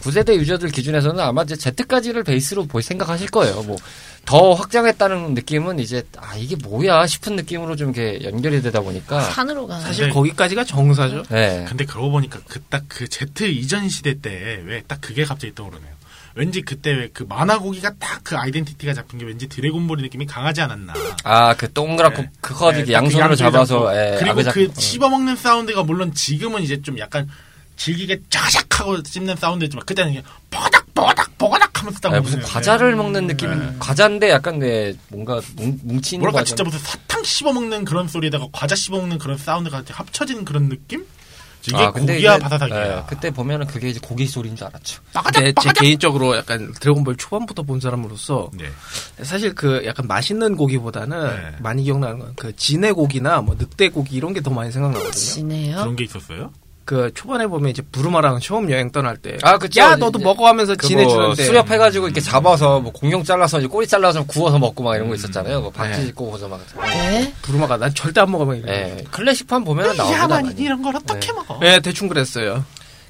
9세대 0.01 0.35
유저들 0.35 0.69
기준에서는 0.69 1.19
아마 1.19 1.41
이제 1.41 1.55
Z까지를 1.55 2.23
베이스로 2.23 2.65
볼 2.65 2.83
생각하실 2.83 3.31
거예요. 3.31 3.63
뭐 3.63 3.75
더 4.25 4.53
확장했다는 4.53 5.33
느낌은 5.33 5.79
이제 5.79 6.03
아 6.17 6.35
이게 6.35 6.55
뭐야 6.55 7.05
싶은 7.07 7.35
느낌으로 7.35 7.75
좀 7.75 7.93
이렇게 7.93 8.23
연결이 8.23 8.61
되다 8.61 8.79
보니까 8.81 9.19
산으로 9.21 9.67
가는. 9.67 9.81
사실 9.83 10.07
네. 10.07 10.13
거기까지가 10.13 10.63
정사죠. 10.63 11.23
네. 11.29 11.65
근데 11.67 11.83
그러고 11.85 12.11
보니까 12.11 12.39
그 12.47 12.59
딱 12.69 12.83
그 12.87 13.07
Z 13.07 13.27
이전 13.53 13.89
시대 13.89 14.19
때 14.19 14.63
왜 14.65 14.81
딱 14.87 15.01
그게 15.01 15.25
갑자기 15.25 15.53
떠오르네요. 15.53 15.91
왠지 16.35 16.61
그때 16.61 16.91
왜 16.91 17.09
그 17.13 17.23
만화 17.27 17.59
고기가 17.59 17.91
딱 17.99 18.21
그 18.23 18.37
아이덴티티가 18.37 18.93
잡힌 18.93 19.19
게 19.19 19.25
왠지 19.25 19.47
드래곤볼의 19.49 20.03
느낌이 20.03 20.25
강하지 20.25 20.61
않았나. 20.61 20.93
아 21.25 21.53
그 21.55 21.71
동그랗고 21.73 22.21
네. 22.21 22.29
그 22.39 22.53
커지 22.53 22.85
네, 22.85 22.93
양손으로 22.93 23.29
그 23.31 23.35
잡아서. 23.35 23.91
예, 23.93 24.15
그리고 24.19 24.39
아그작- 24.39 24.53
그 24.53 24.65
어. 24.75 24.79
씹어먹는 24.79 25.35
사운드가 25.35 25.83
물론 25.83 26.13
지금은 26.13 26.61
이제 26.63 26.81
좀 26.81 26.97
약간 26.97 27.29
질기게 27.75 28.21
짜작하고 28.29 29.03
씹는 29.03 29.35
사운드지만 29.35 29.85
그때는 29.85 30.23
그냥 30.93 31.07
뽀닥 31.15 31.37
뽀닥 31.37 31.37
뽀닥 31.37 31.79
하면서 31.81 31.99
딱 31.99 32.09
네, 32.09 32.15
먹는 32.19 32.23
무슨 32.37 32.41
과자를 32.41 32.95
먹는 32.95 33.27
느낌 33.27 33.59
네. 33.59 33.75
과자인데 33.79 34.29
약간 34.29 34.59
네, 34.59 34.93
뭔가 35.09 35.41
뭉, 35.55 35.79
뭉치는 35.83 36.21
뭐랄까 36.21 36.39
과자. 36.39 36.45
진짜 36.49 36.63
무슨 36.63 36.79
사탕 36.79 37.23
씹어 37.23 37.53
먹는 37.53 37.85
그런 37.85 38.07
소리에다가 38.07 38.47
과자 38.51 38.75
씹어 38.75 38.97
먹는 38.97 39.17
그런 39.17 39.37
사운드가 39.37 39.83
합쳐지는 39.89 40.45
그런 40.45 40.69
느낌? 40.69 41.05
이게 41.65 41.77
아, 41.77 41.91
근데 41.93 42.15
고기야 42.15 42.39
바사삭이야. 42.39 42.97
예, 42.97 43.03
그때 43.07 43.31
보면은 43.31 43.65
그게 43.67 43.87
이제 43.89 43.97
고기 44.03 44.27
소리인 44.27 44.53
줄 44.57 44.67
알았죠. 44.67 45.01
근데 45.23 45.53
제 45.61 45.71
개인적으로 45.73 46.35
약간 46.35 46.73
드래곤볼 46.77 47.15
초반부터 47.15 47.63
본 47.63 47.79
사람으로서 47.79 48.51
네. 48.53 48.65
사실 49.23 49.55
그 49.55 49.81
약간 49.85 50.05
맛있는 50.05 50.57
고기보다는 50.57 51.25
네. 51.25 51.57
많이 51.59 51.83
기억나는 51.83 52.19
건 52.19 52.33
그 52.35 52.53
진해 52.57 52.91
고기나 52.91 53.39
뭐 53.41 53.55
늑대 53.57 53.89
고기 53.89 54.17
이런 54.17 54.33
게 54.33 54.41
더 54.41 54.49
많이 54.51 54.73
생각나거든요. 54.73 55.11
지네요. 55.13 55.77
그런 55.77 55.95
게 55.95 56.03
있었어요? 56.03 56.51
그 56.85 57.11
초반에 57.13 57.47
보면 57.47 57.69
이제 57.69 57.81
부르마랑 57.81 58.39
처음 58.39 58.69
여행 58.69 58.91
떠날 58.91 59.15
때, 59.15 59.37
아, 59.41 59.57
그쵸. 59.57 59.79
야 59.79 59.95
너도 59.95 60.19
먹어 60.19 60.47
하면서 60.47 60.75
그 60.75 60.85
진해 60.85 61.05
뭐 61.05 61.13
주는데 61.13 61.43
수렵해가지고 61.45 62.07
이렇게 62.07 62.19
잡아서 62.19 62.81
뭐 62.81 62.91
공룡 62.91 63.23
잘라서 63.23 63.59
이제 63.59 63.67
꼬리 63.67 63.87
잘라서 63.87 64.25
구워서 64.25 64.59
먹고 64.59 64.83
막 64.83 64.95
이런 64.95 65.07
거 65.07 65.15
있었잖아요. 65.15 65.61
뭐 65.61 65.71
박쥐 65.71 65.99
네. 65.99 66.05
짓고 66.07 66.31
고서 66.31 66.47
막. 66.49 66.59
네. 66.83 67.33
부르마가 67.41 67.77
난 67.77 67.93
절대 67.93 68.19
안 68.19 68.31
먹어 68.31 68.43
막 68.45 68.57
이래. 68.57 68.97
예, 68.99 69.03
클래식판 69.11 69.63
보면은 69.63 69.95
나옵니다. 69.95 70.23
야만. 70.23 70.57
이런 70.57 70.81
걸 70.81 70.95
어떻게 70.95 71.27
네. 71.27 71.33
먹어? 71.33 71.59
네, 71.61 71.79
대충 71.79 72.09
그랬어요. 72.09 72.65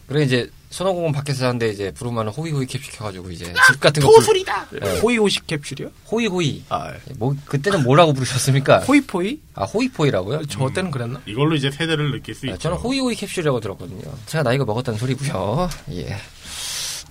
그리고 0.08 0.24
이제 0.24 0.50
손오공은 0.74 1.12
밖에서 1.12 1.42
자는데 1.42 1.70
이제 1.70 1.92
부르면 1.92 2.30
호이호이 2.30 2.66
캡 2.66 2.80
시켜가지고 2.80 3.30
이제 3.30 3.46
집 3.68 3.80
같은 3.80 4.02
거 4.02 4.12
토술이다. 4.12 4.70
네. 4.72 5.00
호이호식 5.02 5.46
캡슐이요? 5.46 5.92
호이호이 6.12 6.64
아, 6.70 6.94
뭐 7.20 7.36
그때는 7.46 7.84
뭐라고 7.84 8.12
부르셨습니까? 8.14 8.80
호이포이? 8.80 9.40
아 9.54 9.66
호이포이라고요? 9.66 10.48
저 10.48 10.68
때는 10.74 10.90
그랬나? 10.90 11.22
이걸로 11.28 11.54
이제 11.56 11.70
세대를 11.70 12.12
느낄 12.12 12.34
수 12.34 12.48
아, 12.48 12.50
있죠. 12.50 12.58
저는 12.58 12.78
호이호이 12.78 13.14
캡슐이라고 13.14 13.60
들었거든요. 13.60 14.02
제가 14.26 14.44
나이가 14.44 14.66
먹었다는 14.66 14.98
소리고요. 14.98 15.70
예. 15.92 16.18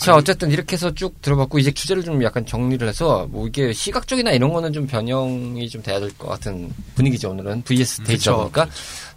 자, 0.03 0.15
어쨌든 0.17 0.51
이렇게 0.51 0.75
해서 0.75 0.93
쭉 0.95 1.21
들어봤고, 1.23 1.59
이제 1.59 1.71
주제를 1.71 2.03
좀 2.03 2.23
약간 2.25 2.45
정리를 2.45 2.87
해서, 2.87 3.27
뭐 3.31 3.47
이게 3.47 3.73
시각적이나 3.73 4.33
이런 4.33 4.53
거는 4.53 4.73
좀 4.73 4.87
변형이 4.87 5.69
좀 5.69 5.83
돼야 5.83 6.01
될 6.01 6.11
것 6.19 6.29
같은 6.29 6.71
분위기죠, 6.95 7.31
오늘은. 7.31 7.63
VS 7.63 8.03
그쵸. 8.03 8.37
보니까. 8.37 8.67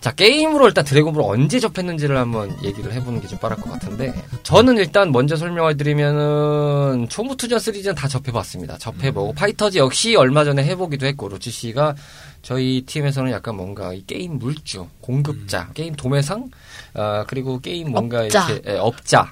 자, 0.01 0.11
게임으로 0.11 0.67
일단 0.67 0.85
드래곤볼 0.85 1.23
언제 1.23 1.59
접했는지를 1.59 2.15
한번 2.17 2.55
얘기를 2.63 2.93
해보는 2.93 3.21
게 3.21 3.27
좀 3.27 3.39
빠를 3.39 3.57
것 3.57 3.71
같은데, 3.71 4.13
저는 4.43 4.77
일단 4.77 5.11
먼저 5.11 5.35
설명을 5.35 5.77
드리면은, 5.77 7.07
초무투전 7.09 7.57
시리즈는 7.59 7.95
다 7.95 8.07
접해봤습니다. 8.07 8.77
접해보고, 8.77 9.33
파이터즈 9.33 9.77
역시 9.79 10.15
얼마 10.15 10.43
전에 10.43 10.63
해보기도 10.63 11.05
했고, 11.07 11.27
로치 11.29 11.49
씨가 11.49 11.95
저희 12.43 12.83
팀에서는 12.85 13.31
약간 13.31 13.55
뭔가 13.55 13.91
이 13.93 14.03
게임 14.05 14.37
물주, 14.37 14.87
공급자, 15.01 15.69
게임 15.73 15.95
도매상, 15.95 16.51
아, 16.93 17.25
그리고 17.27 17.59
게임 17.59 17.89
뭔가 17.91 18.21
업자. 18.21 18.47
이렇게, 18.51 18.71
예, 18.71 18.77
업자. 18.77 19.31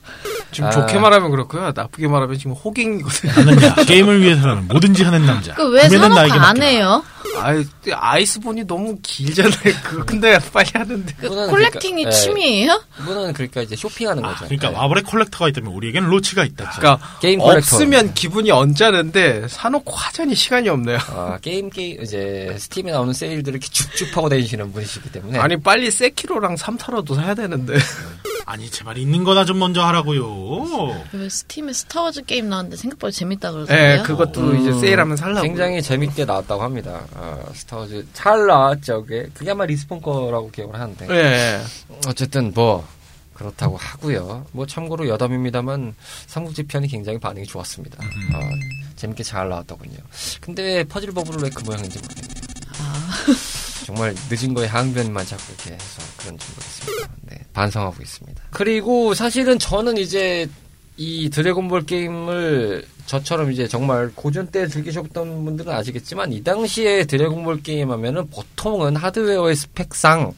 지금 0.54 0.70
아. 0.70 0.72
좋게 0.72 0.98
말하면 1.00 1.32
그렇고요. 1.32 1.72
나쁘게 1.76 2.08
말하면 2.08 2.38
지금 2.38 2.54
호갱이거든요. 2.54 3.76
게임을 3.86 4.22
위해서는 4.22 4.68
뭐든지 4.68 5.04
하는 5.04 5.26
남자. 5.26 5.54
그왜 5.56 5.88
구매는 5.88 6.00
산업 6.00 6.16
나에게 6.16 6.34
안. 6.34 6.62
해요? 6.62 7.04
아이, 7.40 7.66
아이스본이 7.92 8.66
너무 8.68 8.96
길잖아요. 9.02 9.74
그거 9.84 10.06
근데 10.06 10.38
빨리 10.54 10.70
하는데. 10.74 11.14
그 11.20 11.30
콜렉팅이 11.30 12.04
그러니까, 12.04 12.10
예. 12.10 12.12
취미예요? 12.12 12.84
이분은 13.02 13.34
그러니까 13.34 13.62
이제 13.62 13.76
쇼핑하는 13.76 14.24
아, 14.24 14.30
거죠. 14.30 14.46
그러니까 14.46 14.70
예. 14.72 14.76
와벌의 14.76 15.04
콜렉터가 15.04 15.50
있다면 15.50 15.74
우리에겐 15.74 16.04
로치가 16.06 16.44
있다. 16.46 16.70
그러니까 16.78 17.18
게임 17.22 17.40
컬렉터. 17.40 17.58
없으면 17.58 18.14
기분이 18.14 18.52
언짢은데 18.52 19.48
사놓고 19.48 19.92
하자니 19.94 20.36
시간이 20.36 20.70
없네요. 20.70 20.98
아, 21.08 21.38
게임 21.42 21.70
게임 21.70 22.02
이제 22.04 22.56
스팀에 22.60 22.92
나오는 22.92 23.14
세일들을 23.14 23.58
이렇게 23.58 23.68
쭉쭉 23.72 24.16
하고 24.16 24.30
다니시는 24.30 24.72
분이시기 24.72 25.12
때문에 25.12 25.40
아니 25.40 25.60
빨리 25.60 25.90
세키로랑 25.90 26.56
3타로도 26.56 27.16
사야 27.16 27.34
되는데. 27.34 27.74
아니 28.46 28.70
제발 28.70 28.98
있는 28.98 29.24
거나 29.24 29.46
좀 29.46 29.60
먼저 29.60 29.82
하라고요. 29.84 31.06
왜 31.14 31.30
스팀에 31.30 31.72
스타워즈 31.74 32.24
게임 32.26 32.50
나왔는데 32.50 32.76
생각보다 32.78 33.12
재밌다 33.12 33.50
예, 33.50 33.52
그러던데요? 33.54 34.04
그것도 34.04 34.42
음, 34.42 34.60
이제 34.60 34.74
세일하면 34.74 35.16
살라고. 35.18 35.42
굉장히 35.44 35.82
재밌게 35.82 36.26
나왔다고 36.26 36.62
합니다. 36.62 37.06
아, 37.16 37.40
스타워즈 37.54 38.08
잘 38.14 38.46
나왔죠. 38.46 39.04
그게 39.04 39.30
그게 39.34 39.52
아마 39.52 39.66
리스폰 39.66 40.02
거라고 40.02 40.52
기억을 40.52 40.80
하는데 40.80 41.08
예. 41.10 41.62
어쨌든 42.08 42.52
뭐 42.54 42.86
그렇다고 43.34 43.78
하고요. 43.78 44.46
뭐 44.52 44.66
참고로 44.68 45.08
여담입니다만 45.08 45.96
삼국지 46.28 46.64
편이 46.64 46.88
굉장히 46.88 47.20
반응이 47.20 47.46
좋았습니다. 47.48 48.04
아, 48.04 48.40
재밌게 48.96 49.24
잘 49.24 49.50
나왔더군요. 49.50 49.98
근데 50.42 50.62
왜 50.64 50.84
퍼즐 50.84 51.12
버블을 51.14 51.44
왜그 51.44 51.64
모양인지 51.64 51.98
모르겠네요. 52.00 52.33
정말 53.86 54.16
늦은 54.30 54.54
거에 54.54 54.68
항변만 54.68 55.26
자꾸 55.26 55.44
이렇게 55.54 55.74
해서 55.74 56.02
그런지 56.18 56.48
모르겠습니다. 56.52 57.14
네, 57.24 57.38
반성하고 57.54 58.02
있습니다. 58.02 58.44
그리고 58.52 59.14
사실은 59.14 59.60
저는 59.60 59.98
이제 59.98 60.48
이 60.96 61.30
드래곤볼 61.30 61.86
게임을 61.86 62.86
저처럼 63.06 63.52
이제 63.52 63.68
정말 63.68 64.12
고전 64.16 64.48
때 64.48 64.68
즐기셨던 64.68 65.44
분들은 65.44 65.74
아시겠지만 65.74 66.32
이 66.32 66.44
당시에 66.44 67.06
드래곤볼 67.06 67.64
게임 67.64 67.92
하면은 67.92 68.30
보통은 68.30 68.96
하드웨어의 68.96 69.56
스펙상 69.56 70.34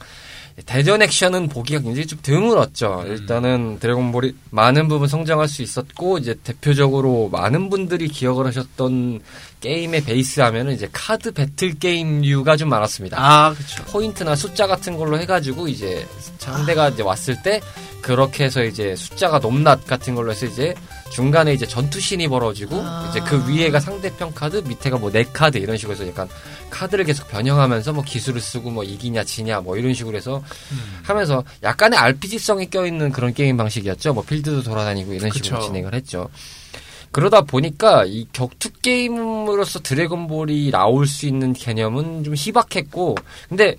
대전 0.64 1.02
액션은 1.02 1.48
보기가 1.48 1.82
굉장히 1.82 2.06
좀 2.06 2.18
드물었죠. 2.22 3.04
일단은 3.06 3.78
드래곤볼이 3.78 4.34
많은 4.50 4.88
부분 4.88 5.06
성장할 5.06 5.48
수 5.48 5.60
있었고 5.62 6.16
이제 6.16 6.34
대표적으로 6.42 7.28
많은 7.28 7.68
분들이 7.68 8.08
기억을 8.08 8.46
하셨던 8.46 9.20
게임의 9.60 10.04
베이스 10.04 10.40
하면은 10.40 10.72
이제 10.72 10.88
카드 10.92 11.32
배틀 11.32 11.78
게임류가 11.78 12.56
좀 12.56 12.70
많았습니다. 12.70 13.18
아, 13.20 13.52
그쵸. 13.52 13.84
포인트나 13.84 14.34
숫자 14.34 14.66
같은 14.66 14.96
걸로 14.96 15.18
해 15.18 15.26
가지고 15.26 15.68
이제 15.68 16.06
상대가 16.38 16.88
이제 16.88 17.02
왔을 17.02 17.42
때 17.42 17.60
그렇게 18.00 18.44
해서 18.44 18.64
이제 18.64 18.96
숫자가 18.96 19.40
높낮 19.40 19.86
같은 19.86 20.14
걸로 20.14 20.30
해서 20.30 20.46
이제 20.46 20.74
중간에 21.10 21.52
이제 21.54 21.66
전투신이 21.66 22.28
벌어지고 22.28 22.76
아. 22.76 23.08
이제 23.10 23.20
그 23.20 23.48
위에가 23.48 23.80
상대편 23.80 24.34
카드 24.34 24.56
밑에가 24.58 24.98
뭐 24.98 25.10
내 25.10 25.24
카드 25.24 25.56
이런 25.56 25.76
식으로 25.76 25.94
해서 25.94 26.06
약간 26.06 26.28
카드를 26.68 27.04
계속 27.04 27.28
변형하면서 27.28 27.92
뭐 27.92 28.04
기술을 28.04 28.40
쓰고 28.40 28.70
뭐 28.70 28.84
이기냐 28.84 29.24
지냐 29.24 29.60
뭐 29.60 29.76
이런 29.76 29.94
식으로 29.94 30.16
해서 30.16 30.42
하면서 31.02 31.42
약간의 31.62 31.98
RPG성이 31.98 32.68
껴있는 32.68 33.12
그런 33.12 33.32
게임 33.32 33.56
방식이었죠. 33.56 34.12
뭐 34.12 34.22
필드도 34.24 34.62
돌아다니고 34.62 35.14
이런 35.14 35.30
식으로 35.30 35.58
그쵸. 35.58 35.66
진행을 35.66 35.94
했죠. 35.94 36.28
그러다 37.12 37.42
보니까 37.42 38.04
이 38.04 38.26
격투 38.32 38.72
게임으로서 38.82 39.80
드래곤볼이 39.80 40.70
나올 40.70 41.06
수 41.06 41.26
있는 41.26 41.54
개념은 41.54 42.24
좀 42.24 42.34
희박했고, 42.36 43.14
근데 43.48 43.76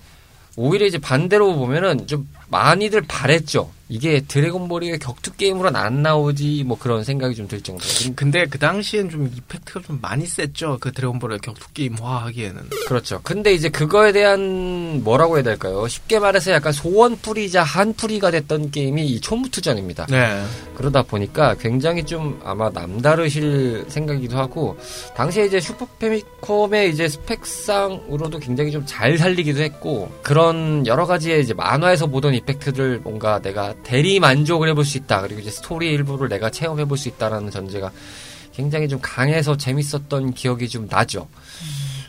오히려 0.56 0.88
이제 0.88 0.98
반대로 0.98 1.56
보면은 1.56 2.08
좀 2.08 2.28
많이들 2.49 3.01
바랬죠. 3.01 3.71
이게 3.89 4.19
드래곤볼이 4.19 4.91
왜 4.91 4.97
격투 4.97 5.38
게임으로는 5.38 5.79
안 5.79 6.01
나오지 6.01 6.65
뭐 6.65 6.77
그런 6.77 7.05
생각이 7.05 7.36
좀 7.36 7.47
들 7.47 7.62
정도로. 7.62 7.89
근데 8.17 8.45
그 8.45 8.60
당시엔 8.60 9.10
좀 9.10 9.31
이펙트가 9.33 9.79
좀 9.88 9.99
많이 10.01 10.25
셌죠. 10.25 10.77
그 10.81 10.91
드래곤볼을 10.91 11.38
격투 11.39 11.69
게임화 11.73 12.25
하기에는. 12.25 12.63
그렇죠. 12.86 13.21
근데 13.23 13.53
이제 13.53 13.69
그거에 13.69 14.12
대한 14.12 15.01
뭐라고 15.05 15.38
해야 15.38 15.43
될까요? 15.43 15.88
쉽게 15.88 16.19
말해서 16.19 16.51
약간 16.51 16.73
소원풀이자 16.73 17.63
한풀이가 17.63 18.31
됐던 18.31 18.71
게임이 18.71 19.05
이 19.07 19.21
초무투전입니다. 19.21 20.07
네. 20.07 20.43
그러다 20.75 21.03
보니까 21.03 21.55
굉장히 21.55 22.03
좀 22.03 22.41
아마 22.43 22.69
남다르실 22.69 23.86
생각이기도 23.88 24.38
하고 24.38 24.77
당시에 25.15 25.45
이제 25.45 25.62
슈퍼 25.62 25.86
패미컴의 25.97 26.89
이제 26.89 27.07
스펙상으로도 27.07 28.39
굉장히 28.39 28.71
좀 28.71 28.86
잘 28.86 29.17
살리기도 29.17 29.62
했고 29.62 30.10
그런 30.23 30.86
여러 30.88 31.05
가지의 31.05 31.41
이제 31.41 31.53
만화에서 31.53 32.07
보던 32.07 32.33
이펙트들 32.38 33.00
뭔가 33.04 33.41
내가 33.41 33.73
대리 33.84 34.19
만족을 34.19 34.69
해볼 34.69 34.86
수 34.86 34.97
있다 34.97 35.21
그리고 35.21 35.41
이제 35.41 35.52
스토리 35.52 35.91
일부를 35.91 36.30
내가 36.30 36.50
체험해 36.50 36.86
볼 36.86 36.97
수 36.97 37.10
있다라는 37.10 37.52
전제가 37.52 37.91
굉장히 38.54 38.88
좀 38.88 39.00
강해서 39.02 39.56
재밌었던 39.56 40.34
기억이 40.34 40.67
좀 40.67 40.88
나죠. 40.89 41.28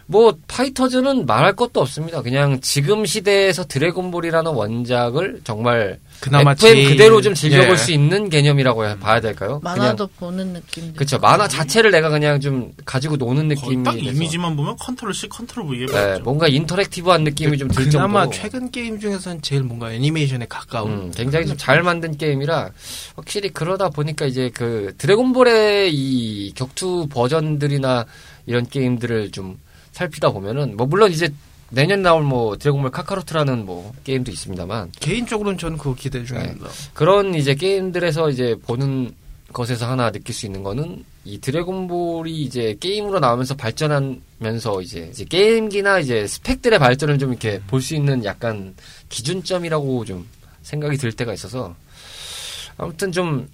뭐 0.07 0.35
파이터즈는 0.49 1.27
말할 1.27 1.55
것도 1.55 1.83
없습니다. 1.83 2.23
그냥 2.23 2.61
지금 2.63 3.05
시대에서 3.05 3.67
드래곤볼이라는 3.67 4.51
원작을 4.51 5.43
정말 5.45 6.01
그나마 6.21 6.53
FM 6.53 6.75
제일- 6.75 6.89
그대로 6.91 7.21
좀 7.21 7.35
즐겨볼 7.35 7.71
예. 7.73 7.77
수 7.77 7.93
있는 7.93 8.29
개념이라고 8.29 8.87
해- 8.87 8.99
봐야 8.99 9.21
될까요? 9.21 9.61
만화도 9.63 10.09
보는 10.19 10.53
느낌. 10.55 10.93
그렇죠. 10.95 11.19
만화 11.19 11.47
자체를 11.47 11.91
내가 11.93 12.09
그냥 12.09 12.41
좀 12.41 12.73
가지고 12.85 13.17
노는 13.17 13.49
느낌이 13.49 13.85
딱 13.85 13.93
돼서. 13.93 14.05
이미지만 14.11 14.57
보면 14.57 14.77
control 14.81 15.15
C, 15.15 15.29
control 15.29 15.67
V에 15.67 15.87
네. 15.87 16.19
뭔가 16.21 16.49
interactive한 16.49 17.23
느낌이 17.25 17.57
좀들 17.59 17.85
그나마 17.91 18.23
정도로 18.25 18.43
최근 18.43 18.71
게임 18.71 18.99
중에서는 18.99 19.43
제일 19.43 19.63
뭔가 19.63 19.93
애니메이션에 19.93 20.47
가까운. 20.49 20.91
음, 20.93 21.13
굉장히 21.15 21.47
좀 21.47 21.57
잘 21.59 21.83
만든 21.83 22.17
게임이라 22.17 22.71
확실히 23.17 23.51
그러다 23.51 23.89
보니까 23.91 24.27
이제 24.27 24.51
그 24.55 24.95
드래곤볼의 24.99 25.93
이 25.95 26.53
격투 26.55 27.09
버전들이나 27.11 28.07
이런 28.47 28.67
게임들을 28.69 29.31
좀 29.31 29.59
살피다 29.93 30.31
보면은 30.31 30.77
뭐 30.77 30.87
물론 30.87 31.11
이제 31.13 31.29
내년 31.71 32.03
나올 32.03 32.23
뭐 32.23 32.57
드래곤볼 32.57 32.91
카카로트라는 32.91 33.67
뭐 33.67 33.93
게임도 34.05 34.31
있습니다만 34.31 34.93
개인적으로는 35.01 35.59
저는 35.59 35.79
그거 35.79 35.95
기대 35.95 36.25
중입니다. 36.25 36.67
그런 36.95 37.35
이제 37.35 37.55
게임들에서 37.55 38.31
이제 38.31 38.57
보는 38.67 39.13
것에서 39.53 39.87
하나 39.89 40.11
느낄 40.11 40.35
수 40.35 40.47
있는 40.47 40.63
거는 40.63 41.05
이 41.25 41.39
드래곤볼이 41.41 42.43
이제 42.43 42.77
게임으로 42.81 43.19
나오면서 43.19 43.55
발전하면서 43.55 44.83
이제, 44.83 45.09
이제 45.11 45.25
게임기나 45.25 46.01
이제 46.01 46.27
스펙들의 46.27 46.79
발전을 46.79 47.19
좀 47.19 47.31
이렇게 47.31 47.61
볼 47.67 47.81
수 47.81 47.95
있는 47.95 48.25
약간 48.25 48.75
기준점이라고 49.09 50.05
좀 50.05 50.27
생각이 50.63 50.97
들 50.99 51.13
때가 51.13 51.33
있어서 51.33 51.75
아무튼 52.77 53.11
좀 53.11 53.49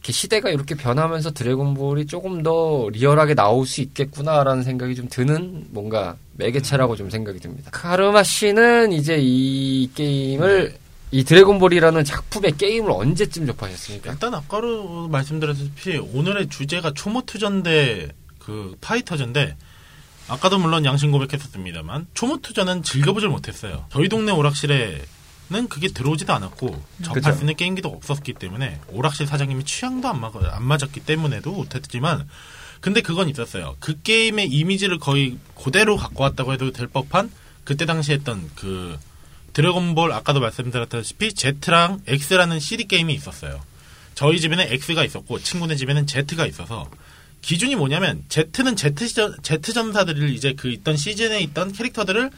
이렇게 0.00 0.12
시대가 0.12 0.48
이렇게 0.48 0.74
변하면서 0.74 1.32
드래곤볼이 1.32 2.06
조금 2.06 2.42
더 2.42 2.88
리얼하게 2.90 3.34
나올 3.34 3.66
수 3.66 3.82
있겠구나라는 3.82 4.62
생각이 4.62 4.94
좀 4.94 5.08
드는 5.10 5.66
뭔가 5.70 6.16
매개체라고 6.34 6.96
좀 6.96 7.10
생각이 7.10 7.38
듭니다. 7.38 7.70
카르마 7.70 8.22
씨는 8.22 8.92
이제 8.92 9.18
이 9.20 9.90
게임을 9.94 10.74
이 11.10 11.24
드래곤볼이라는 11.24 12.04
작품의 12.04 12.56
게임을 12.56 12.90
언제쯤 12.90 13.46
접하셨습니까? 13.46 14.12
일단 14.12 14.32
아까로 14.32 15.08
말씀드렸다시피 15.08 15.98
오늘의 15.98 16.48
주제가 16.48 16.92
초모투전대 16.94 18.08
그 18.38 18.76
파이터전데 18.80 19.56
아까도 20.28 20.58
물론 20.58 20.86
양심 20.86 21.10
고백했었습니다만 21.10 22.06
초모투전은 22.14 22.84
즐겨보질 22.84 23.28
못했어요. 23.28 23.84
저희 23.90 24.08
동네 24.08 24.32
오락실에 24.32 25.02
는 25.50 25.68
그게 25.68 25.88
들어오지도 25.88 26.32
않았고 26.32 26.80
접할 27.02 27.22
그죠. 27.22 27.32
수 27.32 27.40
있는 27.40 27.56
게임기도 27.56 27.88
없었기 27.88 28.34
때문에 28.34 28.80
오락실 28.86 29.26
사장님이 29.26 29.64
취향도 29.64 30.06
안, 30.06 30.20
맞, 30.20 30.32
안 30.36 30.62
맞았기 30.62 31.00
때문에도 31.00 31.50
못했지만 31.50 32.28
근데 32.80 33.00
그건 33.00 33.28
있었어요. 33.28 33.74
그 33.80 34.00
게임의 34.00 34.46
이미지를 34.46 35.00
거의 35.00 35.38
그대로 35.60 35.96
갖고 35.96 36.22
왔다고 36.22 36.52
해도 36.52 36.70
될 36.70 36.86
법한 36.86 37.32
그때 37.64 37.84
당시 37.84 38.12
했던 38.12 38.48
그 38.54 38.96
드래곤볼 39.52 40.12
아까도 40.12 40.38
말씀드렸다시피 40.38 41.34
Z랑 41.34 42.02
X라는 42.06 42.60
CD 42.60 42.86
게임이 42.86 43.12
있었어요. 43.12 43.60
저희 44.14 44.40
집에는 44.40 44.64
X가 44.68 45.04
있었고 45.04 45.40
친구네 45.40 45.74
집에는 45.74 46.06
Z가 46.06 46.46
있어서 46.46 46.88
기준이 47.42 47.74
뭐냐면 47.74 48.24
Z는 48.28 48.76
Z 48.76 48.94
Z 49.42 49.72
전사들을 49.72 50.30
이제 50.30 50.54
그 50.56 50.70
있던 50.70 50.96
시즌에 50.96 51.40
있던 51.40 51.72
캐릭터들을 51.72 52.30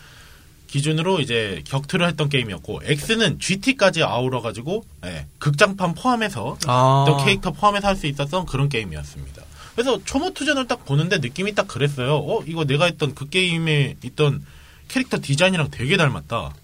기준으로 0.72 1.20
이제 1.20 1.62
격투를 1.66 2.08
했던 2.08 2.30
게임이었고 2.30 2.80
X는 2.84 3.38
GT까지 3.38 4.02
아우러 4.02 4.40
가지고 4.40 4.84
예, 5.04 5.26
극장판 5.38 5.94
포함해서 5.94 6.56
아. 6.66 7.04
또 7.06 7.18
캐릭터 7.18 7.50
포함해서 7.50 7.88
할 7.88 7.96
수 7.96 8.06
있었던 8.06 8.46
그런 8.46 8.70
게임이었습니다. 8.70 9.42
그래서 9.74 10.02
초모투전을 10.02 10.66
딱 10.66 10.86
보는데 10.86 11.18
느낌이 11.18 11.54
딱 11.54 11.68
그랬어요. 11.68 12.16
어 12.16 12.42
이거 12.46 12.64
내가 12.64 12.86
했던 12.86 13.14
그 13.14 13.28
게임에 13.28 13.96
있던 14.02 14.44
캐릭터 14.88 15.18
디자인이랑 15.20 15.70
되게 15.70 15.98
닮았다. 15.98 16.54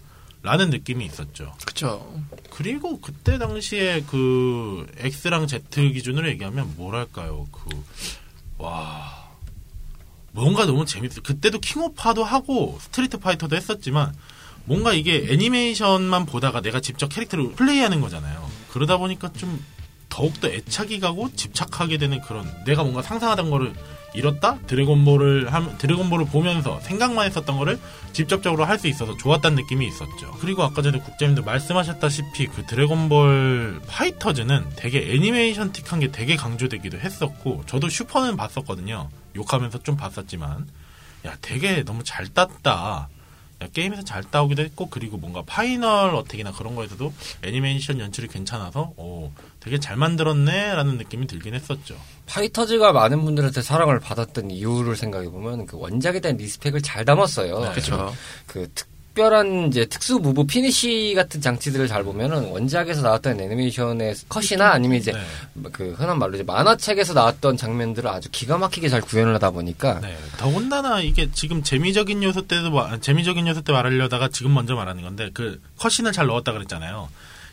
라는 0.42 0.71
느낌이 0.71 1.05
있었죠. 1.05 1.55
그쵸. 1.66 2.23
그리고 2.51 3.01
그때 3.01 3.37
당시에 3.38 4.05
그 4.09 4.87
X랑 4.99 5.47
Z 5.49 5.64
기준으로 5.71 6.29
얘기하면 6.31 6.73
뭐랄까요. 6.77 7.47
그 7.53 7.68
와. 8.57 9.27
뭔가 10.38 10.66
너무 10.66 10.85
재밌어요. 10.85 11.22
그때도 11.22 11.59
킹오파도 11.59 12.22
하고 12.22 12.79
스트리트 12.81 13.18
파이터도 13.18 13.57
했었지만 13.57 14.14
뭔가 14.64 14.92
이게 14.92 15.27
애니메이션만 15.31 16.27
보다가 16.27 16.61
내가 16.61 16.81
직접 16.81 17.09
캐릭터를 17.09 17.53
플레이하는 17.53 18.01
거잖아요. 18.01 18.48
그러다 18.70 18.98
보니까 18.98 19.33
좀 19.33 19.64
더욱더 20.09 20.48
애착이 20.48 21.01
가고 21.01 21.31
집착하게 21.35 21.98
되는 21.98 22.20
그런 22.20 22.46
내가 22.64 22.83
뭔가 22.83 23.03
상상하던 23.03 23.51
거를 23.51 23.74
이뤘다 24.14 24.59
드래곤볼을 24.66 25.53
함 25.53 25.77
드래곤볼을 25.79 26.27
보면서 26.27 26.81
생각만 26.81 27.27
했었던 27.27 27.57
거를 27.59 27.79
직접적으로 28.12 28.64
할 28.64 28.79
수 28.79 28.87
있어서 28.87 29.16
좋았다는 29.16 29.57
느낌이 29.57 29.87
있었죠. 29.88 30.31
그리고 30.40 30.62
아까 30.62 30.83
전에 30.83 31.01
국장님도 31.01 31.42
말씀하셨다시피 31.42 32.47
그 32.47 32.64
드래곤볼 32.66 33.81
파이터즈는 33.88 34.66
되게 34.77 35.12
애니메이션틱한 35.14 35.99
게 35.99 36.12
되게 36.12 36.37
강조되기도 36.37 36.99
했었고 36.99 37.64
저도 37.66 37.88
슈퍼는 37.88 38.37
봤었거든요. 38.37 39.09
욕하면서 39.35 39.83
좀 39.83 39.97
봤었지만 39.97 40.68
야 41.27 41.37
되게 41.40 41.83
너무 41.83 42.05
잘 42.05 42.29
땄다. 42.29 43.09
야, 43.61 43.66
게임에서 43.73 44.05
잘 44.05 44.23
따오기도 44.23 44.62
했고 44.62 44.88
그리고 44.88 45.16
뭔가 45.16 45.42
final 45.44 46.14
attack이나 46.14 46.52
그런 46.53 46.77
거에서도 46.77 47.12
애니메이션 47.42 47.99
연출이 47.99 48.29
괜찮아서 48.29 48.92
오, 48.97 49.33
되게 49.61 49.79
잘 49.81 49.97
만들었네라는 49.97 50.99
느낌이 50.99 51.27
들긴 51.27 51.55
했었죠. 51.55 51.97
파이터즈가 52.27 52.92
많은 52.92 53.25
분들한테 53.25 53.62
사랑을 53.62 53.99
받았던 54.01 54.51
이유를 54.51 54.97
생각해 54.97 55.29
보면 55.31 55.66
그 55.66 55.77
원작에 55.79 56.21
대한 56.21 56.37
respect을 56.37 56.83
잘 56.83 57.05
담았어요. 57.05 57.61
네. 57.61 57.73
그쵸. 57.73 58.14
그 58.47 58.68
특별한 58.75 59.68
이제 59.68 59.85
특수 59.87 60.18
move 60.20 60.44
finish 60.44 61.14
같은 61.16 61.40
장치들을 61.40 61.88
잘 61.88 62.05
보면은 62.05 62.51
원작에서 62.51 63.03
나왔던 63.03 63.40
애니메이션의 63.40 64.14
컷이나 64.29 64.71
아니면 64.71 64.99
이제 64.99 65.11
네. 65.12 65.21
그 65.73 65.92
흔한 65.99 66.18
말로 66.21 66.35
이제 66.35 66.44
만화책에서 66.44 67.14
나왔던 67.14 67.57
장면들을 67.57 68.09
아주 68.09 68.29
기가 68.31 68.59
막히게 68.59 68.88
잘 68.88 69.01
구현을 69.01 69.35
하다 69.35 69.51
보니까 69.51 69.99
네. 70.01 70.16
더군다나 70.37 71.01
이게 71.01 71.29
지금 71.33 71.62
재미적인 71.64 72.23
요소 72.23 72.47
때도 72.47 72.71
마- 72.71 72.99
재미적인 73.01 73.49
요소 73.49 73.62
때 73.62 73.73
말하려다가 73.73 74.29
지금 74.29 74.55
먼저 74.55 74.77
말하는 74.77 75.03
건데 75.03 75.31
그 75.35 75.61
cut 75.78 75.88
scene을 75.88 76.12
잘 76.12 76.27
넣었다 76.27 76.53
그랬잖아요. 76.53 77.09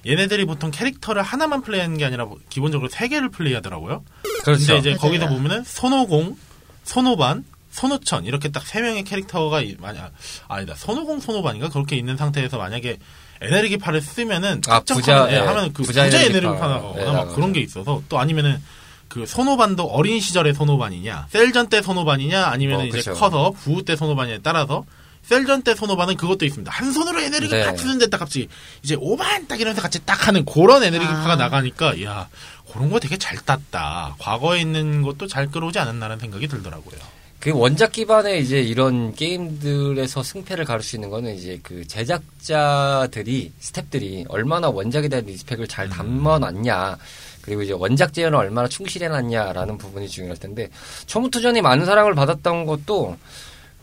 얘네들이 0.07 0.45
보통 0.45 0.71
캐릭터를 0.71 1.21
하나만 1.23 1.61
플레이하는 1.61 1.97
게 1.97 2.05
아니라 2.05 2.27
기본적으로 2.49 2.89
세 2.89 3.07
개를 3.07 3.29
플레이하더라고요. 3.29 4.03
그렇죠. 4.43 4.65
근데 4.67 4.77
이제 4.77 4.89
맞아요. 4.91 4.99
거기서 4.99 5.27
보면은 5.29 5.63
손오공, 5.63 6.37
손오반, 6.83 7.43
손오천 7.71 8.25
이렇게 8.25 8.49
딱 8.49 8.63
세 8.65 8.81
명의 8.81 9.03
캐릭터가 9.03 9.61
이- 9.61 9.75
만약 9.79 10.11
아니다 10.47 10.75
손오공, 10.75 11.19
손오반인가 11.19 11.69
그렇게 11.69 11.95
있는 11.97 12.15
상태에서 12.17 12.57
만약에 12.57 12.97
에너지기파를 13.41 14.01
쓰면은 14.01 14.61
아, 14.67 14.79
부자, 14.79 15.19
칸에 15.25 15.33
예, 15.33 15.37
하면 15.39 15.73
그 15.73 15.83
부자 15.83 16.05
부자. 16.05 16.21
에너지기파나 16.21 16.83
예, 16.99 17.05
막. 17.11 17.35
그런 17.35 17.51
게 17.51 17.59
있어서 17.59 18.01
또 18.07 18.17
아니면은 18.19 18.61
그 19.09 19.25
손오반도 19.25 19.83
어린 19.83 20.19
시절의 20.21 20.53
손오반이냐 20.53 21.27
셀전 21.29 21.67
때 21.69 21.81
손오반이냐 21.81 22.45
아니면 22.45 22.81
어, 22.81 22.85
이제 22.85 22.97
그쵸. 22.99 23.13
커서 23.13 23.51
부우 23.51 23.83
때 23.83 23.95
손오반이냐에 23.97 24.39
따라서 24.41 24.85
셀전 25.27 25.63
때 25.63 25.75
손오반은 25.75 26.17
그것도 26.17 26.45
있습니다. 26.45 26.71
한 26.71 26.91
손으로 26.91 27.19
에너지기 27.19 27.53
네. 27.53 27.65
팍 27.65 27.77
쓰는데 27.77 28.07
딱 28.07 28.19
갑자기 28.19 28.47
이제 28.83 28.95
오반 28.99 29.47
딱 29.47 29.59
이러면서 29.59 29.81
같이 29.81 30.05
딱 30.05 30.27
하는 30.27 30.45
그런 30.45 30.83
에너지기파가 30.83 31.33
아. 31.33 31.35
나가니까 31.35 32.01
야 32.03 32.27
그런 32.71 32.89
거 32.89 32.99
되게 32.99 33.17
잘 33.17 33.37
땄다. 33.37 34.15
과거에 34.19 34.61
있는 34.61 35.01
것도 35.01 35.27
잘 35.27 35.49
끌어오지 35.49 35.79
않았나라는 35.79 36.19
생각이 36.19 36.47
들더라고요. 36.47 36.99
그 37.39 37.51
원작 37.51 37.91
기반의 37.91 38.41
이제 38.41 38.59
이런 38.59 39.13
게임들에서 39.13 40.23
승패를 40.23 40.65
가를 40.65 40.81
수 40.81 40.95
있는 40.95 41.11
거는 41.11 41.35
이제 41.35 41.59
그 41.61 41.85
제작자들이 41.87 43.51
스탭들이 43.61 44.25
얼마나 44.29 44.69
원작에 44.69 45.07
대한 45.09 45.25
리스펙을 45.25 45.67
잘 45.67 45.87
담아놨냐 45.87 46.97
그리고 47.41 47.61
이제 47.61 47.73
원작 47.73 48.13
재현을 48.13 48.39
얼마나 48.39 48.67
충실해놨냐라는 48.67 49.77
부분이 49.77 50.09
중요할 50.09 50.37
텐데 50.37 50.69
초무투전이 51.05 51.61
많은 51.61 51.85
사랑을 51.85 52.15
받았던 52.15 52.65
것도 52.65 53.15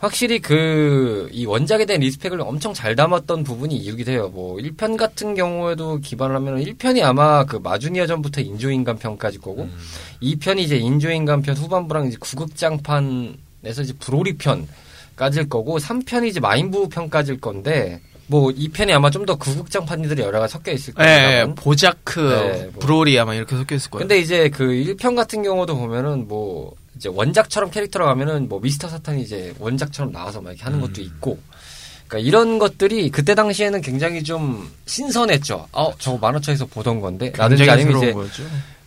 확실히 0.03 0.39
그 0.39 1.29
이 1.31 1.45
원작에 1.45 1.85
대한 1.85 2.01
respect을 2.01 2.41
엄청 2.41 2.73
잘 2.73 2.95
담았던 2.95 3.43
부분이 3.43 3.75
이유기도 3.75 4.11
해요. 4.11 4.29
뭐 4.33 4.57
1편 4.57 4.97
같은 4.97 5.33
경우에도 5.35 5.97
기반을 5.99 6.35
하면 6.35 6.57
1편이 6.63 7.01
아마 7.03 7.43
그 7.45 7.57
마주니아 7.57 8.05
전부터 8.07 8.41
인조인간 8.41 8.97
편까지 8.97 9.39
거고 9.39 9.67
2편이 10.21 10.59
이제 10.59 10.77
인조인간 10.77 11.41
편 11.41 11.55
후반부랑 11.55 12.07
이제 12.07 12.17
구극장판에서 12.19 13.81
이제 13.81 13.93
브로리 13.99 14.37
편까지일 14.37 15.49
거고 15.49 15.77
3편이 15.79 16.27
이제 16.27 16.39
마인부 16.39 16.89
편까지일 16.89 17.39
건데 17.39 18.01
뭐 18.27 18.49
2편이 18.49 18.91
아마 18.91 19.09
좀 19.09 19.25
더 19.25 19.35
구극장판들이 19.35 20.21
여러 20.21 20.39
가지 20.39 20.51
섞여 20.53 20.71
있을 20.73 20.93
거예요. 20.93 21.09
예, 21.09 21.41
아마. 21.43 21.55
보자크, 21.55 22.19
네, 22.19 22.63
뭐. 22.73 22.79
브로리 22.79 23.17
아마 23.17 23.33
이렇게 23.35 23.55
섞여 23.55 23.75
있을 23.75 23.89
거예요. 23.89 24.01
근데 24.01 24.19
이제 24.19 24.49
그 24.49 24.65
1편 24.65 25.15
같은 25.15 25.43
경우도 25.43 25.77
보면은 25.77 26.27
뭐 26.27 26.75
이제 27.03 27.09
원작처럼 27.13 27.69
캐릭터로 27.69 28.05
가면은 28.05 28.47
뭐 28.47 28.61
미스터 28.61 28.87
사탄이 28.87 29.23
이제 29.23 29.53
원작처럼 29.59 30.13
나와서 30.13 30.39
막 30.39 30.51
이렇게 30.51 30.63
하는 30.63 30.79
것도 30.79 31.01
있고 31.01 31.37
그러니까 32.07 32.27
이런 32.29 32.59
것들이 32.59 33.09
그때 33.11 33.35
당시에는 33.35 33.81
굉장히 33.81 34.23
좀 34.23 34.71
신선했죠. 34.85 35.67
어, 35.73 35.91
저거 35.97 36.17
만화책에서 36.19 36.67
보던 36.67 37.01
건데. 37.01 37.33
라든지 37.35 37.65
굉장히 37.65 37.81
아니면 37.83 37.97
이제 38.03 38.13
거였죠. 38.13 38.43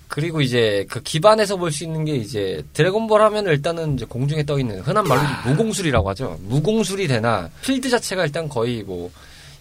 그리고 0.08 0.40
이제 0.40 0.86
그 0.88 1.02
기반에서 1.02 1.56
볼 1.56 1.70
수 1.72 1.84
있는 1.84 2.04
게 2.06 2.14
이제 2.16 2.64
드래곤볼 2.72 3.20
하면 3.20 3.46
일단은 3.46 3.96
이제 3.96 4.06
공중에 4.06 4.44
떠 4.44 4.58
있는 4.58 4.80
흔한 4.80 5.06
말로 5.06 5.20
무공술이라고 5.44 6.08
하죠. 6.10 6.38
무공술이 6.42 7.06
되나 7.08 7.50
필드 7.62 7.90
자체가 7.90 8.24
일단 8.24 8.48
거의 8.48 8.82
뭐 8.82 9.10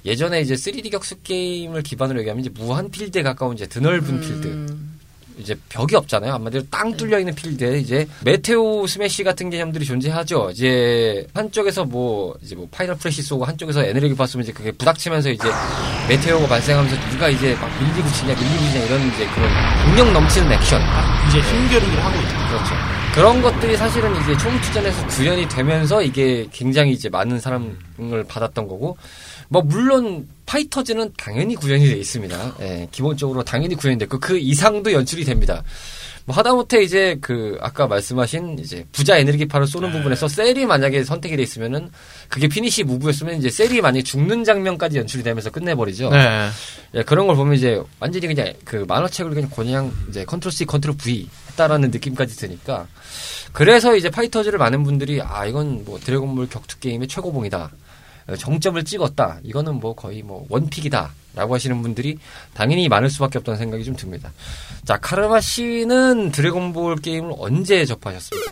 예전에 0.05 0.39
이제 0.41 0.53
3D 0.53 0.91
격수 0.91 1.23
게임을 1.23 1.81
기반으로 1.81 2.19
얘기하면 2.19 2.45
이제 2.45 2.51
무한 2.53 2.89
필드에 2.91 3.21
가까운 3.23 3.55
이제 3.55 3.65
드넓은 3.65 4.21
필드. 4.21 4.74
음, 5.35 5.41
이제 5.41 5.55
벽이 5.69 5.95
없잖아요. 5.95 6.33
한마디로 6.33 6.63
뻥 6.69 6.95
뚫려 6.95 7.19
있는 7.19 7.33
필드에 7.35 7.79
이제 7.79 8.07
meteor 8.23 8.87
smash 8.87 9.23
같은 9.23 9.49
개념들이 9.49 9.85
존재하죠. 9.85 10.49
이제 10.51 11.25
한쪽에서 11.33 11.85
뭐 11.85 12.35
이제 12.41 12.55
뭐 12.55 12.67
final 12.71 12.95
flash 12.97 13.21
쏘고 13.21 13.45
한쪽에서 13.45 13.83
에네르기파 13.83 14.25
쏘면 14.25 14.43
이제 14.43 14.53
그게 14.53 14.71
부닥치면서 14.71 15.29
이제 15.29 15.47
meteor가 16.09 16.47
발생하면서 16.47 17.09
누가 17.09 17.29
이제 17.29 17.55
막 17.55 17.69
밀리고 17.79 18.09
치냐 18.11 18.33
밀리고 18.33 18.71
치냐 18.71 18.85
이런 18.85 19.07
이제 19.07 19.27
그런 19.33 19.49
박력 19.89 20.11
넘치는 20.13 20.51
액션. 20.51 20.81
이제 21.29 21.39
힘겨루기를 21.39 22.03
하고 22.03 22.17
있죠. 22.21 22.35
그렇죠. 22.47 22.75
그런 23.13 23.41
것들이 23.41 23.77
사실은 23.77 24.13
이제 24.21 24.37
초무투전에서 24.37 25.07
구현이 25.07 25.47
되면서 25.47 26.01
이게 26.01 26.47
굉장히 26.51 26.91
이제 26.91 27.07
많은 27.07 27.39
사랑을 27.39 28.25
받았던 28.27 28.67
거고, 28.67 28.97
뭐, 29.49 29.61
물론, 29.61 30.27
파이터즈는 30.45 31.13
당연히 31.17 31.55
구현이 31.55 31.87
돼 31.87 31.97
있습니다. 31.97 32.55
예, 32.61 32.87
기본적으로 32.91 33.43
당연히 33.43 33.75
구현이 33.75 33.97
됐고, 33.99 34.19
그 34.19 34.37
이상도 34.37 34.91
연출이 34.91 35.23
됩니다. 35.23 35.63
뭐, 36.25 36.35
하다못해 36.35 36.81
이제 36.81 37.17
그, 37.21 37.57
아까 37.61 37.87
말씀하신 37.87 38.59
이제 38.59 38.85
부자 38.91 39.17
에네르기파를 39.17 39.67
쏘는 39.67 39.89
네. 39.89 39.97
부분에서 39.97 40.27
셀이 40.27 40.65
만약에 40.65 41.03
선택이 41.03 41.37
돼 41.37 41.43
있으면은, 41.43 41.89
그게 42.29 42.47
finish 42.47 42.83
move였으면 42.83 43.37
이제 43.37 43.49
셀이 43.49 43.81
만약에 43.81 44.03
죽는 44.03 44.43
장면까지 44.43 44.97
연출이 44.97 45.23
되면서 45.23 45.49
끝내버리죠. 45.51 46.09
네. 46.09 46.49
예, 46.95 47.03
그런 47.03 47.27
걸 47.27 47.35
보면 47.35 47.55
이제 47.55 47.81
완전히 47.99 48.27
그냥 48.27 48.53
그 48.63 48.85
만화책을 48.87 49.33
그냥 49.33 49.49
그냥 49.49 49.91
이제 50.09 50.25
control 50.25 50.51
C, 50.51 50.65
control 50.65 50.95
V 50.97 51.29
했다라는 51.49 51.91
느낌까지 51.91 52.35
드니까 52.37 52.87
그래서 53.51 53.95
이제 53.95 54.09
파이터즈를 54.09 54.59
많은 54.59 54.83
분들이 54.83 55.21
아 55.21 55.45
이건 55.45 55.83
뭐 55.85 55.99
드래곤볼 55.99 56.49
격투 56.49 56.79
게임의 56.79 57.07
최고봉이다. 57.07 57.71
어, 58.27 58.35
정점을 58.35 58.83
찍었다. 58.83 59.39
이거는 59.43 59.75
뭐 59.75 59.93
거의 59.95 60.23
뭐 60.23 60.45
one 60.49 60.66
pick이다. 60.66 61.11
라고 61.35 61.53
하시는 61.53 61.81
분들이 61.81 62.17
당연히 62.53 62.87
많을 62.87 63.09
수밖에 63.09 63.37
없다는 63.39 63.57
생각이 63.57 63.83
좀 63.83 63.95
듭니다. 63.95 64.31
자, 64.85 64.97
카르마 64.97 65.41
씨는 65.41 66.31
드래곤볼 66.31 67.01
게임을 67.01 67.33
언제 67.37 67.83
접하셨습니까? 67.85 68.51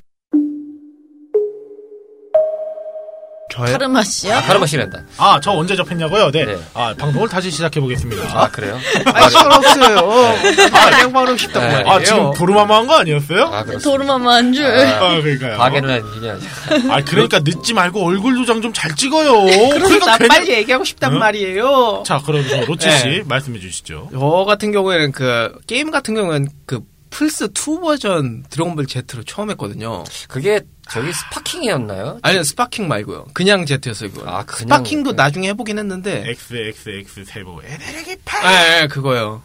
저요? 3.54 3.66
카르마 3.72 4.04
씨요? 4.04 4.34
아, 4.34 4.42
카르마 4.42 4.66
씨란다. 4.66 5.04
아, 5.18 5.40
저 5.40 5.52
언제 5.52 5.76
접했냐고요? 5.76 6.32
네. 6.32 6.44
네. 6.46 6.58
아, 6.74 6.96
방송을 6.98 7.30
다시 7.30 7.52
시작해 7.52 7.80
보겠습니다. 7.80 8.24
아, 8.34 8.50
그래요? 8.50 8.80
아. 9.06 9.26
아, 9.26 10.90
그냥 10.90 11.14
바로 11.14 11.38
싶단 11.38 11.62
네. 11.62 11.74
말이에요. 11.84 11.92
아, 11.94 12.04
지금 12.04 12.34
도루마무한 12.34 12.88
거 12.88 12.96
아니었어요? 12.96 13.44
아, 13.44 13.64
그렇습니다. 13.64 13.80
도르마마 13.90 14.34
한 14.34 14.54
줄. 14.54 14.66
아, 14.66 15.22
그러니까요. 15.22 15.58
가게를 15.58 15.90
한 15.92 16.14
일이 16.18 16.30
아니라. 16.32 16.96
아, 16.96 17.04
그러니까 17.04 17.40
늦지 17.40 17.74
말고 17.76 18.04
얼굴 18.04 18.34
도장 18.36 18.62
좀 18.62 18.74
잘 18.74 18.96
찍어요. 18.96 19.46
그래서 19.46 19.80
그러니까 19.86 20.06
나 20.08 20.18
괜히- 20.18 20.28
빨리 20.30 20.50
얘기하고 20.54 20.84
싶단 20.84 21.14
응? 21.14 21.20
말이에요. 21.20 22.04
자, 22.08 22.20
그럼 22.26 22.44
저 22.50 22.66
로치 22.66 22.90
씨 22.98 23.04
네. 23.08 23.24
말씀해 23.24 23.60
주시죠. 23.60 24.10
저 24.12 24.20
같은 24.48 24.72
경우에는 24.72 25.12
그 25.12 25.54
게임 25.68 25.92
같은 25.92 26.16
경우는 26.16 26.48
그 26.66 26.82
플스 27.12 27.50
2 27.54 27.80
버전 27.82 28.44
드래곤볼 28.50 28.88
Z로 28.88 29.22
처음 29.24 29.52
했거든요. 29.52 30.04
그게 30.28 30.62
저기 30.90 31.12
스파킹이었나요? 31.14 32.20
아니요 32.22 32.44
스파킹 32.44 32.88
말고요. 32.88 33.28
그냥 33.34 33.66
Z였어요 33.66 34.12
그거. 34.12 34.30
아, 34.30 34.44
그냥- 34.46 34.58
스파킹도 34.80 35.12
네. 35.12 35.16
나중에 35.16 35.48
해보긴 35.50 35.80
했는데. 35.80 36.24
XXX 36.28 37.26
세보 37.26 37.62
에네르기 37.64 38.18
파. 38.26 38.52
예, 38.52 38.82
예, 38.84 38.88
그거요. 38.88 39.42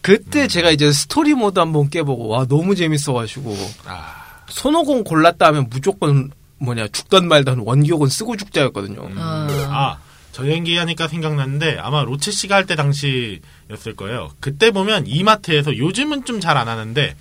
그때 0.00 0.46
제가 0.48 0.70
이제 0.70 0.90
스토리 0.92 1.34
모드 1.34 1.58
한번 1.58 1.88
깨보고 1.88 2.28
와 2.28 2.46
너무 2.46 2.74
재밌어가지고 2.74 3.56
아, 3.86 4.14
손오공 4.48 5.04
골랐다 5.04 5.46
하면 5.46 5.68
무조건 5.70 6.30
뭐냐 6.58 6.88
죽던 6.88 7.26
말던 7.28 7.60
원기옥은 7.60 8.08
쓰고 8.08 8.36
죽자였거든요. 8.36 9.00
음. 9.02 9.14
아. 9.18 9.48
아, 9.70 9.98
전연기 10.32 10.76
하니까 10.76 11.08
생각났는데 11.08 11.78
아마 11.80 12.02
로치 12.04 12.32
씨가 12.32 12.54
할 12.56 12.66
때 12.66 12.74
당시였을 12.76 13.94
거예요. 13.96 14.30
그때 14.40 14.70
보면 14.72 15.06
이마트에서 15.06 15.76
요즘은 15.76 16.24
좀 16.24 16.40
잘 16.40 16.56
안 16.56 16.68
하는데 16.68 17.14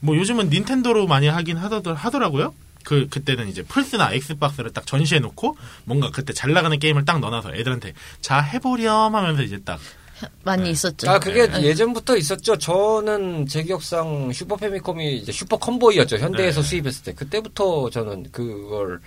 뭐 0.00 0.16
요즘은 0.16 0.48
닌텐도로 0.50 1.06
많이 1.06 1.26
하긴 1.28 1.56
하더, 1.58 1.92
하더라고요. 1.92 2.54
그 2.84 3.08
그때는 3.08 3.48
이제 3.48 3.62
플스나 3.62 4.12
엑스박스를 4.12 4.72
딱 4.72 4.86
전시해 4.86 5.20
놓고 5.20 5.56
뭔가 5.84 6.10
그때 6.10 6.32
잘 6.32 6.52
나가는 6.52 6.78
게임을 6.78 7.04
딱 7.04 7.20
넣어놔서 7.20 7.54
애들한테 7.54 7.94
자 8.20 8.40
해보렴 8.40 9.14
하면서 9.14 9.42
이제 9.42 9.60
딱 9.64 9.78
많이 10.44 10.70
있었죠. 10.70 11.10
아, 11.10 11.18
그게 11.18 11.46
네. 11.46 11.62
예전부터 11.62 12.16
있었죠. 12.16 12.58
저는 12.58 13.46
제 13.46 13.62
기억상 13.62 14.32
슈퍼 14.32 14.56
패미컴이 14.56 15.16
이제 15.16 15.32
슈퍼 15.32 15.56
컴보이였죠. 15.56 16.18
현대에서 16.18 16.62
네. 16.62 16.68
수입했을 16.68 17.04
때. 17.04 17.14
그때부터 17.14 17.90
저는 17.90 18.26
그걸 18.30 19.00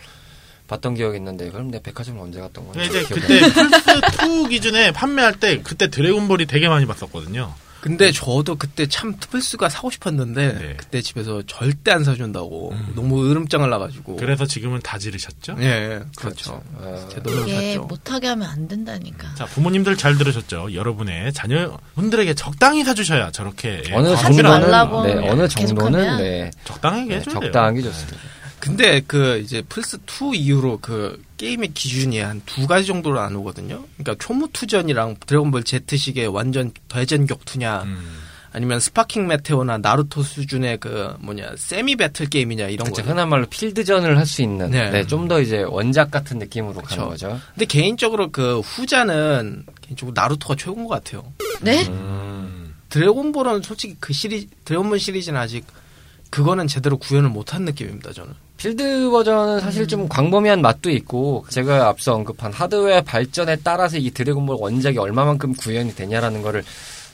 봤던 0.68 0.96
기억이 0.96 1.18
있는데, 1.18 1.52
그럼 1.52 1.70
내 1.70 1.82
백화점 1.82 2.20
언제 2.20 2.40
갔던 2.40 2.72
거야? 2.72 2.84
이제 2.84 3.04
그때 3.04 3.42
플스 3.42 4.46
2 4.46 4.50
기준에 4.50 4.92
판매할 4.92 5.40
때 5.40 5.62
그때 5.62 5.90
드래곤볼이 5.90 6.46
되게 6.46 6.68
많이 6.68 6.86
봤었거든요. 6.86 7.54
근데 7.84 8.14
저도 8.14 8.56
그때 8.56 8.88
참 8.88 9.14
플스가 9.18 9.68
사고 9.68 9.92
싶었는데 9.92 10.54
네. 10.54 10.74
그때 10.78 11.02
집에서 11.02 11.44
절대 11.46 11.92
안 11.92 12.06
사준다고 12.06 12.74
너무 12.96 13.30
으름장을 13.30 13.70
나가지고. 13.70 14.16
그래서 14.16 14.46
지금은 14.46 14.80
다 14.80 14.98
지르셨죠? 14.98 15.58
예, 15.60 15.66
예, 15.66 16.02
그렇죠. 16.16 16.64
아, 16.80 17.08
제 17.10 17.22
돈으로 17.22 17.46
샀죠. 17.46 17.82
못하게 17.82 18.28
하면 18.30 18.48
안 18.48 18.70
된다니까. 18.70 19.36
자, 19.36 19.44
부모님들 19.48 19.98
잘 19.98 20.18
들으셨죠? 20.18 20.74
여러분의 20.74 21.34
자녀분들에게 21.34 22.34
적당히 22.36 22.86
사주셔야 22.86 23.32
저렇게 23.32 23.84
예, 23.90 23.94
어느 23.94 24.16
정도는, 24.16 24.50
말라고 24.50 25.04
네, 25.04 25.30
어느 25.30 25.46
정도는, 25.50 26.18
네, 26.20 26.52
적당하게 26.64 27.10
네, 27.10 27.16
해줘야 27.18 27.34
돼요. 27.34 27.52
적당한 27.52 27.76
게 27.76 27.82
좋습니다. 27.82 28.18
근데 28.64 29.02
그 29.06 29.40
이제 29.40 29.62
플스 29.68 29.98
2 30.08 30.38
이후로 30.38 30.80
그 30.82 31.22
게임의 31.38 31.74
기준이 31.74 32.20
한 32.20 32.42
두 32.46 32.66
가지 32.66 32.86
정도로 32.88 33.20
나누거든요. 33.20 33.84
그러니까 33.98 34.16
초무투전이랑 34.26 35.18
드래곤볼 35.26 35.64
Z식의 35.66 36.28
완전 36.28 36.72
대전 36.88 37.26
격투냐, 37.28 37.84
음. 37.84 38.20
아니면 38.54 38.80
스파킹 38.80 39.28
메테오나 39.28 39.80
나루토 39.80 40.24
수준의 40.24 40.78
그 40.80 41.14
뭐냐 41.20 41.52
semi 41.58 41.98
battle 41.98 42.30
게임이냐 42.30 42.70
이런 42.70 42.90
거. 42.90 43.02
흔한 43.02 43.28
말로 43.28 43.46
필드전을 43.48 44.18
할 44.18 44.26
수 44.26 44.42
있는, 44.42 44.72
네. 44.72 44.92
네, 44.92 45.06
좀 45.08 45.28
더 45.28 45.42
이제 45.42 45.64
원작 45.64 46.10
같은 46.12 46.40
느낌으로 46.40 46.76
그쵸. 46.76 46.96
가는 46.96 47.10
거죠. 47.10 47.40
근데 47.56 47.66
개인적으로 47.66 48.32
그 48.32 48.60
후자는 48.62 49.66
개인적으로 49.82 50.14
나루토가 50.16 50.56
최고인 50.56 50.86
것 50.88 51.04
같아요. 51.04 51.34
네? 51.62 51.86
음. 51.90 52.76
드래곤볼은 52.90 53.64
솔직히 53.64 53.98
그 54.00 54.14
시리즈 54.14 54.48
드래곤볼 54.64 55.00
시리즈는 55.00 55.38
아직 55.38 55.66
그거는 56.30 56.68
제대로 56.68 56.98
구현을 56.98 57.30
못한 57.30 57.64
느낌입니다 57.66 58.14
저는. 58.14 58.34
필드 58.64 59.10
버전은 59.10 59.60
사실 59.60 59.90
좀 59.90 60.08
광범위한 60.08 60.62
맛도 60.62 60.90
있고 60.90 61.46
제가 61.50 61.90
앞서 61.90 62.14
언급한 62.14 62.54
하드웨어 62.54 63.02
발전에 63.02 63.58
따라서 63.58 63.98
이 63.98 64.10
드래곤볼 64.10 64.56
원작이 64.58 64.98
얼마만큼 64.98 65.54
구현이 65.56 65.96
되냐라는 65.96 66.42
거를 66.42 66.64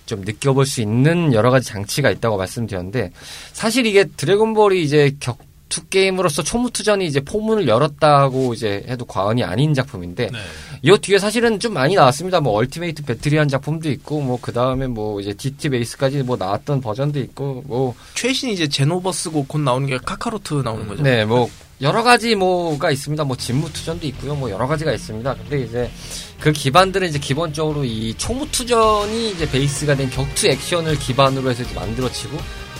좀 0.05 0.21
느껴볼 0.21 0.67
수 0.67 0.79
있는 0.81 1.33
여러 1.33 1.49
가지 1.49 1.67
장치가 1.67 2.11
있다고 2.11 2.37
말씀드렸는데 2.37 3.11
사실 3.51 3.87
이게 3.87 4.05
드래곤볼이 4.05 4.83
이제 4.83 5.15
격투 5.19 5.85
게임으로서 5.87 6.43
초무투전이 6.43 7.05
이제 7.05 7.21
포문을 7.21 7.67
열었다고 7.67 8.53
이제 8.53 8.83
해도 8.89 9.05
과언이 9.05 9.43
아닌 9.43 9.73
작품인데 9.73 10.29
네. 10.31 10.37
이 10.81 10.97
뒤에 10.99 11.19
사실은 11.19 11.59
좀 11.59 11.73
많이 11.73 11.95
나왔습니다. 11.95 12.41
뭐 12.41 12.53
얼티메이트 12.53 13.03
배틀이란 13.03 13.47
작품도 13.47 13.89
있고 13.91 14.21
뭐 14.21 14.39
그 14.49 14.53
다음에 14.53 14.87
뭐 14.87 15.21
이제 15.21 15.31
DT 15.33 15.69
베이스까지 15.69 16.23
뭐 16.23 16.35
나왔던 16.35 16.81
버전도 16.81 17.19
있고 17.19 17.63
뭐 17.67 17.93
최신 18.15 18.49
이제 18.49 18.67
제노버스고 18.67 19.45
곧 19.45 19.59
나오는 19.59 19.85
게 19.87 19.99
카카로트 19.99 20.55
나오는 20.55 20.87
거죠. 20.87 21.03
네, 21.03 21.23
뭐 21.23 21.47
여러 21.81 22.01
가지 22.01 22.33
뭐가 22.33 22.89
있습니다. 22.89 23.23
뭐 23.25 23.37
진무투전도 23.37 24.07
있고요. 24.07 24.33
뭐 24.33 24.49
여러 24.49 24.65
가지가 24.65 24.91
있습니다. 24.91 25.35
근데 25.35 25.61
이제 25.61 25.91
그 26.39 26.51
기반들은 26.51 27.09
이제 27.09 27.19
기본적으로 27.19 27.85
이 27.85 28.15
초무투전이 28.15 29.31
이제 29.31 29.49
베이스가 29.49 29.95
된 29.95 30.09
격투 30.09 30.47
액션을 30.47 30.97
기반으로 30.97 31.51
해서 31.51 31.61
이제 31.61 31.75
만들어지고 31.75 32.37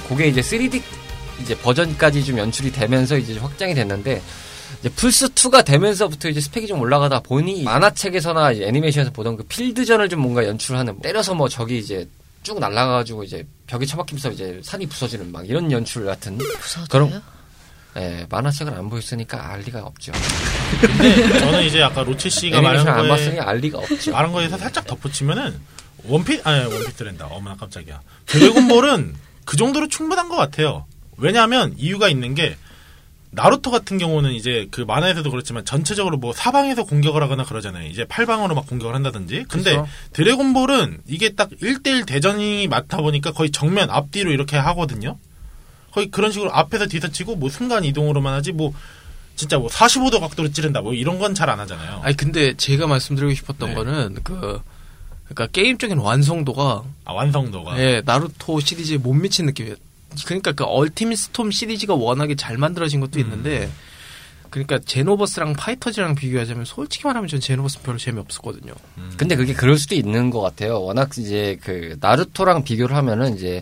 그게 0.08 0.28
이제 0.28 0.42
3D 0.42 0.82
이제 1.42 1.58
버전까지 1.58 2.24
좀 2.26 2.38
연출이 2.38 2.72
되면서 2.72 3.18
이제 3.18 3.38
확장이 3.38 3.74
됐는데 3.74 4.22
이제 4.80 4.90
플스 4.90 5.28
2가 5.30 5.66
되면서부터 5.66 6.30
이제 6.30 6.40
스펙이 6.42 6.68
좀 6.68 6.80
올라가다 6.80 7.22
보니 7.22 7.64
만화책에서나 7.64 8.52
이제 8.52 8.66
애니메이션에서 8.66 9.12
보던 9.12 9.38
그 9.38 9.44
필드전을 9.44 10.10
좀 10.10 10.22
뭔가 10.22 10.46
연출하는 10.46 11.00
때려서 11.02 11.34
뭐 11.34 11.50
저기 11.50 11.78
이제 11.80 12.08
쭉 12.44 12.60
날아가가지고 12.60 13.24
이제 13.24 13.46
벽에 13.68 13.86
처박히면서 13.86 14.32
이제 14.32 14.62
산이 14.64 14.86
부서지는 14.88 15.32
막 15.32 15.48
이런 15.48 15.72
연출 15.72 16.06
같은 16.06 16.38
부서져요? 16.38 16.86
그럼- 16.90 17.22
예, 17.98 18.26
만화책을 18.30 18.72
안 18.74 18.88
보였으니까 18.90 19.52
알 19.52 19.62
리가 19.62 19.82
없죠. 19.82 20.12
근데 20.80 21.40
저는 21.40 21.64
이제 21.64 21.82
아까 21.82 22.04
로치 22.04 22.30
씨가 22.30 22.62
말한 22.62 22.88
애니메이션 22.88 22.94
안 22.94 23.00
거에 23.02 23.10
봤으니 23.10 23.40
알 23.40 23.58
리가 23.58 23.80
없죠. 23.80 24.12
말한 24.12 24.32
거에서 24.32 24.58
살짝 24.60 24.86
덧붙이면은 24.86 25.60
원피 26.06 26.40
아니 26.44 26.64
원피스랜다. 26.72 27.26
어머나 27.26 27.58
깜짝이야. 27.58 28.00
드래곤볼은 28.28 29.16
그 29.44 29.58
정도로 29.58 29.88
충분한 29.88 30.30
것 30.30 30.36
같아요. 30.36 30.86
왜냐하면 31.20 31.74
이유가 31.78 32.10
있는 32.10 32.36
게 32.36 32.56
나루토 33.32 33.70
같은 33.70 33.98
경우는 34.00 34.34
이제 34.34 34.68
그 34.72 34.82
만화에서도 34.82 35.30
그렇지만 35.30 35.64
전체적으로 35.64 36.18
뭐 36.18 36.34
사방에서 36.34 36.84
공격을 36.86 37.22
하거나 37.22 37.44
그러잖아요. 37.44 37.88
이제 37.88 38.04
팔방으로 38.06 38.56
막 38.56 38.66
공격을 38.66 38.96
한다든지. 38.96 39.46
근데 39.48 39.76
그쵸. 39.76 39.88
드래곤볼은 40.14 41.02
이게 41.08 41.30
딱 41.36 41.50
1대1 41.62 42.08
대전이 42.08 42.68
맞다 42.68 42.98
보니까 42.98 43.32
거의 43.32 43.52
정면 43.52 43.92
앞뒤로 43.92 44.32
이렇게 44.32 44.58
하거든요. 44.58 45.18
거의 45.92 46.10
그런 46.10 46.32
식으로 46.32 46.52
앞에서 46.54 46.88
뒤서 46.88 47.10
치고 47.10 47.36
뭐 47.36 47.50
순간 47.50 47.84
이동으로만 47.86 48.34
하지 48.34 48.52
뭐 48.52 48.74
진짜 49.36 49.58
뭐 49.60 49.70
45도 49.70 50.20
각도로 50.20 50.52
찌른다 50.52 50.82
뭐 50.82 50.94
이런 50.94 51.20
건 51.20 51.34
잘 51.36 51.50
안 51.50 51.60
하잖아요. 51.60 52.02
아니 52.04 52.18
근데 52.18 52.56
제가 52.58 52.88
말씀드리고 52.88 53.34
싶었던 53.36 53.70
네. 53.70 53.76
거는 53.76 54.18
그 54.24 54.60
그러니까 55.26 55.48
게임적인 55.52 56.00
완성도가 56.00 56.84
아, 57.06 57.14
완성도가. 57.14 57.80
예, 57.80 58.02
나루토 58.06 58.60
시리즈에 58.60 58.98
못 58.98 59.14
미친 59.14 59.46
느낌이에요. 59.46 59.76
그러니까 60.26 60.52
그 60.52 60.64
얼티밋 60.64 61.18
스톰 61.18 61.52
시리즈가 61.52 61.94
워낙에 61.96 62.36
잘 62.36 62.58
만들어진 62.58 63.00
것도 63.00 63.20
있는데 63.20 63.70
그러니까 64.50 64.80
제노버스랑 64.80 65.54
파이터즈랑 65.54 66.16
비교하자면 66.16 66.66
솔직히 66.66 67.06
말하면 67.06 67.28
전 67.28 67.40
제노버스 67.40 67.82
별로 67.82 67.98
재미없었거든요. 67.98 68.74
근데 69.18 69.36
그게 69.36 69.54
그럴 69.54 69.78
수도 69.78 69.96
있는 69.96 70.30
것 70.30 70.42
같아요. 70.42 70.82
워낙 70.82 71.18
이제 71.18 71.58
그 71.64 71.98
나루토랑 72.00 72.64
비교를 72.64 72.96
하면은 72.96 73.36
이제 73.36 73.62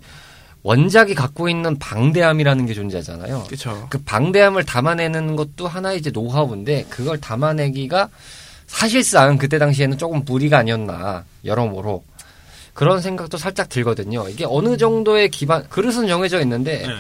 원작이 0.64 1.14
갖고 1.16 1.50
있는 1.50 1.78
방대함이라는 1.80 2.66
게 2.66 2.74
존재하잖아요. 2.74 3.44
그렇죠. 3.46 3.88
그 3.90 4.00
방대함을 4.04 4.64
담아내는 4.64 5.36
것도 5.36 5.68
하나의 5.68 6.00
이제 6.00 6.10
노하우인데 6.12 6.86
그걸 6.90 7.20
담아내기가 7.20 8.10
사실상 8.66 9.38
그때 9.38 9.60
당시에는 9.60 9.98
조금 9.98 10.24
무리가 10.26 10.58
아니었나 10.58 11.24
여러모로 11.46 12.04
그런 12.78 13.02
생각도 13.02 13.40
살짝 13.40 13.70
들거든요. 13.70 14.30
이게 14.30 14.46
어느 14.48 14.78
정도의 14.78 15.32
기반 15.32 15.68
그릇은 15.68 16.08
정해져 16.08 16.40
있는데 16.42 16.86
네. 16.86 16.94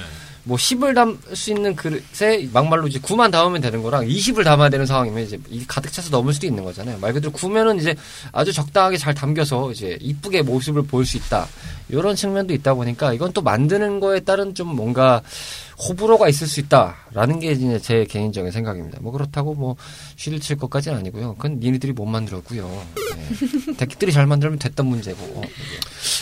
뭐 0.44 0.58
10을 0.58 0.96
담을 0.96 1.18
수 1.34 1.52
있는 1.52 1.76
그릇에 1.76 2.50
막말로 2.52 2.88
이제 2.88 2.98
9만 3.00 3.32
담으면 3.32 3.62
되는 3.62 3.84
거랑 3.84 4.08
20을 4.08 4.44
담아야 4.44 4.70
되는 4.70 4.88
상황이면 4.88 5.24
이제 5.24 5.40
가득 5.68 5.94
차서 5.94 6.10
넘을 6.10 6.34
수도 6.34 6.48
있는 6.48 6.64
거잖아요. 6.64 6.98
말 6.98 7.14
그대로 7.14 7.32
9면은 7.32 7.80
이제 7.80 7.96
아주 8.32 8.52
적당하게 8.52 8.98
잘 8.98 9.14
담겨서 9.14 9.72
이제 9.72 10.00
이쁘게 10.02 10.42
모습을 10.42 10.82
보일 10.82 11.06
수 11.06 11.16
있다. 11.18 11.46
이런 11.90 12.16
측면도 12.16 12.56
있다 12.56 12.74
보니까 12.74 13.14
이건 13.14 13.32
또 13.34 13.44
만드는 13.44 14.00
거에 14.00 14.22
따른 14.22 14.56
좀 14.56 14.76
뭔가 14.76 15.22
호불호가 15.80 16.28
있을 16.28 16.48
수 16.48 16.60
있다라는 16.60 17.40
게 17.40 17.52
이제 17.52 17.80
제 17.80 18.06
개인적인 18.06 18.52
생각입니다. 18.52 18.98
뭐 19.02 19.12
그렇다고 19.12 19.54
뭐 19.54 19.76
쉴드를 20.16 20.40
칠 20.40 20.58
것까지는 20.58 20.98
아니고요. 20.98 21.36
그건 21.36 21.60
니네들이 21.60 21.94
못 21.94 22.06
만들었고요. 22.06 22.86
네. 22.96 23.74
자기들이 23.78 24.12
잘 24.12 24.26
만들면 24.26 24.58
됐던 24.58 24.86
문제고. 24.88 25.44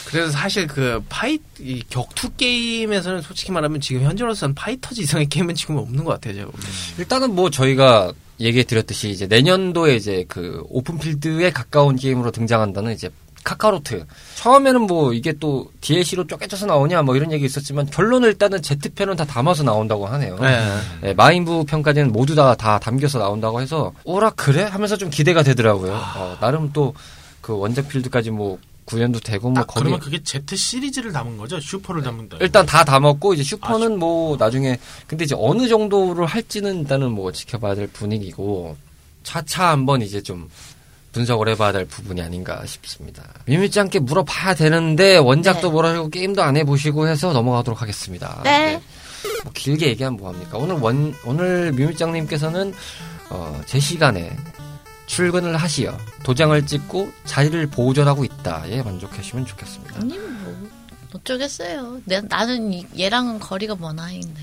그래서 0.07 0.29
사실 0.31 0.67
그 0.67 1.01
파이 1.07 1.39
이 1.59 1.81
격투 1.89 2.33
게임에서는 2.35 3.21
솔직히 3.21 3.53
말하면 3.53 3.79
지금 3.79 4.03
현재로서는 4.03 4.55
파이터즈 4.55 5.01
이상의 5.01 5.27
게임은 5.27 5.55
지금 5.55 5.77
없는 5.77 6.03
것 6.03 6.19
같아요. 6.19 6.47
보기엔. 6.47 6.71
일단은 6.99 7.33
뭐 7.33 7.49
저희가 7.49 8.11
얘기해 8.39 8.65
드렸듯이 8.65 9.09
이제 9.09 9.27
내년도에 9.27 9.95
이제 9.95 10.25
그 10.27 10.63
오픈필드에 10.69 11.51
가까운 11.51 11.95
게임으로 11.95 12.31
등장한다는 12.31 12.93
이제 12.93 13.09
카카로트. 13.45 14.05
처음에는 14.35 14.81
뭐 14.81 15.13
이게 15.13 15.31
또 15.39 15.71
DLC로 15.79 16.27
쪼개져서 16.27 16.65
나오냐 16.65 17.03
뭐 17.03 17.15
이런 17.15 17.31
얘기 17.31 17.45
있었지만 17.45 17.85
결론을 17.85 18.27
일단은 18.29 18.61
Z편은 18.61 19.15
다 19.15 19.23
담아서 19.23 19.63
나온다고 19.63 20.05
하네요. 20.07 20.37
네. 20.39 20.59
네, 21.01 21.13
마인부 21.13 21.63
편까지는 21.65 22.11
모두 22.11 22.35
다, 22.35 22.55
다 22.55 22.77
담겨서 22.79 23.19
나온다고 23.19 23.61
해서 23.61 23.93
오라 24.03 24.31
그래? 24.31 24.63
하면서 24.63 24.97
좀 24.97 25.09
기대가 25.09 25.43
되더라고요. 25.43 25.93
어, 25.93 26.37
나름 26.41 26.73
또 26.73 26.93
그 27.45 27.55
원작 27.55 27.87
필드까지 27.89 28.31
뭐 28.31 28.57
구현도 28.85 29.19
되고 29.19 29.51
뭐 29.51 29.61
아, 29.61 29.65
거기 29.65 29.81
그러면 29.81 29.99
그게 29.99 30.23
Z 30.23 30.57
시리즈를 30.57 31.11
담은 31.11 31.37
거죠? 31.37 31.59
슈퍼를 31.59 32.01
담는다. 32.01 32.37
일단 32.41 32.65
다 32.65 32.83
담았고 32.83 33.35
이제 33.35 33.43
슈퍼는 33.43 33.93
아, 33.93 33.95
뭐 33.97 34.35
나중에 34.35 34.79
근데 35.05 35.25
이제 35.25 35.35
어느 35.37 35.67
정도를 35.67 36.25
할지는 36.25 36.79
일단은 36.79 37.11
뭐 37.11 37.31
지켜봐야 37.31 37.75
될 37.75 37.85
분위기고 37.85 38.77
차차 39.21 39.69
한번 39.69 40.01
이제 40.01 40.23
좀 40.23 40.49
분석을 41.15 41.47
해봐야 41.49 41.71
될 41.71 41.85
부분이 41.85 42.21
아닌가 42.21 42.61
싶습니다. 42.65 43.23
밋밋지 43.45 43.79
않게 43.79 43.99
물어봐야 43.99 44.53
되는데 44.53 45.15
원작도 45.15 45.67
네. 45.69 45.73
모르시고 45.73 46.09
게임도 46.09 46.43
안 46.43 46.57
해보시고 46.57 47.07
해서 47.07 47.31
넘어가도록 47.31 47.81
하겠습니다. 47.81 48.41
네. 48.43 48.81
뭐 49.45 49.53
길게 49.53 49.87
얘기하면 49.87 50.17
뭐합니까? 50.19 50.57
오늘 50.57 50.75
원 50.75 51.15
오늘 51.23 51.71
뮤밋장님께서는 51.71 52.73
어, 53.29 53.61
제 53.65 53.79
시간에 53.79 54.35
출근을 55.05 55.55
하시어 55.55 55.97
도장을 56.23 56.65
찍고 56.65 57.09
자리를 57.23 57.65
보존하고 57.67 58.25
있다에 58.25 58.83
만족하시면 58.83 59.45
좋겠습니다. 59.45 59.95
아니 60.01 60.17
뭐 60.19 60.69
어쩌겠어요. 61.13 62.01
내, 62.03 62.19
나는 62.19 62.73
이- 62.73 62.85
얘랑은 62.99 63.39
거리가 63.39 63.75
먼 63.79 63.97
아이인데 63.99 64.41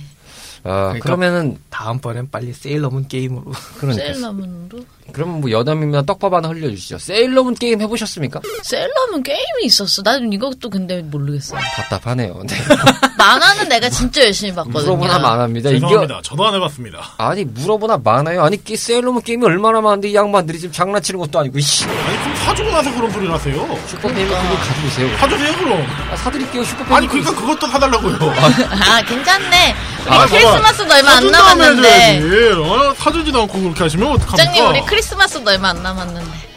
어, 0.64 0.70
그러니까- 0.94 1.00
그러면은 1.04 1.58
다음번엔 1.70 2.30
빨리 2.30 2.52
세일러문 2.52 3.08
게임으로. 3.08 3.52
그러니까 3.78 4.04
세일러문으로 4.04 4.84
그러면 5.12 5.40
뭐 5.40 5.50
여담이면 5.50 6.06
떡밥 6.06 6.32
하나 6.32 6.48
흘려주시죠. 6.48 6.98
세일러문 6.98 7.54
게임 7.56 7.80
해보셨습니까? 7.80 8.40
세일러문 8.62 9.22
게임이 9.24 9.64
있었어. 9.64 10.02
나는 10.02 10.32
이것도 10.32 10.70
근데 10.70 11.02
모르겠어요. 11.02 11.60
답답하네요. 11.76 12.40
네. 12.46 12.56
만화는 13.18 13.68
내가 13.68 13.88
진짜 13.90 14.22
열심히 14.24 14.54
봤거든요. 14.54 14.96
물어보나. 14.96 15.46
이게 15.50 15.62
죄송합니다. 15.62 16.20
저도 16.22 16.46
안 16.46 16.54
해봤습니다. 16.54 16.98
아니 17.18 17.44
물어보나 17.44 17.98
많아요. 18.02 18.42
아니 18.42 18.58
이 18.68 18.76
세일러문 18.76 19.22
게임이 19.22 19.44
얼마나 19.44 19.80
많은데 19.80 20.08
이 20.10 20.14
양반들이 20.14 20.58
지금 20.60 20.72
장난치는 20.72 21.18
것도 21.20 21.38
아니고 21.40 21.58
씨. 21.60 21.84
아니 21.84 22.18
그럼 22.22 22.36
사주고 22.36 22.70
나서 22.70 22.94
그런 22.94 23.10
소리를 23.10 23.32
하세요. 23.34 23.78
슈퍼페이면 23.88 24.28
그거 24.42 24.54
가지고 24.56 24.86
오세요. 24.86 25.16
사주세요 25.18 25.52
그럼. 25.56 25.86
아, 26.10 26.16
사드릴게요 26.16 26.64
슈퍼페이. 26.64 26.96
아니 26.96 27.06
그러니까 27.08 27.34
그것도 27.34 27.66
사달라고요. 27.66 28.16
아 28.70 29.02
괜찮네. 29.02 29.74
우리 30.04 30.10
아, 30.14 30.26
크리스마스도 30.26 30.92
얼마 30.94 31.10
안 31.16 31.26
남았는데. 31.30 31.88
해줘야지. 31.88 32.60
어? 32.60 32.94
사주지도 32.96 33.42
않고 33.42 33.60
그렇게 33.60 33.82
하시면 33.84 34.08
어떡합니까? 34.12 34.50
부장님 34.50 34.66
우리 34.66 34.80
크리스마스도 34.86 35.48
얼마 35.50 35.68
안 35.70 35.82
남았는데. 35.82 36.52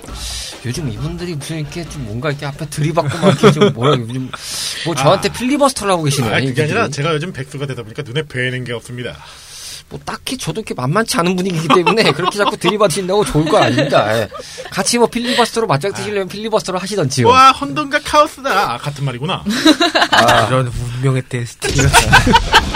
요즘 0.65 0.91
이분들이 0.91 1.35
무슨 1.35 1.59
이렇게 1.59 1.87
좀 1.87 2.05
뭔가 2.05 2.29
이렇게 2.31 2.47
앞에 2.47 2.67
들이받고 2.69 3.17
막 3.19 3.39
이렇게 3.39 3.51
좀 3.51 3.71
뭐라 3.73 3.91
요즘 3.99 4.31
뭐 4.85 4.95
저한테 4.95 5.29
필리버스터를 5.29 5.93
하고 5.93 6.03
계시네. 6.03 6.27
아, 6.33 6.39
그게. 6.39 6.63
아니라 6.63 6.89
제가 6.89 7.13
요즘 7.13 7.31
백수가 7.33 7.67
되다 7.67 7.83
보니까 7.83 8.01
눈에 8.01 8.23
뵈는 8.23 8.63
게 8.63 8.73
없습니다. 8.73 9.15
뭐 9.89 9.99
딱히 10.03 10.35
저도 10.35 10.61
이렇게 10.61 10.73
만만치 10.73 11.17
않은 11.19 11.35
분위기이기 11.35 11.67
때문에 11.67 12.09
그렇게 12.13 12.39
자꾸 12.39 12.57
들이받으신다고 12.57 13.23
좋을 13.25 13.45
건 13.45 13.61
아닙니다. 13.61 14.17
예. 14.17 14.27
같이 14.71 14.97
뭐 14.97 15.05
필리버스터로 15.05 15.67
맞짱 15.67 15.93
뜨시려면 15.93 16.27
필리버스터로 16.27 16.79
하시던지요. 16.79 17.27
와 17.27 17.51
헌동과 17.51 17.99
카오스다. 18.03 18.73
아, 18.73 18.77
같은 18.79 19.05
말이구나. 19.05 19.43
아, 20.09 20.47
이런 20.47 20.73
운명의 20.97 21.21
테스트. 21.29 21.67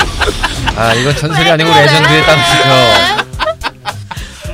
아, 0.76 0.94
이건 0.94 1.16
전설이 1.16 1.50
아니고 1.50 1.70
legend에 1.70 2.22
따르시죠. 2.22 3.30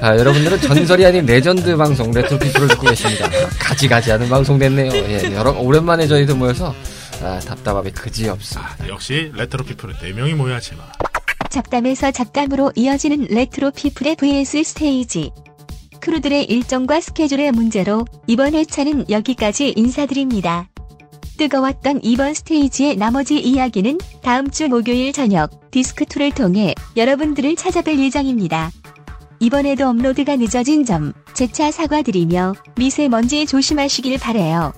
아, 0.01 0.17
여러분들은 0.17 0.61
전설이 0.61 1.05
아닌 1.05 1.25
레전드 1.25 1.75
방송 1.77 2.11
레트로피플을 2.11 2.67
듣고 2.69 2.87
계십니다. 2.87 3.29
가지가지 3.59 4.11
하는 4.11 4.29
방송 4.29 4.59
됐네요. 4.59 4.91
예, 4.93 5.33
여러, 5.33 5.51
오랜만에 5.51 6.07
저희도 6.07 6.35
모여서 6.35 6.75
아, 7.21 7.39
답답함이 7.39 7.91
그지없습니다. 7.91 8.75
아, 8.83 8.87
역시 8.87 9.31
레트로 9.33 9.63
피플은 9.65 9.95
4명이 9.95 10.35
모여야지만. 10.35 10.85
잡담에서 11.49 12.11
잡담으로 12.11 12.71
이어지는 12.75 13.27
레트로 13.29 13.71
피플의 13.71 14.17
vs 14.17 14.63
stage. 14.63 15.31
crew들의 16.01 16.43
일정과 16.45 17.01
스케줄의 17.01 17.51
문제로 17.51 18.05
이번 18.27 18.53
회차는 18.53 19.09
여기까지 19.09 19.73
인사드립니다. 19.75 20.67
뜨거웠던 21.38 22.01
이번 22.03 22.33
스테이지의 22.33 22.97
나머지 22.97 23.39
이야기는 23.39 23.97
다음 24.21 24.49
주 24.49 24.67
목요일 24.67 25.13
저녁 25.13 25.49
디스크2를 25.71 26.33
통해 26.36 26.73
여러분들을 26.95 27.55
찾아뵐 27.55 27.99
예정입니다. 27.99 28.71
이번에도 29.39 29.88
업로드가 29.89 30.38
늦어진 30.38 30.86
점 30.86 31.13
재차 31.33 31.71
사과드리며 31.71 32.55
미세먼지 32.77 33.45
조심하시길 33.45 34.19
바래요. 34.19 34.73